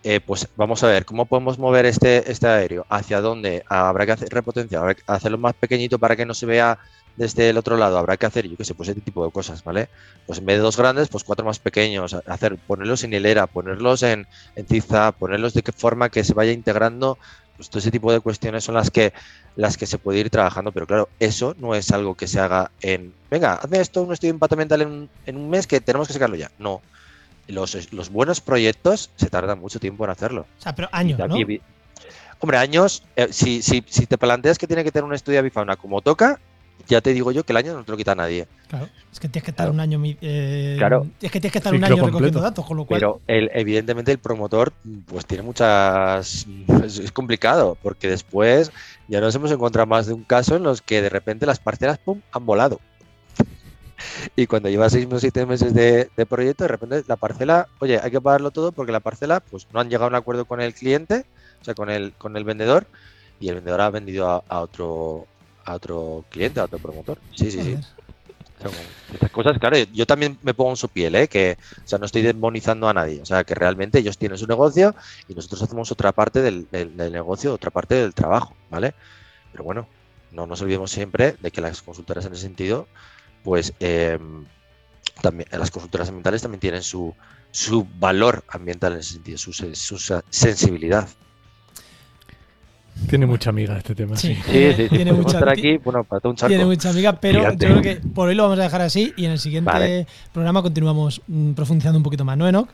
eh, 0.03 0.19
pues 0.19 0.47
vamos 0.55 0.83
a 0.83 0.87
ver 0.87 1.05
cómo 1.05 1.25
podemos 1.25 1.59
mover 1.59 1.85
este, 1.85 2.31
este 2.31 2.47
aéreo, 2.47 2.85
hacia 2.89 3.21
dónde 3.21 3.63
habrá 3.67 4.05
que 4.05 4.13
hacer 4.13 4.29
repotenciar, 4.29 4.81
habrá 4.81 4.95
que 4.95 5.03
hacerlo 5.05 5.37
más 5.37 5.53
pequeñito 5.53 5.99
para 5.99 6.15
que 6.15 6.25
no 6.25 6.33
se 6.33 6.45
vea 6.47 6.79
desde 7.21 7.49
el 7.49 7.57
otro 7.57 7.77
lado, 7.77 7.97
habrá 7.97 8.17
que 8.17 8.25
hacer, 8.25 8.47
yo 8.47 8.57
qué 8.57 8.65
sé, 8.65 8.73
pues 8.75 8.89
ese 8.89 9.01
tipo 9.01 9.23
de 9.25 9.31
cosas, 9.31 9.63
¿vale? 9.63 9.87
Pues 10.25 10.39
en 10.39 10.45
vez 10.45 10.57
de 10.57 10.63
dos 10.63 10.77
grandes, 10.77 11.07
pues 11.09 11.23
cuatro 11.23 11.45
más 11.45 11.59
pequeños, 11.59 12.15
hacer, 12.25 12.57
ponerlos 12.67 13.03
en 13.03 13.13
hilera, 13.13 13.47
ponerlos 13.47 14.03
en, 14.03 14.25
en 14.55 14.65
tiza, 14.65 15.11
ponerlos 15.13 15.53
de 15.53 15.61
qué 15.63 15.71
forma 15.71 16.09
que 16.09 16.23
se 16.23 16.33
vaya 16.33 16.51
integrando 16.51 17.17
Pues 17.55 17.69
todo 17.69 17.79
ese 17.79 17.91
tipo 17.91 18.11
de 18.11 18.19
cuestiones 18.21 18.63
son 18.63 18.75
las 18.75 18.89
que, 18.89 19.13
las 19.55 19.77
que 19.77 19.85
se 19.85 19.99
puede 19.99 20.19
ir 20.19 20.29
trabajando, 20.29 20.71
pero 20.71 20.87
claro, 20.87 21.09
eso 21.19 21.53
no 21.59 21.75
es 21.75 21.91
algo 21.91 22.15
que 22.15 22.27
se 22.27 22.39
haga 22.39 22.71
en, 22.81 23.13
venga, 23.29 23.53
hazme 23.55 23.79
esto, 23.81 24.01
un 24.03 24.13
estudio 24.13 24.31
de 24.33 24.35
impacto 24.37 24.55
ambiental 24.55 24.81
en, 24.81 24.87
un- 24.89 25.09
en 25.25 25.37
un 25.37 25.49
mes 25.49 25.67
que 25.67 25.79
tenemos 25.79 26.07
que 26.07 26.13
sacarlo 26.13 26.35
ya. 26.37 26.49
No. 26.57 26.81
Los, 27.47 27.91
los 27.93 28.09
buenos 28.09 28.39
proyectos 28.41 29.11
se 29.15 29.29
tardan 29.29 29.59
mucho 29.59 29.79
tiempo 29.79 30.05
en 30.05 30.11
hacerlo. 30.11 30.41
O 30.57 30.61
sea, 30.61 30.73
pero 30.73 30.87
años, 30.91 31.19
¿no? 31.19 31.35
hombre, 32.39 32.57
años, 32.57 33.03
eh, 33.15 33.27
si, 33.31 33.61
si, 33.61 33.83
si 33.87 34.05
te 34.07 34.17
planteas 34.17 34.57
que 34.57 34.67
tiene 34.67 34.83
que 34.83 34.91
tener 34.91 35.05
un 35.05 35.13
estudio 35.13 35.35
de 35.35 35.39
avifauna 35.39 35.75
como 35.75 36.01
toca, 36.01 36.39
ya 36.87 37.01
te 37.01 37.13
digo 37.13 37.31
yo 37.31 37.43
que 37.43 37.53
el 37.53 37.57
año 37.57 37.73
no 37.73 37.83
te 37.83 37.91
lo 37.91 37.97
quita 37.97 38.15
nadie. 38.15 38.47
Claro. 38.67 38.87
Es 39.11 39.19
que 39.19 39.27
tienes 39.27 39.43
que 39.43 39.51
estar 39.51 39.65
Claro. 39.65 39.73
un 39.73 39.79
año. 39.79 40.01
eh, 40.21 40.75
Claro. 40.77 41.07
Es 41.21 41.31
que 41.31 41.39
tienes 41.41 41.51
que 41.51 41.57
estar 41.59 41.73
un 41.73 41.83
año 41.83 41.95
recogiendo 41.95 42.17
completo. 42.19 42.41
datos, 42.41 42.65
con 42.65 42.77
lo 42.77 42.85
cual. 42.85 42.99
Pero 42.99 43.21
el, 43.27 43.49
evidentemente 43.53 44.11
el 44.11 44.19
promotor 44.19 44.71
pues 45.07 45.25
tiene 45.25 45.43
muchas... 45.43 46.47
Es, 46.83 46.99
es 46.99 47.11
complicado, 47.11 47.77
porque 47.81 48.07
después 48.09 48.71
ya 49.07 49.19
nos 49.21 49.35
hemos 49.35 49.51
encontrado 49.51 49.87
más 49.87 50.07
de 50.07 50.13
un 50.13 50.23
caso 50.23 50.55
en 50.55 50.63
los 50.63 50.81
que 50.81 51.01
de 51.01 51.09
repente 51.09 51.45
las 51.45 51.59
parcelas 51.59 51.97
¡pum! 51.97 52.21
han 52.31 52.45
volado. 52.45 52.79
Y 54.35 54.47
cuando 54.47 54.67
lleva 54.69 54.89
seis 54.89 55.07
o 55.11 55.19
siete 55.19 55.45
meses 55.45 55.73
de, 55.75 56.09
de 56.17 56.25
proyecto, 56.25 56.63
de 56.63 56.69
repente 56.69 57.03
la 57.07 57.17
parcela, 57.17 57.67
oye, 57.79 57.99
hay 58.01 58.09
que 58.09 58.19
pagarlo 58.19 58.49
todo 58.49 58.71
porque 58.71 58.91
la 58.91 58.99
parcela, 58.99 59.41
pues 59.41 59.67
no 59.73 59.79
han 59.79 59.89
llegado 59.89 60.05
a 60.05 60.07
un 60.09 60.15
acuerdo 60.15 60.45
con 60.45 60.59
el 60.59 60.73
cliente, 60.73 61.25
o 61.61 61.65
sea, 61.65 61.75
con 61.75 61.89
el, 61.91 62.13
con 62.13 62.35
el 62.35 62.43
vendedor, 62.43 62.87
y 63.39 63.49
el 63.49 63.55
vendedor 63.55 63.81
ha 63.81 63.89
vendido 63.91 64.27
a, 64.27 64.43
a 64.49 64.59
otro 64.61 65.27
a 65.65 65.73
otro 65.75 66.25
cliente, 66.29 66.59
a 66.59 66.65
otro 66.65 66.79
promotor. 66.79 67.19
Sí, 67.35 67.51
sí, 67.51 67.61
sí. 67.61 67.77
Son 68.61 68.71
Estas 69.13 69.31
cosas, 69.31 69.57
claro, 69.57 69.77
yo 69.91 70.05
también 70.05 70.37
me 70.43 70.53
pongo 70.53 70.69
en 70.71 70.75
su 70.77 70.87
piel, 70.87 71.15
¿eh? 71.15 71.27
que 71.27 71.57
o 71.59 71.87
sea, 71.87 71.97
no 71.97 72.05
estoy 72.05 72.21
demonizando 72.21 72.87
a 72.87 72.93
nadie, 72.93 73.19
o 73.21 73.25
sea, 73.25 73.43
que 73.43 73.55
realmente 73.55 73.97
ellos 73.99 74.17
tienen 74.17 74.37
su 74.37 74.45
negocio 74.45 74.93
y 75.27 75.33
nosotros 75.33 75.63
hacemos 75.63 75.91
otra 75.91 76.11
parte 76.11 76.41
del, 76.41 76.69
del- 76.69 76.95
del 76.95 77.11
negocio, 77.11 77.53
otra 77.53 77.71
parte 77.71 77.95
del 77.95 78.13
trabajo, 78.13 78.55
¿vale? 78.69 78.93
Pero 79.51 79.63
bueno, 79.63 79.87
no 80.31 80.45
nos 80.45 80.61
olvidemos 80.61 80.91
siempre 80.91 81.35
de 81.41 81.51
que 81.51 81.59
las 81.61 81.81
consultoras 81.81 82.25
en 82.25 82.33
ese 82.33 82.43
sentido, 82.43 82.87
pues 83.43 83.73
eh, 83.79 84.19
también 85.21 85.49
las 85.51 85.71
consultoras 85.71 86.07
ambientales 86.09 86.41
también 86.41 86.59
tienen 86.59 86.83
su, 86.83 87.15
su 87.51 87.85
valor 87.99 88.43
ambiental 88.47 88.93
en 88.93 88.99
ese 88.99 89.13
sentido, 89.13 89.37
su, 89.37 89.53
su 89.53 90.21
sensibilidad. 90.29 91.09
Tiene 93.09 93.25
mucha 93.25 93.49
amiga 93.49 93.77
este 93.77 93.95
tema, 93.95 94.15
Sí. 94.15 94.35
sí. 94.35 94.41
Sí, 94.45 94.73
sí, 94.75 94.83
sí, 94.89 94.95
Tiene 94.95 95.13
mucha- 95.13 95.37
estar 95.37 95.49
aquí, 95.49 95.77
bueno, 95.77 96.03
para 96.03 96.19
todo 96.19 96.31
un 96.31 96.35
charco. 96.35 96.49
Tiene 96.49 96.65
mucha 96.65 96.89
amiga, 96.89 97.13
pero 97.19 97.39
Gigante. 97.39 97.67
yo 97.67 97.79
creo 97.79 97.81
que 97.81 98.07
por 98.09 98.27
hoy 98.29 98.35
lo 98.35 98.43
vamos 98.43 98.59
a 98.59 98.63
dejar 98.63 98.81
así 98.81 99.13
y 99.17 99.25
en 99.25 99.31
el 99.31 99.39
siguiente 99.39 99.71
Vale. 99.71 100.07
programa 100.33 100.61
continuamos 100.61 101.21
mm, 101.27 101.53
profundizando 101.53 101.97
un 101.97 102.03
poquito 102.03 102.25
más, 102.25 102.37
¿no, 102.37 102.47
Enoch? 102.47 102.69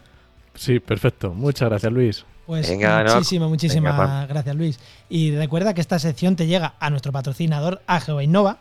Sí, 0.56 0.80
perfecto. 0.80 1.34
Muchas 1.34 1.70
gracias, 1.70 1.92
Luis. 1.94 2.26
Pues 2.46 2.70
Venga, 2.70 3.04
muchísimas, 3.16 3.50
muchísimas 3.50 3.98
Venga, 3.98 4.26
gracias, 4.26 4.56
Luis. 4.56 4.80
Y 5.10 5.36
recuerda 5.36 5.74
que 5.74 5.82
esta 5.82 6.00
sección 6.00 6.36
te 6.36 6.48
llega 6.48 6.76
a 6.80 6.90
nuestro 6.90 7.12
patrocinador 7.12 7.82
AGEO 7.88 8.22
Innova 8.22 8.60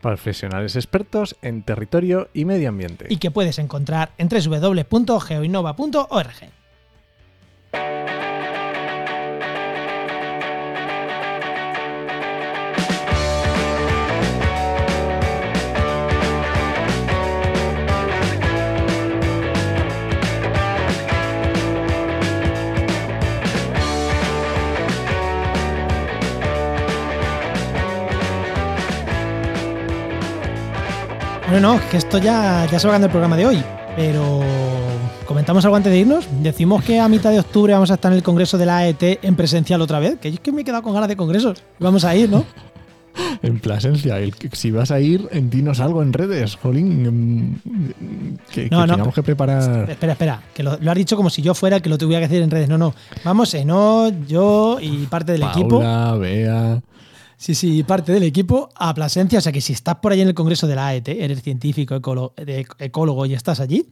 Profesionales 0.00 0.76
expertos 0.76 1.34
en 1.40 1.62
territorio 1.62 2.28
y 2.34 2.44
medio 2.44 2.68
ambiente. 2.68 3.06
y 3.08 3.16
que 3.16 3.30
puedes 3.30 3.58
encontrar 3.58 4.10
en 4.18 4.28
www.geoinnova.org. 4.28 6.28
Bueno, 31.54 31.74
no, 31.74 31.88
que 31.88 31.98
esto 31.98 32.18
ya, 32.18 32.66
ya 32.68 32.80
se 32.80 32.88
va 32.88 32.94
acabando 32.94 33.06
el 33.06 33.10
programa 33.12 33.36
de 33.36 33.46
hoy, 33.46 33.62
pero 33.94 34.40
comentamos 35.24 35.64
algo 35.64 35.76
antes 35.76 35.92
de 35.92 36.00
irnos. 36.00 36.26
Decimos 36.42 36.82
que 36.82 36.98
a 36.98 37.08
mitad 37.08 37.30
de 37.30 37.38
octubre 37.38 37.72
vamos 37.72 37.92
a 37.92 37.94
estar 37.94 38.10
en 38.10 38.16
el 38.16 38.24
congreso 38.24 38.58
de 38.58 38.66
la 38.66 38.78
AET 38.78 39.20
en 39.22 39.36
presencial 39.36 39.80
otra 39.80 40.00
vez, 40.00 40.18
que 40.18 40.32
yo 40.32 40.34
es 40.34 40.40
que 40.40 40.50
me 40.50 40.62
he 40.62 40.64
quedado 40.64 40.82
con 40.82 40.92
ganas 40.94 41.08
de 41.08 41.14
congresos. 41.14 41.62
Vamos 41.78 42.04
a 42.04 42.16
ir, 42.16 42.28
¿no? 42.28 42.44
En 43.42 43.60
Plasencia, 43.60 44.18
el 44.18 44.34
si 44.50 44.72
vas 44.72 44.90
a 44.90 44.98
ir, 44.98 45.28
en 45.30 45.48
dinos 45.48 45.78
algo 45.78 46.02
en 46.02 46.12
redes, 46.12 46.56
jolín. 46.56 47.52
mm, 47.62 48.36
Que, 48.52 48.62
No, 48.64 48.80
que 48.80 48.86
no. 48.88 48.92
tengamos 48.94 49.14
que 49.14 49.22
preparar. 49.22 49.88
Espera, 49.90 50.12
espera, 50.14 50.42
que 50.52 50.64
lo, 50.64 50.76
lo 50.80 50.90
has 50.90 50.96
dicho 50.96 51.16
como 51.16 51.30
si 51.30 51.40
yo 51.40 51.54
fuera 51.54 51.76
el 51.76 51.82
que 51.82 51.88
lo 51.88 51.98
tuviera 51.98 52.20
que 52.22 52.26
decir 52.26 52.42
en 52.42 52.50
redes. 52.50 52.68
No, 52.68 52.78
no. 52.78 52.92
Vamos, 53.22 53.54
no, 53.64 54.08
yo 54.26 54.78
y 54.80 55.06
parte 55.06 55.30
del 55.30 55.44
equipo. 55.44 55.78
Paula, 55.78 56.14
Bea. 56.16 56.82
Sí, 57.36 57.54
sí, 57.54 57.82
parte 57.82 58.12
del 58.12 58.22
equipo 58.22 58.68
a 58.76 58.94
Plasencia. 58.94 59.38
O 59.38 59.42
sea 59.42 59.52
que 59.52 59.60
si 59.60 59.72
estás 59.72 59.96
por 59.96 60.12
ahí 60.12 60.20
en 60.20 60.28
el 60.28 60.34
congreso 60.34 60.66
de 60.66 60.74
la 60.76 60.88
AET, 60.88 61.08
eres 61.08 61.42
científico, 61.42 61.94
ecólogo, 61.96 63.26
y 63.26 63.34
estás 63.34 63.60
allí, 63.60 63.88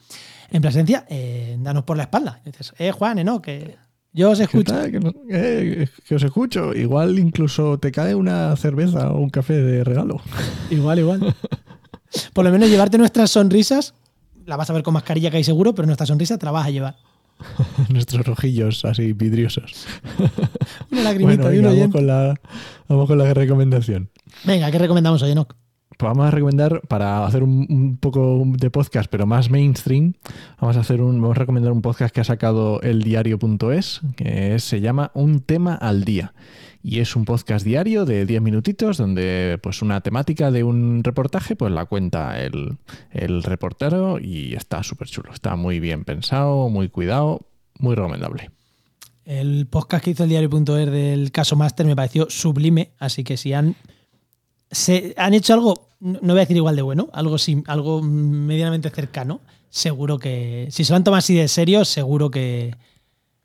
en 0.50 0.62
Plasencia, 0.62 1.06
eh, 1.08 1.56
danos 1.60 1.84
por 1.84 1.96
la 1.96 2.04
espalda. 2.04 2.40
Y 2.44 2.50
dices, 2.50 2.72
eh, 2.78 2.92
Juan, 2.92 3.22
no, 3.24 3.42
que 3.42 3.76
yo 4.12 4.30
os 4.30 4.38
¿Qué 4.38 4.44
escucho. 4.44 4.74
Que, 4.90 5.00
no- 5.00 5.12
eh, 5.30 5.88
que 6.06 6.14
os 6.14 6.22
escucho. 6.22 6.72
Igual 6.74 7.18
incluso 7.18 7.78
te 7.78 7.90
cae 7.90 8.14
una 8.14 8.54
cerveza 8.56 9.10
o 9.10 9.18
un 9.20 9.30
café 9.30 9.54
de 9.54 9.84
regalo. 9.84 10.20
Igual, 10.70 10.98
igual. 11.00 11.34
Por 12.32 12.44
lo 12.44 12.50
menos 12.50 12.68
llevarte 12.68 12.98
nuestras 12.98 13.30
sonrisas, 13.30 13.94
la 14.44 14.56
vas 14.56 14.68
a 14.68 14.72
ver 14.74 14.82
con 14.82 14.92
mascarilla 14.94 15.30
que 15.30 15.38
hay 15.38 15.44
seguro, 15.44 15.74
pero 15.74 15.86
nuestra 15.86 16.06
sonrisa 16.06 16.36
te 16.38 16.44
la 16.46 16.52
vas 16.52 16.66
a 16.66 16.70
llevar. 16.70 16.96
Nuestros 17.88 18.26
rojillos 18.26 18.84
así 18.84 19.12
vidriosos. 19.12 19.86
Una 20.90 21.02
lagrimita 21.02 21.44
Bueno, 21.44 21.70
de 21.70 21.74
un 21.74 21.80
vamos, 21.80 21.94
con 21.94 22.06
la, 22.06 22.40
vamos 22.88 23.08
con 23.08 23.18
la 23.18 23.34
recomendación. 23.34 24.10
Venga, 24.44 24.70
¿qué 24.70 24.78
recomendamos 24.78 25.22
hoy, 25.22 25.32
Enoch? 25.32 25.54
Pues 25.98 26.08
vamos 26.08 26.26
a 26.26 26.30
recomendar, 26.30 26.80
para 26.88 27.24
hacer 27.26 27.42
un, 27.42 27.66
un 27.68 27.96
poco 27.98 28.42
de 28.46 28.70
podcast, 28.70 29.08
pero 29.10 29.26
más 29.26 29.50
mainstream, 29.50 30.14
vamos 30.60 30.76
a 30.76 30.80
hacer 30.80 31.02
un, 31.02 31.20
vamos 31.20 31.36
a 31.36 31.40
recomendar 31.40 31.70
un 31.72 31.82
podcast 31.82 32.14
que 32.14 32.20
ha 32.20 32.24
sacado 32.24 32.80
eldiario.es, 32.80 34.00
que 34.16 34.58
se 34.58 34.80
llama 34.80 35.10
Un 35.14 35.40
tema 35.40 35.74
al 35.74 36.04
día. 36.04 36.32
Y 36.84 36.98
es 36.98 37.14
un 37.14 37.24
podcast 37.24 37.64
diario 37.64 38.04
de 38.04 38.26
10 38.26 38.42
minutitos 38.42 38.96
donde 38.96 39.58
pues 39.62 39.82
una 39.82 40.00
temática 40.00 40.50
de 40.50 40.64
un 40.64 41.04
reportaje 41.04 41.54
pues 41.54 41.70
la 41.72 41.86
cuenta 41.86 42.42
el, 42.42 42.76
el 43.12 43.42
reportero 43.44 44.18
y 44.18 44.54
está 44.54 44.82
súper 44.82 45.06
chulo. 45.08 45.32
Está 45.32 45.54
muy 45.54 45.78
bien 45.78 46.04
pensado, 46.04 46.68
muy 46.68 46.88
cuidado, 46.88 47.46
muy 47.78 47.94
recomendable. 47.94 48.50
El 49.24 49.68
podcast 49.68 50.04
que 50.04 50.10
hizo 50.10 50.24
el 50.24 50.30
diario.er 50.30 50.90
del 50.90 51.30
caso 51.30 51.54
Master 51.54 51.86
me 51.86 51.94
pareció 51.94 52.26
sublime, 52.28 52.90
así 52.98 53.22
que 53.22 53.36
si 53.36 53.52
han, 53.52 53.76
se, 54.68 55.14
han 55.16 55.34
hecho 55.34 55.54
algo, 55.54 55.88
no 56.00 56.18
voy 56.20 56.38
a 56.38 56.40
decir 56.40 56.56
igual 56.56 56.74
de 56.74 56.82
bueno, 56.82 57.08
algo, 57.12 57.38
sim- 57.38 57.62
algo 57.68 58.02
medianamente 58.02 58.90
cercano, 58.90 59.40
seguro 59.70 60.18
que, 60.18 60.66
si 60.72 60.82
se 60.82 60.92
lo 60.92 60.96
han 60.96 61.04
tomado 61.04 61.18
así 61.20 61.34
de 61.36 61.46
serio, 61.46 61.84
seguro 61.84 62.32
que, 62.32 62.74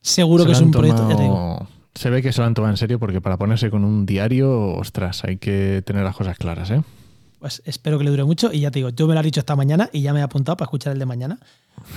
seguro 0.01 0.43
Se 0.43 0.47
que 0.47 0.53
es 0.53 0.61
un 0.61 0.71
proyecto, 0.71 1.07
ya 1.07 1.15
te 1.15 1.21
digo. 1.21 1.67
Se 1.97 2.09
ve 2.09 2.21
que 2.21 2.31
se 2.31 2.41
lo 2.41 2.47
han 2.47 2.53
tomado 2.53 2.71
en 2.73 2.77
serio 2.77 2.99
porque 2.99 3.21
para 3.21 3.37
ponerse 3.37 3.69
con 3.69 3.83
un 3.83 4.05
diario, 4.05 4.73
ostras, 4.75 5.23
hay 5.23 5.37
que 5.37 5.81
tener 5.85 6.03
las 6.03 6.15
cosas 6.15 6.37
claras, 6.37 6.69
¿eh? 6.71 6.81
Pues 7.39 7.61
espero 7.65 7.97
que 7.97 8.03
le 8.03 8.09
dure 8.09 8.23
mucho 8.23 8.51
y 8.51 8.61
ya 8.61 8.71
te 8.71 8.79
digo, 8.79 8.89
yo 8.89 9.07
me 9.07 9.13
lo 9.13 9.19
he 9.19 9.23
dicho 9.23 9.39
esta 9.39 9.55
mañana 9.55 9.89
y 9.93 10.01
ya 10.01 10.11
me 10.13 10.19
he 10.19 10.23
apuntado 10.23 10.57
para 10.57 10.65
escuchar 10.67 10.93
el 10.93 10.99
de 10.99 11.05
mañana. 11.05 11.37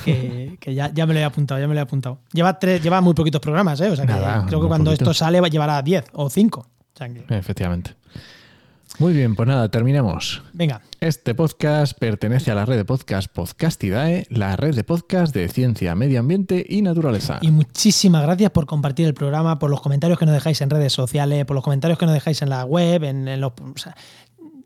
Que, 0.05 0.57
que 0.61 0.75
ya, 0.75 0.91
ya 0.93 1.07
me 1.07 1.15
lo 1.15 1.21
he 1.21 1.25
apuntado, 1.25 1.61
ya 1.61 1.67
me 1.67 1.75
lo 1.75 1.81
he 1.81 1.83
apuntado. 1.83 2.19
Lleva, 2.33 2.59
tres, 2.59 2.83
lleva 2.83 3.01
muy 3.01 3.15
poquitos 3.15 3.41
programas, 3.41 3.81
¿eh? 3.81 3.89
O 3.91 3.97
sea 3.97 4.07
que 4.07 4.13
Nada, 4.13 4.45
creo 4.47 4.61
que 4.61 4.67
cuando 4.69 4.93
esto 4.93 5.15
sale 5.15 5.41
va- 5.41 5.49
llevará 5.49 5.81
10 5.83 6.05
o 6.13 6.29
5. 6.29 6.61
O 6.61 6.67
sea 6.99 7.09
que, 7.09 7.25
Efectivamente. 7.29 7.95
Muy 9.01 9.15
bien, 9.15 9.35
pues 9.35 9.49
nada, 9.49 9.69
terminemos. 9.71 10.43
venga, 10.53 10.83
Este 11.01 11.35
podcast 11.35 11.99
pertenece 11.99 12.51
a 12.51 12.55
la 12.55 12.67
red 12.67 12.77
de 12.77 12.85
podcast 12.85 13.33
Podcastidae, 13.33 14.27
la 14.29 14.57
red 14.57 14.75
de 14.75 14.85
podcast 14.85 15.35
de 15.35 15.49
ciencia, 15.49 15.95
medio 15.95 16.21
ambiente 16.21 16.65
y 16.69 16.83
naturaleza. 16.83 17.39
Y 17.41 17.51
muchísimas 17.51 18.23
gracias 18.23 18.51
por 18.51 18.67
compartir 18.67 19.07
el 19.07 19.15
programa, 19.15 19.59
por 19.59 19.71
los 19.71 19.81
comentarios 19.81 20.19
que 20.19 20.27
nos 20.27 20.35
dejáis 20.35 20.61
en 20.61 20.69
redes 20.69 20.93
sociales, 20.93 21.47
por 21.47 21.55
los 21.55 21.65
comentarios 21.65 21.99
que 21.99 22.05
nos 22.05 22.13
dejáis 22.15 22.43
en 22.43 22.51
la 22.51 22.65
web, 22.67 23.03
en, 23.05 23.27
en 23.27 23.41
los. 23.41 23.53
o 23.59 23.73
sea, 23.79 23.97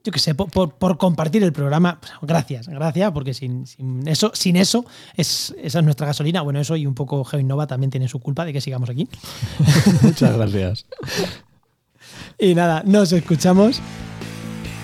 yo 0.02 0.12
qué 0.12 0.18
sé, 0.18 0.34
por, 0.34 0.50
por- 0.50 0.74
por 0.74 0.98
compartir 0.98 1.44
el 1.44 1.52
programa. 1.52 2.00
Gracias, 2.20 2.66
gracias, 2.68 3.12
porque 3.12 3.34
sin, 3.34 3.66
sin 3.68 4.06
eso, 4.08 4.32
sin 4.34 4.56
eso, 4.56 4.84
es, 5.16 5.54
esa 5.62 5.78
es 5.78 5.84
nuestra 5.84 6.08
gasolina. 6.08 6.42
Bueno, 6.42 6.58
eso 6.60 6.74
y 6.76 6.86
un 6.86 6.94
poco 6.94 7.24
GeoInnova 7.24 7.68
también 7.68 7.90
tiene 7.92 8.08
su 8.08 8.18
culpa 8.18 8.44
de 8.44 8.52
que 8.52 8.60
sigamos 8.60 8.90
aquí. 8.90 9.08
Muchas 10.02 10.36
gracias. 10.36 10.86
Y 12.38 12.54
nada, 12.54 12.82
nos 12.84 13.12
escuchamos 13.12 13.80